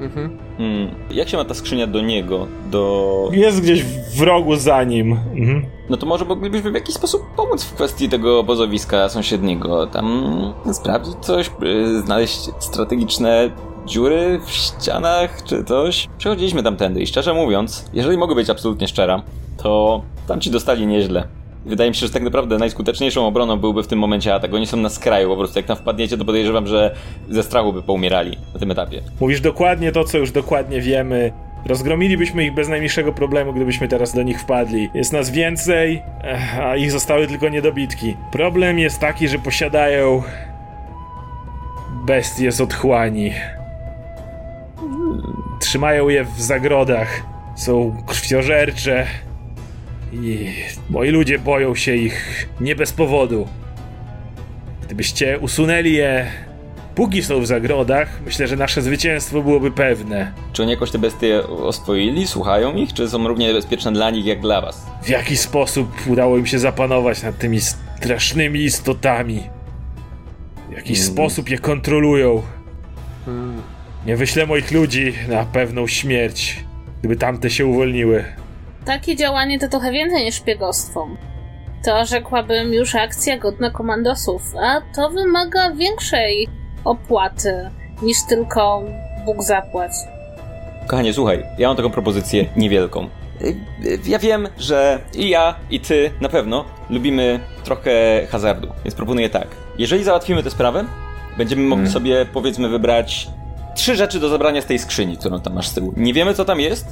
[0.00, 0.38] Mhm.
[0.58, 0.90] Hmm.
[1.10, 2.46] Jak się ma ta skrzynia do niego?
[2.70, 3.30] Do...
[3.32, 3.82] Jest gdzieś
[4.16, 5.12] w rogu za nim.
[5.12, 5.77] Mhm.
[5.90, 9.86] No to może moglibyśmy w jakiś sposób pomóc w kwestii tego obozowiska sąsiedniego.
[9.86, 10.24] Tam
[10.72, 11.50] sprawdzić coś,
[12.04, 13.50] znaleźć strategiczne
[13.86, 16.08] dziury w ścianach czy coś.
[16.18, 19.22] Przechodziliśmy tamtędy i szczerze mówiąc, jeżeli mogę być absolutnie szczera,
[19.62, 21.28] to tam ci dostali nieźle.
[21.66, 24.54] Wydaje mi się, że tak naprawdę najskuteczniejszą obroną byłby w tym momencie atak.
[24.54, 26.94] Oni są na skraju, po prostu jak tam wpadniecie, to podejrzewam, że
[27.30, 29.02] ze strachu by poumierali na tym etapie.
[29.20, 31.32] Mówisz dokładnie to, co już dokładnie wiemy.
[31.64, 34.90] Rozgromilibyśmy ich bez najmniejszego problemu, gdybyśmy teraz do nich wpadli.
[34.94, 38.16] Jest nas więcej, eh, a ich zostały tylko niedobitki.
[38.32, 40.22] Problem jest taki, że posiadają
[42.06, 43.32] bestie z otchłani.
[45.60, 47.22] Trzymają je w zagrodach.
[47.54, 49.06] Są krwiożercze.
[50.12, 50.52] I
[50.90, 53.48] moi ludzie boją się ich nie bez powodu.
[54.86, 56.26] Gdybyście usunęli je,
[56.98, 60.32] póki są w zagrodach, myślę, że nasze zwycięstwo byłoby pewne.
[60.52, 64.40] Czy oni jakoś te bestie oswoili, słuchają ich, czy są równie niebezpieczne dla nich jak
[64.40, 64.86] dla was?
[65.02, 69.42] W jaki sposób udało im się zapanować nad tymi strasznymi istotami?
[70.68, 72.42] W jaki sposób je kontrolują?
[74.06, 76.64] Nie wyślę moich ludzi na pewną śmierć,
[76.98, 78.24] gdyby tamte się uwolniły.
[78.84, 81.08] Takie działanie to trochę więcej niż szpiegostwo.
[81.84, 86.48] To rzekłabym już akcja godna komandosów, a to wymaga większej
[86.88, 87.70] opłaty
[88.02, 88.82] niż tylko
[89.24, 89.92] Bóg zapłać.
[90.86, 93.08] Kochanie, słuchaj, ja mam taką propozycję niewielką.
[94.06, 97.90] Ja wiem, że i ja, i ty na pewno lubimy trochę
[98.30, 99.48] hazardu, więc proponuję tak.
[99.78, 100.84] Jeżeli załatwimy tę sprawę,
[101.38, 103.28] będziemy mogli sobie, powiedzmy, wybrać
[103.74, 105.94] trzy rzeczy do zabrania z tej skrzyni, którą tam masz z tyłu.
[105.96, 106.86] Nie wiemy, co tam jest.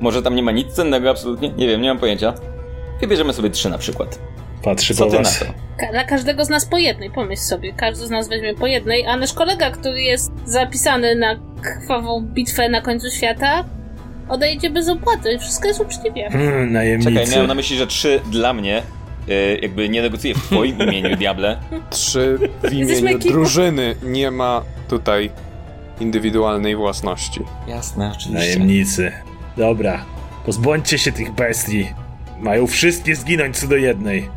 [0.00, 1.52] Może tam nie ma nic cennego, absolutnie.
[1.52, 2.34] Nie wiem, nie mam pojęcia.
[3.00, 4.18] Wybierzemy sobie trzy na przykład.
[4.62, 5.38] Patrzy Co po ty na was.
[5.38, 5.44] to?
[5.80, 7.72] Ka- dla każdego z nas po jednej, pomyśl sobie.
[7.72, 12.68] Każdy z nas weźmie po jednej, a nasz kolega, który jest zapisany na krwawą bitwę
[12.68, 13.64] na końcu świata,
[14.28, 15.38] odejdzie bez opłaty.
[15.38, 16.30] Wszystko jest uczciwie.
[16.30, 17.10] Hmm, najemnicy.
[17.12, 18.82] Czekaj, miałem na myśli, że trzy dla mnie.
[19.28, 21.58] y, Jakby nie negocjuję w twoim imieniu, diable.
[21.90, 25.30] Trzy w imieniu drużyny nie ma tutaj
[26.00, 27.40] indywidualnej własności.
[27.68, 28.38] Jasne, oczywiście.
[28.38, 29.12] Najemnicy.
[29.56, 30.04] Dobra,
[30.46, 31.88] pozbądźcie się tych bestii.
[32.40, 34.28] Mają wszystkie zginąć co do jednej.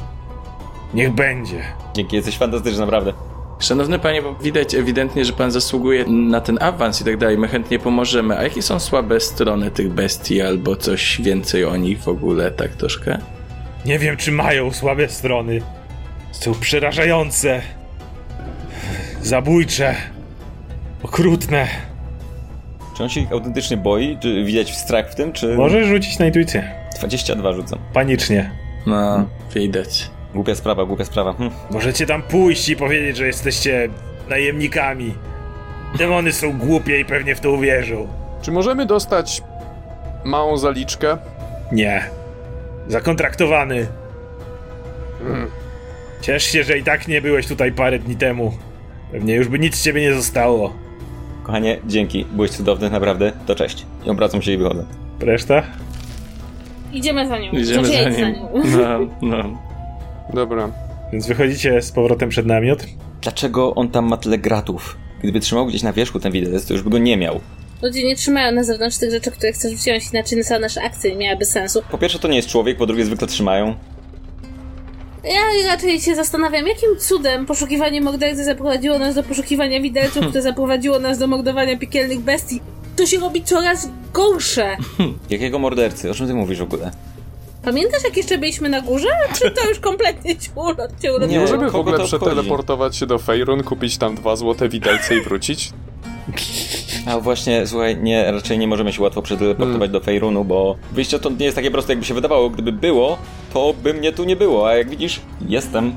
[0.94, 1.64] Niech będzie.
[1.94, 3.14] Dzięki, jesteś fantastyczny, naprawdę.
[3.60, 7.38] Szanowny panie, bo widać ewidentnie, że pan zasługuje na ten awans i tak dalej.
[7.38, 8.38] My chętnie pomożemy.
[8.38, 12.76] A jakie są słabe strony tych bestii albo coś więcej o nich w ogóle, tak
[12.76, 13.18] troszkę?
[13.86, 15.62] Nie wiem, czy mają słabe strony.
[16.32, 17.62] Są przerażające.
[19.22, 19.96] Zabójcze.
[21.04, 21.68] Okrutne.
[22.98, 24.18] Czy on się ich autentycznie boi?
[24.22, 25.56] Czy widać strach w tym, czy...
[25.56, 26.72] Możesz rzucić na intuicję.
[26.98, 27.80] 22 rzucam.
[27.94, 28.52] Panicznie.
[28.88, 30.12] No, widać.
[30.34, 31.34] Głupia sprawa, głupia sprawa.
[31.34, 31.52] Hm.
[31.72, 33.90] Możecie tam pójść i powiedzieć, że jesteście
[34.30, 35.14] najemnikami.
[35.98, 38.08] Demony są głupie i pewnie w to uwierzą.
[38.42, 39.42] Czy możemy dostać
[40.24, 41.18] małą zaliczkę?
[41.72, 42.04] Nie.
[42.88, 43.88] Zakontraktowany.
[46.22, 48.54] Ciesz się, że i tak nie byłeś tutaj parę dni temu.
[49.12, 50.74] Pewnie już by nic z ciebie nie zostało.
[51.44, 52.26] Kochanie, dzięki.
[52.32, 53.32] Byłeś cudowny, naprawdę.
[53.46, 53.86] To cześć.
[54.06, 54.86] I obracam się i wychodzę.
[55.20, 55.64] Reszta?
[56.92, 57.52] Idziemy za nią.
[57.52, 58.36] Idziemy Znaczy, za nim.
[58.54, 59.00] No,
[59.38, 59.71] no.
[60.34, 60.72] Dobra.
[61.12, 62.86] Więc wychodzicie z powrotem przed namiot.
[63.22, 64.98] Dlaczego on tam ma tyle gratów?
[65.24, 67.40] Gdyby trzymał gdzieś na wierzchu ten widelec, to już by go nie miał.
[67.82, 71.12] Ludzie nie trzymają na zewnątrz tych rzeczy, które chcesz wziąć, inaczej na całe nasze akcje
[71.12, 71.82] nie miałyby sensu.
[71.92, 73.76] Po pierwsze, to nie jest człowiek, po drugie, zwykle trzymają.
[75.24, 81.00] Ja raczej się zastanawiam, jakim cudem poszukiwanie mordercy zaprowadziło nas do poszukiwania widelców, które zaprowadziło
[81.00, 82.62] nas do mordowania piekielnych bestii.
[82.96, 84.78] To się robi coraz gorsze.
[85.30, 86.12] Jakiego mordercy?
[86.12, 86.92] O czym ty mówisz w ogóle?
[87.64, 89.08] Pamiętasz, jak jeszcze byliśmy na górze?
[89.34, 91.30] Czy to już kompletnie cię ulot, cię ulot?
[91.30, 95.72] Nie, możemy w ogóle przeteleportować się do Fejrun, kupić tam dwa złote widelce i wrócić?
[97.06, 101.30] A właśnie, słuchaj, nie, raczej nie możemy się łatwo przeteleportować do Fejrunu, bo wyjście to
[101.30, 102.50] nie jest takie proste, jakby się wydawało.
[102.50, 103.18] Gdyby było,
[103.54, 105.96] to by mnie tu nie było, a jak widzisz, jestem.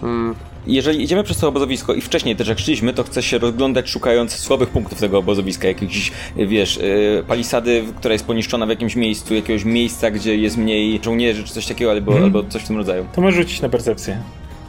[0.67, 4.33] Jeżeli idziemy przez to obozowisko i wcześniej też jak szliśmy, to chcę się rozglądać szukając
[4.33, 9.65] słabych punktów tego obozowiska, jakiejś, wiesz, yy, palisady, która jest poniszczona w jakimś miejscu, jakiegoś
[9.65, 13.07] miejsca, gdzie jest mniej żołnierzy czy coś takiego, albo, albo coś w tym rodzaju.
[13.15, 14.19] To możesz rzucić na percepcję.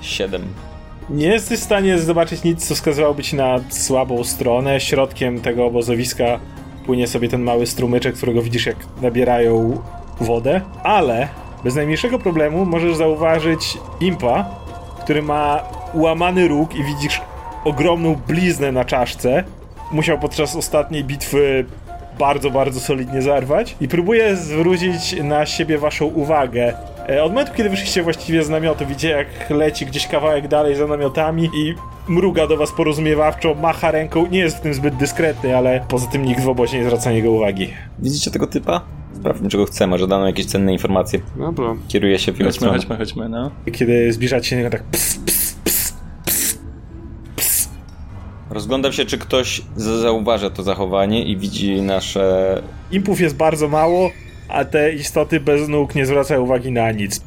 [0.02, 0.42] Siedem.
[1.10, 4.80] Nie jesteś w stanie zobaczyć nic, co wskazywałoby ci na słabą stronę.
[4.80, 6.40] Środkiem tego obozowiska
[6.86, 9.82] płynie sobie ten mały strumyczek, którego widzisz, jak nabierają
[10.22, 11.28] wodę, ale
[11.64, 14.46] bez najmniejszego problemu możesz zauważyć impa,
[15.04, 15.64] który ma
[15.94, 17.22] ułamany róg i widzisz
[17.64, 19.44] ogromną bliznę na czaszce.
[19.92, 21.66] Musiał podczas ostatniej bitwy
[22.20, 26.74] bardzo, bardzo solidnie zarwać i próbuje zwrócić na siebie waszą uwagę.
[27.10, 30.88] E, Od momentu, kiedy wyszliście właściwie z namiotu, widzicie jak leci gdzieś kawałek dalej za
[30.88, 31.74] namiotami i
[32.08, 36.26] mruga do was porozumiewawczo, macha ręką, nie jest w tym zbyt dyskretny, ale poza tym
[36.26, 37.70] nikt w obozie nie zwraca na niego uwagi.
[38.00, 38.82] Widzicie tego typa?
[39.16, 41.20] Sprawdźmy, czego chce, może dano jakieś cenne informacje.
[41.36, 41.76] Dobra.
[41.88, 43.52] Kieruje się w jego Chodźmy, chodźmy, chodźmy, no.
[43.72, 45.96] Kiedy zbliżacie się niego tak ps, ps, ps,
[46.26, 46.58] ps,
[47.36, 47.70] ps.
[48.50, 52.62] Rozglądam się, czy ktoś zauważa to zachowanie i widzi nasze...
[52.92, 54.10] Impów jest bardzo mało,
[54.50, 57.22] a te istoty bez nóg nie zwracają uwagi na nic.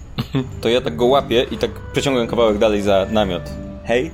[0.61, 3.43] To ja tak go łapię i tak przeciągam kawałek dalej za namiot.
[3.85, 4.11] Hej?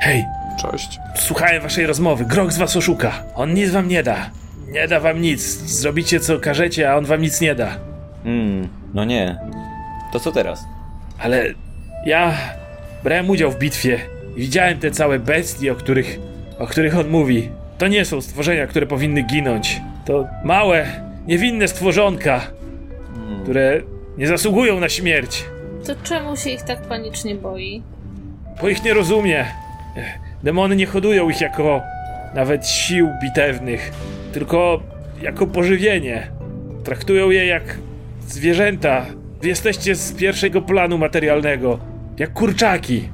[0.00, 0.24] Hej,
[0.56, 0.98] Cześć.
[1.16, 2.24] Słuchałem waszej rozmowy.
[2.24, 3.12] Grok z was oszuka.
[3.34, 4.30] On nic wam nie da.
[4.68, 5.42] Nie da wam nic.
[5.66, 7.78] Zrobicie co każecie, a on wam nic nie da.
[8.24, 9.38] Hmm, no nie.
[10.12, 10.64] To co teraz?
[11.18, 11.44] Ale
[12.06, 12.34] ja
[13.04, 14.00] brałem udział w bitwie
[14.36, 16.18] i widziałem te całe bestie, o których,
[16.58, 17.50] o których on mówi.
[17.78, 19.80] To nie są stworzenia, które powinny ginąć.
[20.04, 20.86] To małe,
[21.26, 22.40] niewinne stworzonka,
[23.42, 23.80] które
[24.18, 25.44] nie zasługują na śmierć.
[25.86, 27.82] To czemu się ich tak panicznie boi?
[28.60, 29.46] Bo ich nie rozumie.
[30.42, 31.82] Demony nie hodują ich jako
[32.34, 33.92] nawet sił bitewnych,
[34.32, 34.80] tylko
[35.22, 36.30] jako pożywienie.
[36.84, 37.78] Traktują je jak
[38.28, 39.06] zwierzęta.
[39.42, 41.78] Wy jesteście z pierwszego planu materialnego,
[42.18, 43.08] jak kurczaki.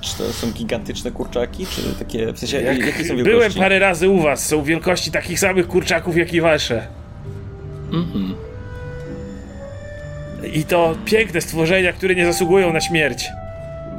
[0.00, 2.32] Czy to są gigantyczne kurczaki, czy takie...
[2.32, 3.58] W sensie, Jak jakie są byłem wielkości?
[3.60, 6.86] parę razy u was, są wielkości takich samych kurczaków jak i wasze.
[7.92, 8.34] Mhm.
[10.52, 13.28] I to piękne stworzenia, które nie zasługują na śmierć.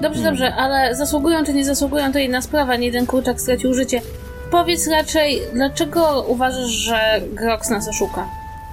[0.02, 4.02] Dobrze, dobrze, ale zasługują czy nie zasługują to inna sprawa, nie jeden kurczak stracił życie.
[4.52, 8.28] Powiedz raczej, dlaczego uważasz, że Grox nas oszuka?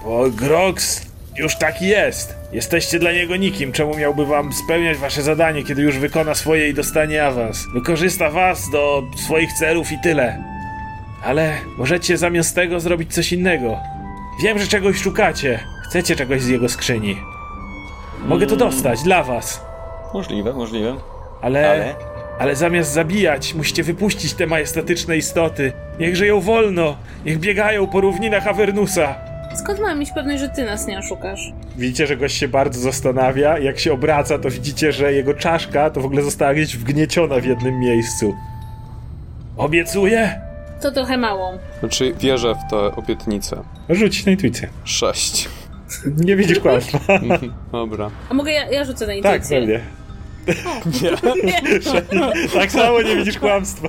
[0.04, 1.02] Bo Grox
[1.38, 2.34] już taki jest.
[2.52, 3.72] Jesteście dla niego nikim.
[3.72, 7.66] Czemu miałby wam spełniać wasze zadanie, kiedy już wykona swoje i dostanie awans?
[7.74, 10.42] Wykorzysta was do swoich celów i tyle.
[11.24, 13.78] Ale możecie zamiast tego zrobić coś innego.
[14.42, 15.60] Wiem, że czegoś szukacie.
[15.88, 17.16] Chcecie czegoś z jego skrzyni.
[18.26, 19.60] Mogę to dostać dla was.
[20.14, 20.96] Możliwe, możliwe.
[21.42, 21.94] Ale, Ale?
[22.38, 25.72] ale zamiast zabijać, musicie wypuścić te majestatyczne istoty.
[26.00, 29.14] Niech żyją wolno, niech biegają po równinach Avernusa.
[29.58, 31.52] Skąd mam mieć pewność, że ty nas nie oszukasz?
[31.76, 33.58] Widzicie, że gość się bardzo zastanawia.
[33.58, 37.44] Jak się obraca, to widzicie, że jego czaszka to w ogóle została gdzieś wgnieciona w
[37.44, 38.34] jednym miejscu.
[39.56, 40.40] Obiecuję?
[40.80, 41.52] To trochę mało.
[41.80, 43.62] Znaczy, wierzę w tę obietnicę.
[43.88, 44.68] Rzuć na intuicję.
[44.84, 45.48] Sześć.
[46.16, 46.98] Nie widzisz kłamstwa.
[47.72, 48.10] Dobra.
[48.30, 49.60] A mogę ja, ja rzucę na tak, intuicję?
[49.60, 49.80] pewnie.
[51.02, 51.10] Nie.
[52.60, 53.88] Tak samo nie widzisz kłamstwa.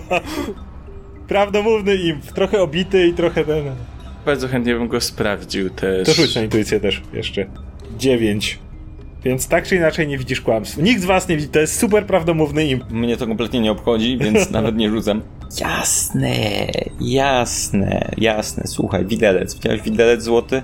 [1.27, 2.25] Prawdomówny imp.
[2.25, 3.63] Trochę obity i trochę ten...
[4.29, 6.07] Bardzo chętnie bym go sprawdził też.
[6.07, 7.45] To rzuć na intuicję też jeszcze.
[7.97, 8.59] Dziewięć.
[9.23, 10.81] Więc tak czy inaczej nie widzisz kłamstwa.
[10.81, 11.47] Nikt z was nie widzi.
[11.47, 12.91] To jest super prawdomówny imp.
[12.91, 15.21] Mnie to kompletnie nie obchodzi, więc nawet nie rzucam.
[15.59, 16.37] Jasne,
[17.01, 18.63] jasne, jasne.
[18.67, 19.55] Słuchaj, widelec.
[19.55, 20.61] Widziałeś widelec złoty?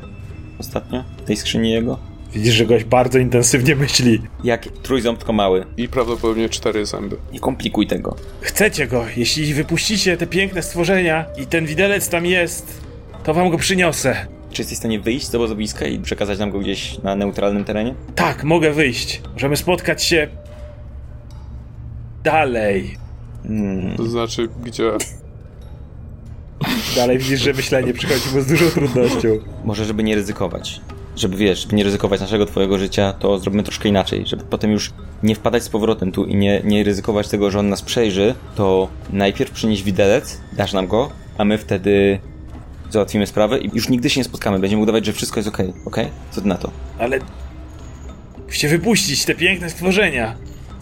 [0.59, 1.03] Ostatnio?
[1.17, 1.99] W tej skrzyni jego?
[2.33, 4.21] Widzisz, że gość bardzo intensywnie myśli.
[4.43, 5.65] Jak trójząb, tylko mały.
[5.77, 7.17] I prawdopodobnie cztery zęby.
[7.33, 8.15] Nie komplikuj tego.
[8.41, 9.05] Chcecie go.
[9.17, 12.84] Jeśli wypuścicie te piękne stworzenia i ten widelec tam jest,
[13.25, 14.27] to wam go przyniosę.
[14.51, 17.95] Czy jesteś w stanie wyjść z obozowiska i przekazać nam go gdzieś na neutralnym terenie?
[18.15, 19.21] Tak, mogę wyjść.
[19.33, 20.27] Możemy spotkać się
[22.23, 22.97] dalej.
[23.47, 23.97] Hmm.
[23.97, 24.91] To znaczy, gdzie...
[26.95, 29.29] Dalej widzisz, że myślenie przychodzi mu z dużą trudnością.
[29.63, 30.81] Może, żeby nie ryzykować.
[31.15, 34.93] żeby wiesz, żeby nie ryzykować naszego twojego życia, to zrobimy troszkę inaczej, żeby potem już
[35.23, 38.87] nie wpadać z powrotem tu i nie, nie ryzykować tego, że on nas przejrzy, to
[39.09, 42.19] najpierw przynieś widelec, dasz nam go, a my wtedy
[42.89, 44.59] załatwimy sprawę i już nigdy się nie spotkamy.
[44.59, 46.07] Będziemy udawać, że wszystko jest okej, okej?
[46.31, 46.71] Co ty na to?
[46.99, 47.19] Ale...
[48.45, 50.35] Musicie wypuścić te piękne stworzenia.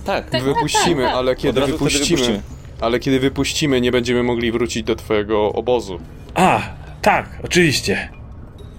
[0.05, 0.29] Tak.
[0.29, 0.43] Tak.
[0.43, 1.13] Wypuścimy, tak.
[1.15, 2.41] ale Od kiedy wypuścimy, wypuścimy.
[2.81, 5.99] ale kiedy wypuścimy, nie będziemy mogli wrócić do twojego obozu.
[6.33, 6.61] A,
[7.01, 8.09] tak, oczywiście.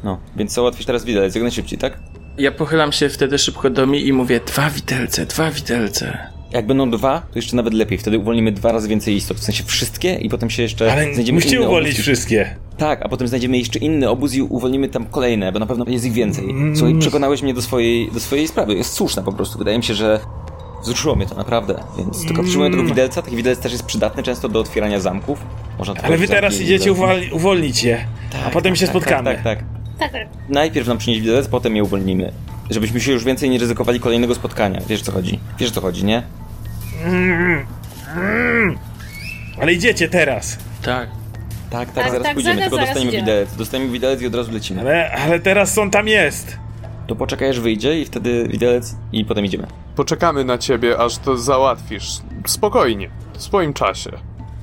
[0.05, 1.98] No, więc załatwisz teraz widelec jak najszybciej, tak?
[2.38, 6.34] Ja pochylam się wtedy szybko do mi i mówię dwa widelce, dwa widelce.
[6.55, 7.98] Jak będą dwa, to jeszcze nawet lepiej.
[7.98, 9.36] Wtedy uwolnimy dwa razy więcej istot.
[9.39, 12.02] W sensie wszystkie i potem się jeszcze Ale znajdziemy musicie inny uwolnić obóz.
[12.02, 12.56] wszystkie.
[12.78, 16.05] Tak, a potem znajdziemy jeszcze inny obóz i uwolnimy tam kolejne, bo na pewno jest
[16.05, 16.44] ich więcej.
[16.74, 18.74] Słuchaj, przekonałeś mnie do swojej, do swojej sprawy.
[18.74, 19.59] Jest słuszna po prostu.
[19.59, 20.20] Wydaje mi się, że
[20.82, 21.81] wzruszyło mnie to naprawdę.
[21.98, 23.22] Więc tylko potrzebuję tego widelca.
[23.22, 25.39] Taki widelec też jest przydatny często do otwierania zamków.
[25.78, 28.05] Można Ale wy teraz idziecie uwol- uwolnić je,
[28.47, 29.35] a potem się tak, spotkamy.
[29.35, 29.64] Tak, tak, tak.
[29.98, 30.28] Tak, tak.
[30.48, 32.32] Najpierw nam przynieść widelec, potem je uwolnimy.
[32.70, 34.81] Żebyśmy się już więcej nie ryzykowali kolejnego spotkania.
[34.89, 35.39] Wiesz co chodzi?
[35.59, 36.22] Wiesz co chodzi, nie?
[39.60, 40.59] Ale idziecie teraz.
[40.82, 41.09] Tak.
[41.70, 43.56] Tak, tak, Tak, zaraz tak, pójdziemy, zaraz, tylko dostaniemy widelec.
[43.56, 44.81] Dostaniemy widelec i od razu lecimy.
[44.81, 46.59] Ale, ale teraz on tam jest.
[47.06, 49.66] To poczekaj aż wyjdzie i wtedy widelec i potem idziemy.
[49.97, 52.09] Poczekamy na ciebie, aż to załatwisz.
[52.47, 54.10] Spokojnie, w swoim czasie.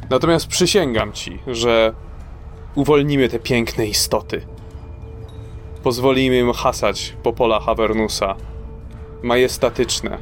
[0.09, 1.93] Natomiast przysięgam ci, że
[2.76, 4.41] uwolnimy te piękne istoty.
[5.84, 8.35] Pozwolimy im hasać po polach Avernusa.
[9.23, 10.18] Majestatyczne.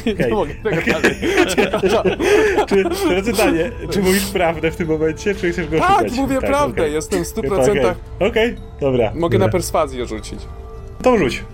[0.00, 0.16] Okej.
[0.18, 1.16] Nie mogę tego dalej.
[2.68, 6.12] Czy, teraz pytanie, czy mówisz prawdę w tym momencie, czy chcesz go Tak, oszukać?
[6.12, 6.94] mówię prawdę, okej.
[6.94, 7.70] jestem w 100%.
[7.70, 7.86] Okej,
[8.28, 9.12] okej, dobra.
[9.14, 9.46] Mogę dobra.
[9.46, 10.40] na perswazję rzucić.
[11.02, 11.44] To rzuć.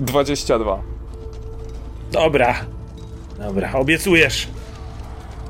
[0.00, 0.82] 22.
[2.12, 2.54] Dobra.
[3.38, 4.48] Dobra, obiecujesz.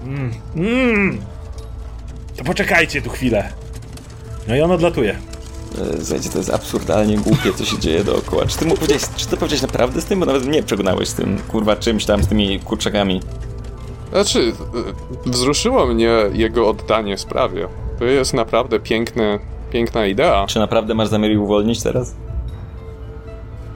[0.05, 0.31] Mm.
[0.57, 1.21] Mm.
[2.37, 3.49] To poczekajcie tu chwilę.
[4.49, 5.17] No i on odlatuje.
[5.79, 8.47] E, Słuchajcie, to jest absurdalnie głupie, co się dzieje dookoła.
[8.47, 10.21] Czy ty mu powiedziałeś, czy ty powiedziałeś naprawdę z tym?
[10.21, 13.21] Bo nawet mnie przekonałeś z tym, kurwa, czymś tam, z tymi kurczakami.
[14.13, 14.39] Znaczy,
[15.27, 17.69] y, wzruszyło mnie jego oddanie sprawie.
[17.99, 19.39] To jest naprawdę piękne,
[19.73, 20.47] piękna idea.
[20.49, 22.15] Czy naprawdę masz zamiar ich uwolnić teraz?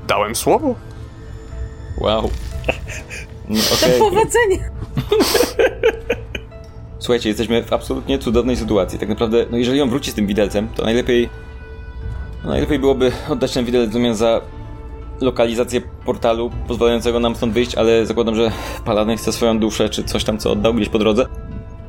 [0.08, 0.74] Dałem słowo?
[2.00, 2.30] Wow.
[3.48, 3.98] No, To okej.
[3.98, 4.70] powodzenia.
[6.98, 8.98] Słuchajcie, jesteśmy w absolutnie cudownej sytuacji.
[8.98, 11.28] Tak naprawdę, no jeżeli on wróci z tym widelcem, to najlepiej...
[12.44, 14.40] No najlepiej byłoby oddać ten widelec w zamian za
[15.20, 18.50] lokalizację portalu pozwalającego nam stąd wyjść, ale zakładam, że
[18.84, 21.26] Paladin chce swoją duszę, czy coś tam, co oddał gdzieś po drodze.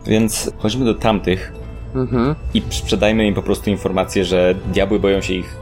[0.05, 1.53] Więc chodźmy do tamtych
[1.95, 2.35] Mhm.
[2.53, 5.57] i sprzedajmy im po prostu informację, że diabły boją się ich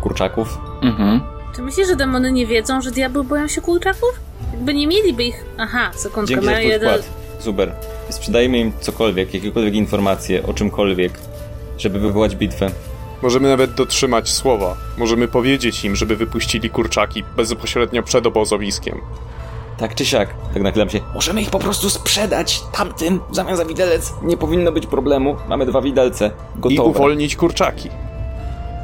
[0.00, 0.58] kurczaków.
[0.82, 1.20] Mhm.
[1.56, 4.20] Czy myślisz, że demony nie wiedzą, że diabły boją się kurczaków?
[4.52, 5.44] Jakby nie mieliby ich...
[5.58, 6.98] Aha, sekundkę, Dzięki za mają jeden...
[7.38, 7.72] Super.
[8.08, 11.12] Sprzedajmy im cokolwiek, jakiekolwiek informacje o czymkolwiek,
[11.78, 12.70] żeby wywołać bitwę.
[13.22, 14.76] Możemy nawet dotrzymać słowa.
[14.98, 19.00] Możemy powiedzieć im, żeby wypuścili kurczaki bezpośrednio przed obozowiskiem.
[19.78, 21.00] Tak czy siak, tak nachylam się.
[21.14, 24.12] Możemy ich po prostu sprzedać tamtym w zamian za widelec.
[24.22, 25.36] Nie powinno być problemu.
[25.48, 26.30] Mamy dwa widelce.
[26.56, 26.88] I Gotowe.
[26.88, 27.88] uwolnić kurczaki.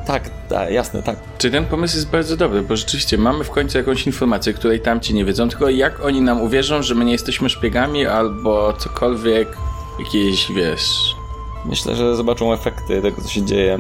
[0.07, 1.17] Tak, tak, jasne, tak.
[1.39, 5.15] Czy ten pomysł jest bardzo dobry, bo rzeczywiście mamy w końcu jakąś informację, której tamci
[5.15, 9.57] nie wiedzą, tylko jak oni nam uwierzą, że my nie jesteśmy szpiegami albo cokolwiek,
[9.99, 11.15] jakieś, wiesz...
[11.65, 13.79] Myślę, że zobaczą efekty tego, co się dzieje.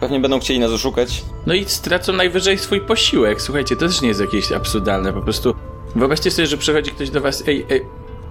[0.00, 1.24] Pewnie będą chcieli nas oszukać.
[1.46, 3.42] No i stracą najwyżej swój posiłek.
[3.42, 5.54] Słuchajcie, to też nie jest jakieś absurdalne, po prostu
[5.96, 7.82] wyobraźcie sobie, że przychodzi ktoś do was, ej, ej,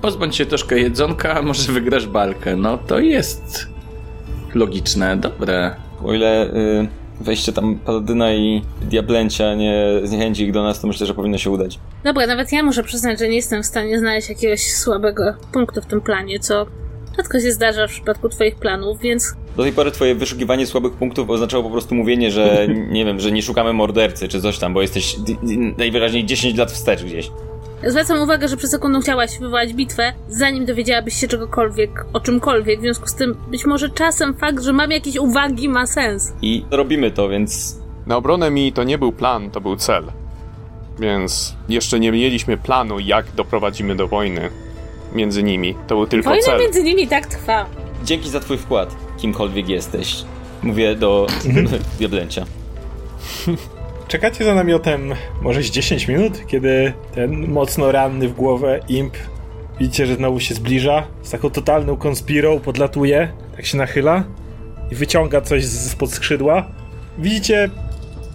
[0.02, 2.56] pozbądź się troszkę jedzonka, a może wygrasz balkę.
[2.56, 3.68] No to jest
[4.56, 5.76] logiczne, dobre.
[6.04, 6.88] O ile y,
[7.22, 11.50] wejście tam Paladyna i Diablęcia nie zniechęci ich do nas, to myślę, że powinno się
[11.50, 11.80] udać.
[12.04, 15.86] Dobra, nawet ja muszę przyznać, że nie jestem w stanie znaleźć jakiegoś słabego punktu w
[15.86, 16.66] tym planie, co
[17.20, 21.30] rzadko się zdarza w przypadku twoich planów, więc Do tej pory twoje wyszukiwanie słabych punktów
[21.30, 24.82] oznaczało po prostu mówienie, że nie wiem, że nie szukamy mordercy czy coś tam, bo
[24.82, 25.16] jesteś
[25.78, 27.32] najwyraźniej 10 lat wstecz gdzieś.
[27.88, 32.82] zwracam uwagę, że przez sekundę chciałaś wywołać bitwę, zanim dowiedziałabyś się czegokolwiek, o czymkolwiek, w
[32.82, 36.34] związku z tym być może czasem fakt, że mam jakieś uwagi ma sens.
[36.41, 40.04] I robimy to, więc Na obronę mi to nie był plan, to był cel.
[41.00, 44.50] Więc jeszcze nie mieliśmy planu, jak doprowadzimy do wojny
[45.14, 45.76] między nimi.
[45.88, 46.60] To był tylko Wojna cel.
[46.60, 47.65] między nimi tak trwa.
[48.03, 50.23] dzięki za twój wkład, kimkolwiek jesteś.
[50.64, 51.27] Mówię do
[51.99, 52.45] Diablęcia.
[54.07, 59.14] Czekacie za namiotem może z 10 minut, kiedy ten mocno ranny w głowę imp
[59.80, 64.23] widzicie, że znowu się zbliża, z taką totalną konspirą podlatuje, tak się nachyla
[64.91, 66.65] i wyciąga coś z- spod skrzydła.
[67.18, 67.69] Widzicie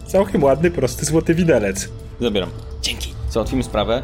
[0.06, 1.88] całkiem ładny, prosty, złoty widelec.
[2.20, 2.50] Zabieram.
[2.82, 3.14] Dzięki.
[3.30, 4.02] Załatwimy sprawę.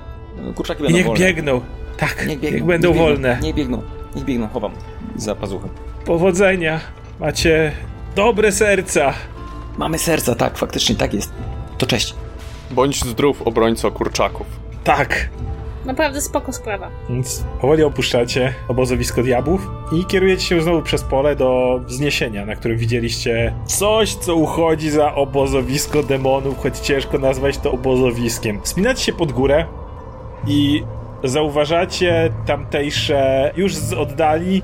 [0.54, 1.24] Kurczaki I będą niech wolne.
[1.26, 1.60] biegną.
[2.00, 2.66] Tak, Niech biegną.
[2.66, 3.38] będą niech biegną, wolne.
[3.42, 3.82] Niech biegną.
[4.16, 4.48] Niech biegną.
[4.48, 4.72] Chowam
[5.16, 5.68] za pazuchę.
[6.04, 6.80] Powodzenia.
[7.20, 7.72] Macie
[8.16, 9.12] dobre serca.
[9.78, 11.32] Mamy serca, tak, faktycznie tak jest.
[11.78, 12.14] To cześć.
[12.70, 14.46] Bądź zdrów, obrońco kurczaków.
[14.84, 15.28] Tak.
[15.84, 16.88] Naprawdę spoko sprawa.
[17.08, 22.78] Więc powoli opuszczacie obozowisko diabłów i kierujecie się znowu przez pole do wzniesienia, na którym
[22.78, 28.60] widzieliście coś, co uchodzi za obozowisko demonów, choć ciężko nazwać to obozowiskiem.
[28.62, 29.66] Wspinacie się pod górę
[30.46, 30.82] i
[31.24, 34.62] zauważacie tamtejsze już z oddali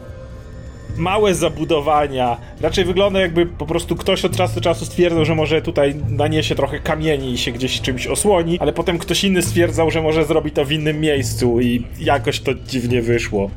[0.97, 2.37] małe zabudowania.
[2.61, 6.55] Raczej wygląda jakby po prostu ktoś od czasu do czasu stwierdzał, że może tutaj naniesie
[6.55, 10.51] trochę kamieni i się gdzieś czymś osłoni, ale potem ktoś inny stwierdzał, że może zrobi
[10.51, 13.51] to w innym miejscu i jakoś to dziwnie wyszło.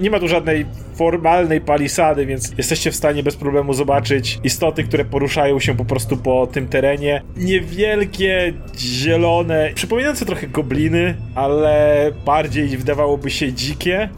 [0.00, 5.04] Nie ma tu żadnej formalnej palisady, więc jesteście w stanie bez problemu zobaczyć istoty, które
[5.04, 7.22] poruszają się po prostu po tym terenie.
[7.36, 14.08] Niewielkie, zielone, przypominające trochę gobliny, ale bardziej wydawałoby się dzikie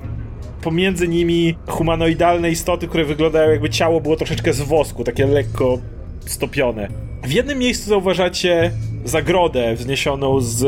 [0.63, 5.79] pomiędzy nimi humanoidalne istoty, które wyglądają jakby ciało było troszeczkę z wosku, takie lekko
[6.27, 6.89] stopione.
[7.25, 8.71] W jednym miejscu zauważacie
[9.05, 10.61] zagrodę wzniesioną z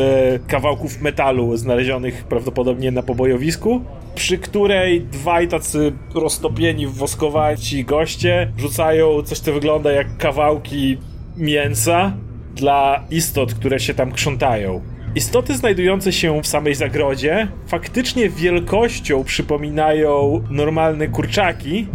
[0.46, 3.84] kawałków metalu znalezionych prawdopodobnie na pobojowisku,
[4.14, 10.98] przy której dwaj tacy roztopieni, woskowaci goście rzucają coś, co wygląda jak kawałki
[11.36, 12.12] mięsa
[12.54, 14.82] dla istot, które się tam krzątają.
[15.14, 21.86] Istoty znajdujące się w samej zagrodzie faktycznie wielkością przypominają normalne kurczaki,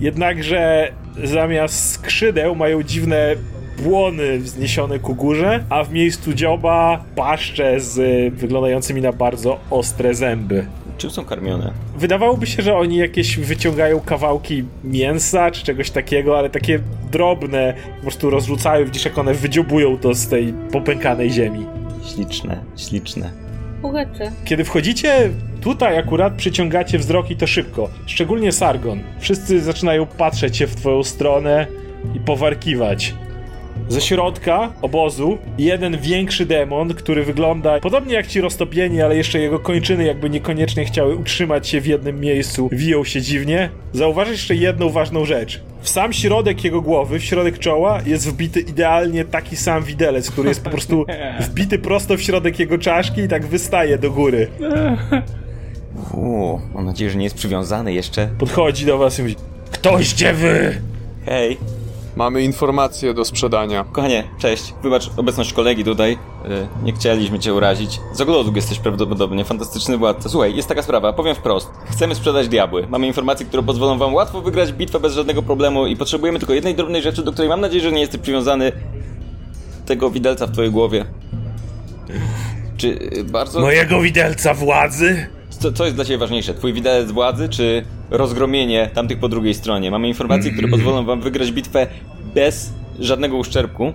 [0.00, 0.92] jednakże
[1.24, 3.36] zamiast skrzydeł mają dziwne
[3.82, 10.66] błony wzniesione ku górze, a w miejscu dzioba paszcze z wyglądającymi na bardzo ostre zęby.
[10.98, 11.72] Czym są karmione?
[11.96, 16.80] Wydawałoby się, że oni jakieś wyciągają kawałki mięsa czy czegoś takiego, ale takie
[17.10, 21.66] drobne po prostu rozrzucają, widzisz jak one wydziobują to z tej popękanej ziemi.
[22.14, 23.30] Śliczne, śliczne.
[23.82, 24.32] Uleczy.
[24.44, 25.30] Kiedy wchodzicie
[25.60, 27.88] tutaj akurat przyciągacie wzrok i to szybko.
[28.06, 29.00] Szczególnie Sargon.
[29.18, 31.66] Wszyscy zaczynają patrzeć się w twoją stronę
[32.14, 33.14] i powarkiwać.
[33.88, 39.58] Ze środka obozu jeden większy demon, który wygląda podobnie jak ci roztopieni, ale jeszcze jego
[39.58, 43.70] kończyny jakby niekoniecznie chciały utrzymać się w jednym miejscu, wiją się dziwnie.
[43.92, 45.60] Zauważysz jeszcze jedną ważną rzecz.
[45.80, 50.48] W sam środek jego głowy, w środek czoła jest wbity idealnie taki sam widelec, który
[50.48, 51.06] jest po prostu
[51.48, 54.48] wbity prosto w środek jego czaszki i tak wystaje do góry.
[56.14, 58.28] Uuu, mam nadzieję, że nie jest przywiązany jeszcze.
[58.38, 59.36] Podchodzi do was i mówi
[59.70, 60.80] Ktoś wy!
[61.26, 61.58] Hej,
[62.16, 63.84] Mamy informacje do sprzedania.
[63.92, 64.74] kochanie, cześć.
[64.82, 66.18] Wybacz obecność kolegi tutaj.
[66.48, 68.00] Yy, nie chcieliśmy cię urazić.
[68.12, 70.28] Z Ogloduk jesteś prawdopodobnie, fantastyczny władca.
[70.28, 71.70] Słuchaj, jest taka sprawa, powiem wprost.
[71.90, 72.86] Chcemy sprzedać diabły.
[72.88, 76.74] Mamy informacje, które pozwolą wam łatwo wygrać bitwę bez żadnego problemu i potrzebujemy tylko jednej
[76.74, 78.72] drobnej rzeczy, do której mam nadzieję, że nie jesteś przywiązany
[79.86, 81.04] tego widelca w twojej głowie.
[82.76, 83.60] Czy yy, bardzo...
[83.60, 85.26] Mojego widelca władzy?
[85.64, 86.54] Co, co jest dla ciebie ważniejsze?
[86.54, 89.90] Twój widelec władzy, czy rozgromienie tamtych po drugiej stronie?
[89.90, 91.86] Mamy informacje, które pozwolą wam wygrać bitwę
[92.34, 93.92] bez żadnego uszczerbku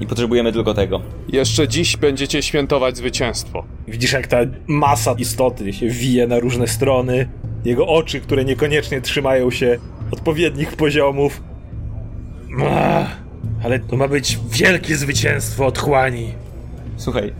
[0.00, 1.00] i potrzebujemy tylko tego.
[1.28, 3.64] Jeszcze dziś będziecie świętować zwycięstwo.
[3.88, 4.36] Widzisz, jak ta
[4.66, 7.28] masa istoty się wije na różne strony.
[7.64, 9.78] Jego oczy, które niekoniecznie trzymają się
[10.10, 11.42] odpowiednich poziomów.
[12.70, 13.16] Ach,
[13.64, 16.32] ale to ma być wielkie zwycięstwo otchłani.
[16.96, 17.32] Słuchaj,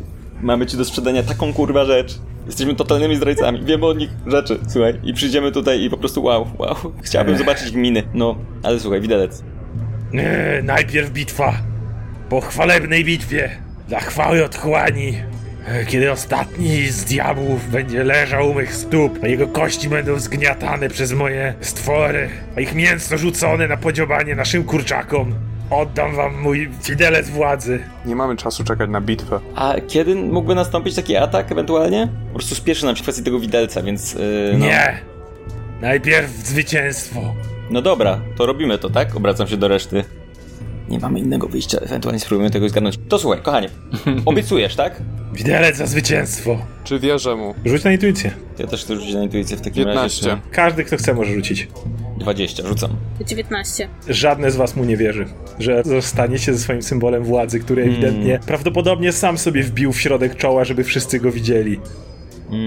[0.43, 2.19] mamy ci do sprzedania taką kurwa rzecz.
[2.49, 5.01] Jesteśmy totalnymi zdrajcami, wiemy o nich rzeczy, słuchaj.
[5.05, 6.77] I przyjdziemy tutaj i po prostu wow, wow.
[7.03, 8.03] Chciałbym zobaczyć miny.
[8.15, 9.43] No, ale słuchaj, widelec.
[10.63, 11.55] Najpierw bitwa.
[12.29, 13.51] Po chwalebnej bitwie.
[13.89, 15.15] Dla chwały otchłani.
[15.87, 21.13] Kiedy ostatni z diabłów będzie leżał u mych stóp, a jego kości będą zgniatane przez
[21.13, 25.35] moje stwory, a ich mięso rzucone na podziobanie naszym kurczakom,
[25.71, 27.85] oddam wam mój fidelec władzy.
[28.05, 29.41] Nie mamy czasu czekać na bitwę.
[29.55, 32.09] A kiedy mógłby nastąpić taki atak ewentualnie?
[32.29, 34.15] Po prostu spieszy nam się w kwestii tego widelca, więc...
[34.15, 34.67] Yy, no.
[34.67, 34.99] Nie!
[35.81, 37.35] Najpierw zwycięstwo.
[37.71, 39.17] No dobra, to robimy to, tak?
[39.17, 40.05] Obracam się do reszty.
[40.89, 42.99] Nie mamy innego wyjścia, ewentualnie spróbujemy tego zgarnąć.
[43.09, 43.69] To słuchaj, kochanie,
[44.25, 45.03] obiecujesz, tak?
[45.33, 46.59] Widelec za zwycięstwo.
[46.85, 47.55] Czy wierzę mu?
[47.65, 48.31] Rzuć na intuicję.
[48.59, 50.29] Ja też chcę rzucić na intuicję w takim 15.
[50.29, 50.43] razie.
[50.51, 51.61] Każdy, kto chce, może rzucić.
[51.67, 51.69] czy-
[52.21, 52.91] 20, rzucam.
[53.27, 53.89] 19.
[54.09, 55.27] Żadne z was mu nie wierzy,
[55.59, 60.65] że zostaniecie ze swoim symbolem władzy, który ewidentnie prawdopodobnie sam sobie wbił w środek czoła,
[60.65, 61.81] żeby wszyscy go widzieli.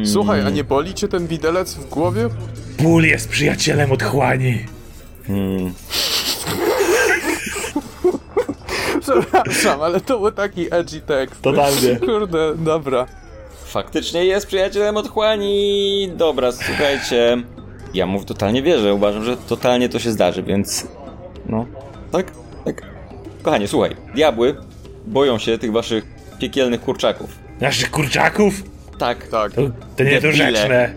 [0.06, 2.30] Słuchaj, a nie boli cię ten widelec w głowie?
[2.80, 4.58] Ból jest przyjacielem otchłani.
[9.02, 11.42] Przepraszam, ale to był taki edgy tekst.
[11.42, 11.96] Totalnie.
[12.08, 13.06] Kurde, dobra.
[13.66, 16.10] Faktycznie jest przyjacielem otchłani.
[16.16, 17.38] Dobra, słuchajcie.
[17.94, 20.88] Ja mu totalnie wierzę, uważam, że totalnie to się zdarzy, więc...
[21.46, 21.66] No,
[22.12, 22.32] tak,
[22.66, 22.82] tak.
[23.44, 24.56] Kochanie, słuchaj, diabły
[25.08, 26.06] boją się tych waszych
[26.40, 27.30] piekielnych kurczaków.
[27.62, 28.54] Naszych kurczaków?
[28.98, 29.52] Tak, Tak.
[29.54, 30.16] To, to Debile.
[30.16, 30.94] niedorzeczne.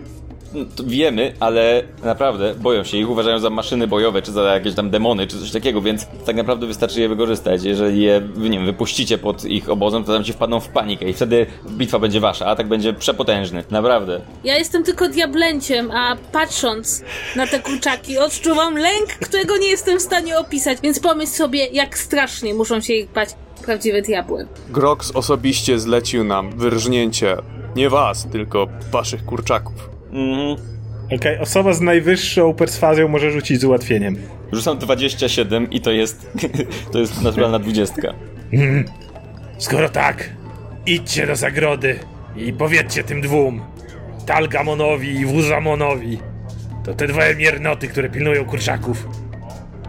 [0.55, 4.75] No, to wiemy, ale naprawdę boją się ich, uważają za maszyny bojowe, czy za jakieś
[4.75, 7.63] tam demony, czy coś takiego, więc tak naprawdę wystarczy je wykorzystać.
[7.63, 11.13] Jeżeli je, nie wiem, wypuścicie pod ich obozem, to tam ci wpadną w panikę i
[11.13, 13.63] wtedy bitwa będzie wasza, atak będzie przepotężny.
[13.71, 14.21] Naprawdę.
[14.43, 17.03] Ja jestem tylko diablenciem, a patrząc
[17.35, 21.97] na te kurczaki, odczuwam lęk, którego nie jestem w stanie opisać, więc pomyśl sobie, jak
[21.97, 23.29] strasznie muszą się ich bać
[23.65, 24.47] prawdziwe diabły.
[24.69, 27.37] Grox osobiście zlecił nam wyrżnięcie
[27.75, 29.94] nie was, tylko waszych kurczaków.
[30.11, 30.75] Mhm.
[31.15, 34.17] Okej, osoba z najwyższą perswazją może rzucić z ułatwieniem.
[34.53, 36.31] Rzucam 27 i to jest,
[36.91, 38.13] to jest naturalna dwudziestka.
[39.57, 40.29] Skoro tak,
[40.85, 41.99] idźcie do zagrody
[42.35, 43.61] i powiedzcie tym dwóm,
[44.25, 46.19] Talgamonowi i Wuzamonowi,
[46.83, 49.07] to te dwie miernoty, które pilnują kurczaków.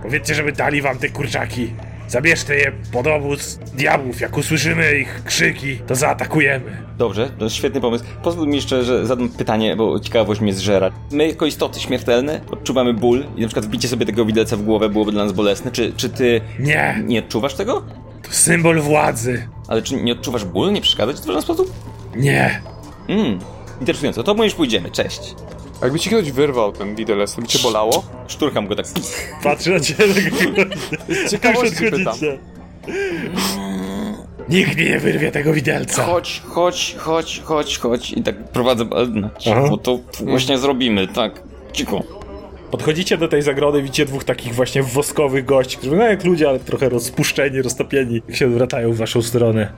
[0.02, 1.74] Powiedzcie, żeby dali wam te kurczaki.
[2.09, 4.20] Zabierzcie je pod obóz diabłów.
[4.20, 6.87] Jak usłyszymy ich krzyki, to zaatakujemy.
[6.99, 8.05] Dobrze, to jest świetny pomysł.
[8.23, 10.91] Pozwól mi jeszcze, że zadam pytanie, bo ciekawość mnie zżera.
[11.12, 14.89] My jako istoty śmiertelne odczuwamy ból i na przykład wbicie sobie tego widelca w głowę
[14.89, 15.70] byłoby dla nas bolesne.
[15.70, 17.83] Czy, czy ty Nie, nie odczuwasz tego?
[18.23, 19.49] to symbol władzy.
[19.69, 20.70] Ale czy nie odczuwasz bólu?
[20.70, 21.73] Nie przeszkadza ci w żaden sposób?
[22.16, 22.61] Nie.
[23.09, 23.39] Mmm,
[23.81, 24.23] interesujące.
[24.24, 25.35] To my już pójdziemy, cześć.
[25.82, 28.05] Jakby ci ktoś wyrwał ten widelec, to by cię bolało?
[28.28, 28.86] Szturcham go tak.
[29.43, 30.05] Patrzę na ciebie.
[31.27, 32.15] Z ciekawości pytam.
[34.48, 36.05] Nikt mi nie wyrwie tego widelca.
[36.05, 38.11] Chodź, chodź, chodź, chodź, chodź.
[38.12, 38.85] I tak prowadzę.
[38.90, 41.43] ale No, cicho, to właśnie zrobimy, tak.
[41.73, 42.03] Cicho.
[42.70, 46.59] Podchodzicie do tej zagrody, widzicie dwóch takich właśnie woskowych gości, którzy wyglądają jak ludzie, ale
[46.59, 49.73] trochę rozpuszczeni, roztopieni, jak się odwracają w waszą stronę.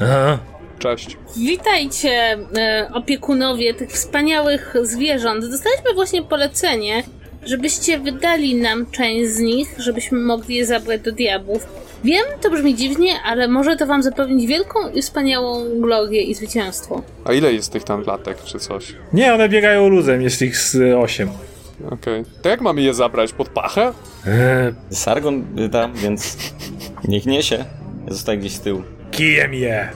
[0.00, 0.38] Aha.
[0.78, 1.16] Cześć.
[1.36, 5.40] Witajcie, e, opiekunowie tych wspaniałych zwierząt.
[5.50, 7.02] Dostaliśmy właśnie polecenie,
[7.44, 11.66] żebyście wydali nam część z nich, żebyśmy mogli je zabrać do diabłów.
[12.04, 17.02] Wiem, to brzmi dziwnie, ale może to wam zapewnić wielką i wspaniałą glorię i zwycięstwo.
[17.24, 18.94] A ile jest tych tam latek, czy coś?
[19.12, 21.28] Nie, one biegają luzem, jest ich z osiem.
[21.90, 22.24] Okej.
[22.42, 23.32] To jak mamy je zabrać?
[23.32, 23.92] Pod pachę?
[24.26, 26.36] Eee, Sargon tam, więc
[27.08, 27.64] niech niesie.
[28.06, 28.82] Ja zostaję gdzieś z tyłu.
[29.10, 29.88] kijem je,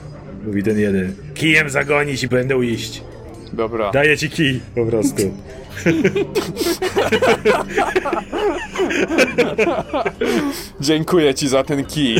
[0.45, 1.13] mówi ten jeden.
[1.33, 3.03] Kijem zagonić i będą iść.
[3.53, 3.91] Dobra.
[3.91, 5.21] Daję ci kij, po prostu.
[10.81, 12.19] Dziękuję ci za ten kij.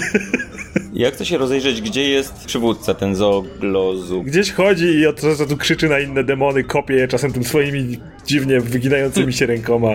[0.94, 4.24] Jak to się rozejrzeć, gdzie jest przywódca, ten zooglozu?
[4.24, 8.00] Gdzieś chodzi i od razu tu krzyczy na inne demony, kopie je czasem tym swoimi
[8.26, 9.90] dziwnie wyginającymi się rękoma.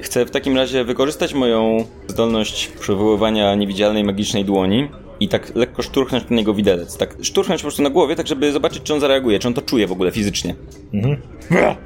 [0.00, 4.88] Chcę w takim razie wykorzystać moją zdolność przywoływania niewidzialnej magicznej dłoni
[5.20, 6.96] i tak lekko szturchnąć na niego widelec.
[6.96, 9.62] Tak szturchnąć po prostu na głowie, tak żeby zobaczyć, czy on zareaguje, czy on to
[9.62, 10.54] czuje w ogóle fizycznie.
[11.50, 11.76] Bra!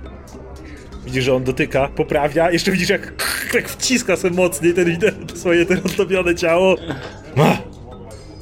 [1.06, 3.12] Widzisz, że on dotyka, poprawia, jeszcze widzisz jak
[3.52, 6.76] tak wciska sobie mocniej ten widelec, swoje te rozdobione ciało.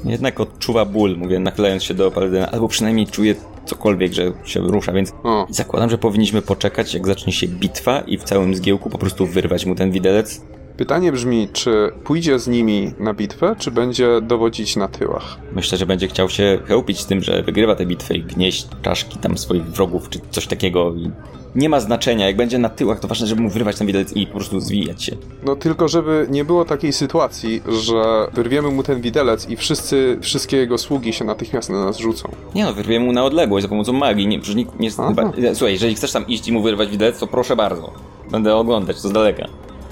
[0.04, 3.34] Jednak odczuwa ból, mówię, nachylając się do paladyna, albo przynajmniej czuje
[3.64, 5.46] cokolwiek, że się rusza, więc O.
[5.50, 9.66] zakładam, że powinniśmy poczekać, jak zacznie się bitwa i w całym zgiełku po prostu wyrwać
[9.66, 10.42] mu ten widelec.
[10.76, 15.36] Pytanie brzmi, czy pójdzie z nimi na bitwę, czy będzie dowodzić na tyłach?
[15.52, 19.18] Myślę, że będzie chciał się chełpić z tym, że wygrywa tę bitwę i gnieść czaszki
[19.18, 20.94] tam swoich wrogów, czy coś takiego.
[20.94, 21.10] I
[21.54, 24.26] nie ma znaczenia, jak będzie na tyłach, to ważne, żeby mu wyrwać ten widelec i
[24.26, 25.16] po prostu zwijać się.
[25.44, 30.56] No tylko, żeby nie było takiej sytuacji, że wyrwiemy mu ten widelec i wszyscy, wszystkie
[30.56, 32.28] jego sługi się natychmiast na nas rzucą.
[32.54, 34.26] Nie no, wyrwiemy mu na odległość za pomocą magii.
[34.26, 34.40] Nie,
[34.78, 34.90] nie...
[34.90, 37.92] Chyba, słuchaj, jeżeli chcesz tam iść i mu wyrwać widelec, to proszę bardzo.
[38.30, 39.46] Będę oglądać to z daleka.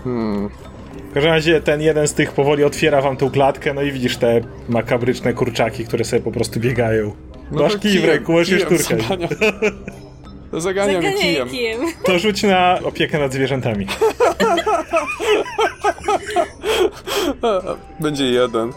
[0.05, 0.49] Hmm.
[1.11, 4.17] W każdym razie ten jeden z tych powoli otwiera wam tą klatkę, no i widzisz
[4.17, 7.13] te makabryczne kurczaki, które sobie po prostu biegają.
[7.51, 9.09] Masz to kij w ręku, możesz kijem szturkać.
[9.09, 9.29] zagania-
[10.61, 11.49] Zaganiam je kijem.
[12.07, 13.87] To rzuć na opiekę nad zwierzętami.
[18.01, 18.73] Będzie jeden.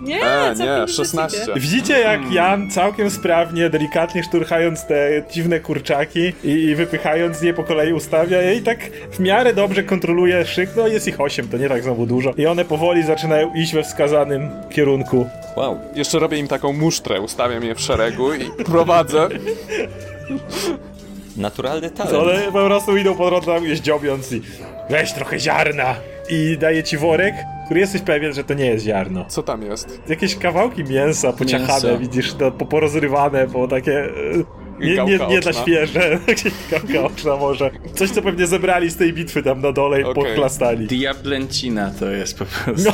[0.00, 1.38] Nie, E, nie, nie 16.
[1.56, 7.64] Widzicie, jak Jan całkiem sprawnie, delikatnie szturchając te dziwne kurczaki i, i wypychając je po
[7.64, 8.78] kolei ustawia je i tak
[9.12, 10.70] w miarę dobrze kontroluje szyk.
[10.76, 12.32] No jest ich osiem, to nie tak znowu dużo.
[12.36, 15.26] I one powoli zaczynają iść we wskazanym kierunku.
[15.56, 15.78] Wow.
[15.94, 19.28] Jeszcze robię im taką musztrę, ustawiam je w szeregu i prowadzę.
[21.36, 22.14] Naturalny talent.
[22.14, 24.42] One po prostu idą po drodze jeździobiąc i
[24.90, 25.94] weź trochę ziarna
[26.30, 27.34] i daje ci worek,
[27.64, 29.24] który jesteś pewien, że to nie jest ziarno.
[29.28, 30.00] Co tam jest?
[30.08, 31.98] Jakieś kawałki mięsa pociachane, Mięso.
[31.98, 33.92] widzisz, to po- porozrywane, po takie...
[34.04, 34.10] e,
[34.80, 35.52] Nie, nie, nie dla oczna.
[35.52, 37.70] świeże, jakieś gałka oczna może.
[37.94, 40.14] Coś, co pewnie zebrali z tej bitwy tam na dole i Okej.
[40.24, 40.86] podklastali.
[40.86, 42.92] Diablencina to jest po prostu.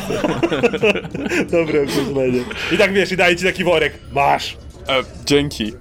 [1.53, 2.41] Dobre określenie.
[2.73, 3.93] I tak wiesz, i daje ci taki worek.
[4.13, 4.57] Masz!
[4.89, 4.93] E,
[5.27, 5.73] dzięki.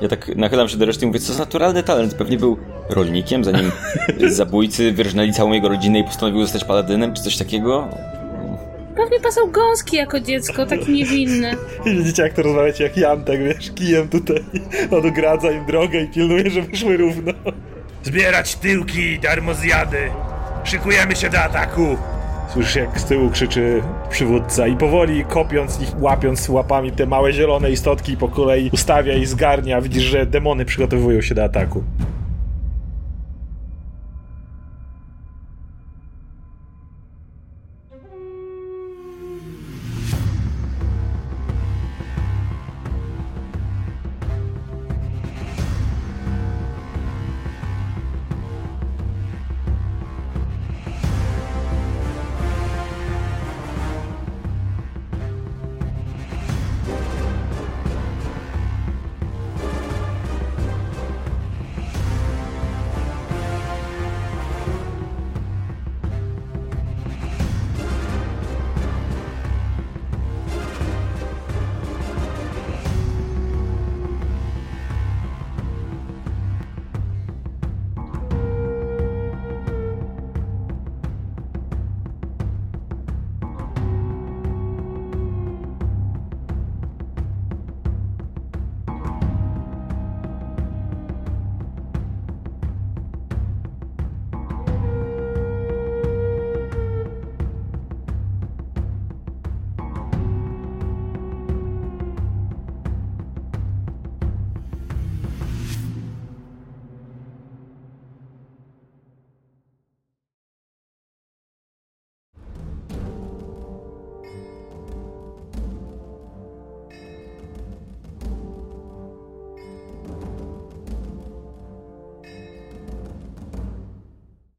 [0.00, 2.14] Ja tak nachylam się do reszty i mówię, co za naturalny talent.
[2.14, 2.58] Pewnie był
[2.90, 3.72] rolnikiem, zanim
[4.28, 7.88] zabójcy wyrżnęli całą jego rodzinę i postanowił zostać paladynem, czy coś takiego.
[8.96, 11.56] Pewnie pasał gąski jako dziecko, taki niewinny.
[11.86, 14.44] I widzicie, jak to rozmawiacie, jak Jan, tak wiesz, kijem tutaj
[14.90, 17.32] odgradza im drogę i pilnuje, żeby szły równo.
[18.02, 20.10] Zbierać tyłki, darmozjady!
[20.64, 21.96] Szykujemy się do ataku!
[22.48, 27.70] Słyszysz jak z tyłu krzyczy przywódca i powoli kopiąc ich, łapiąc łapami te małe zielone
[27.70, 29.80] istotki po kolei ustawia i zgarnia.
[29.80, 31.82] Widzisz, że demony przygotowują się do ataku.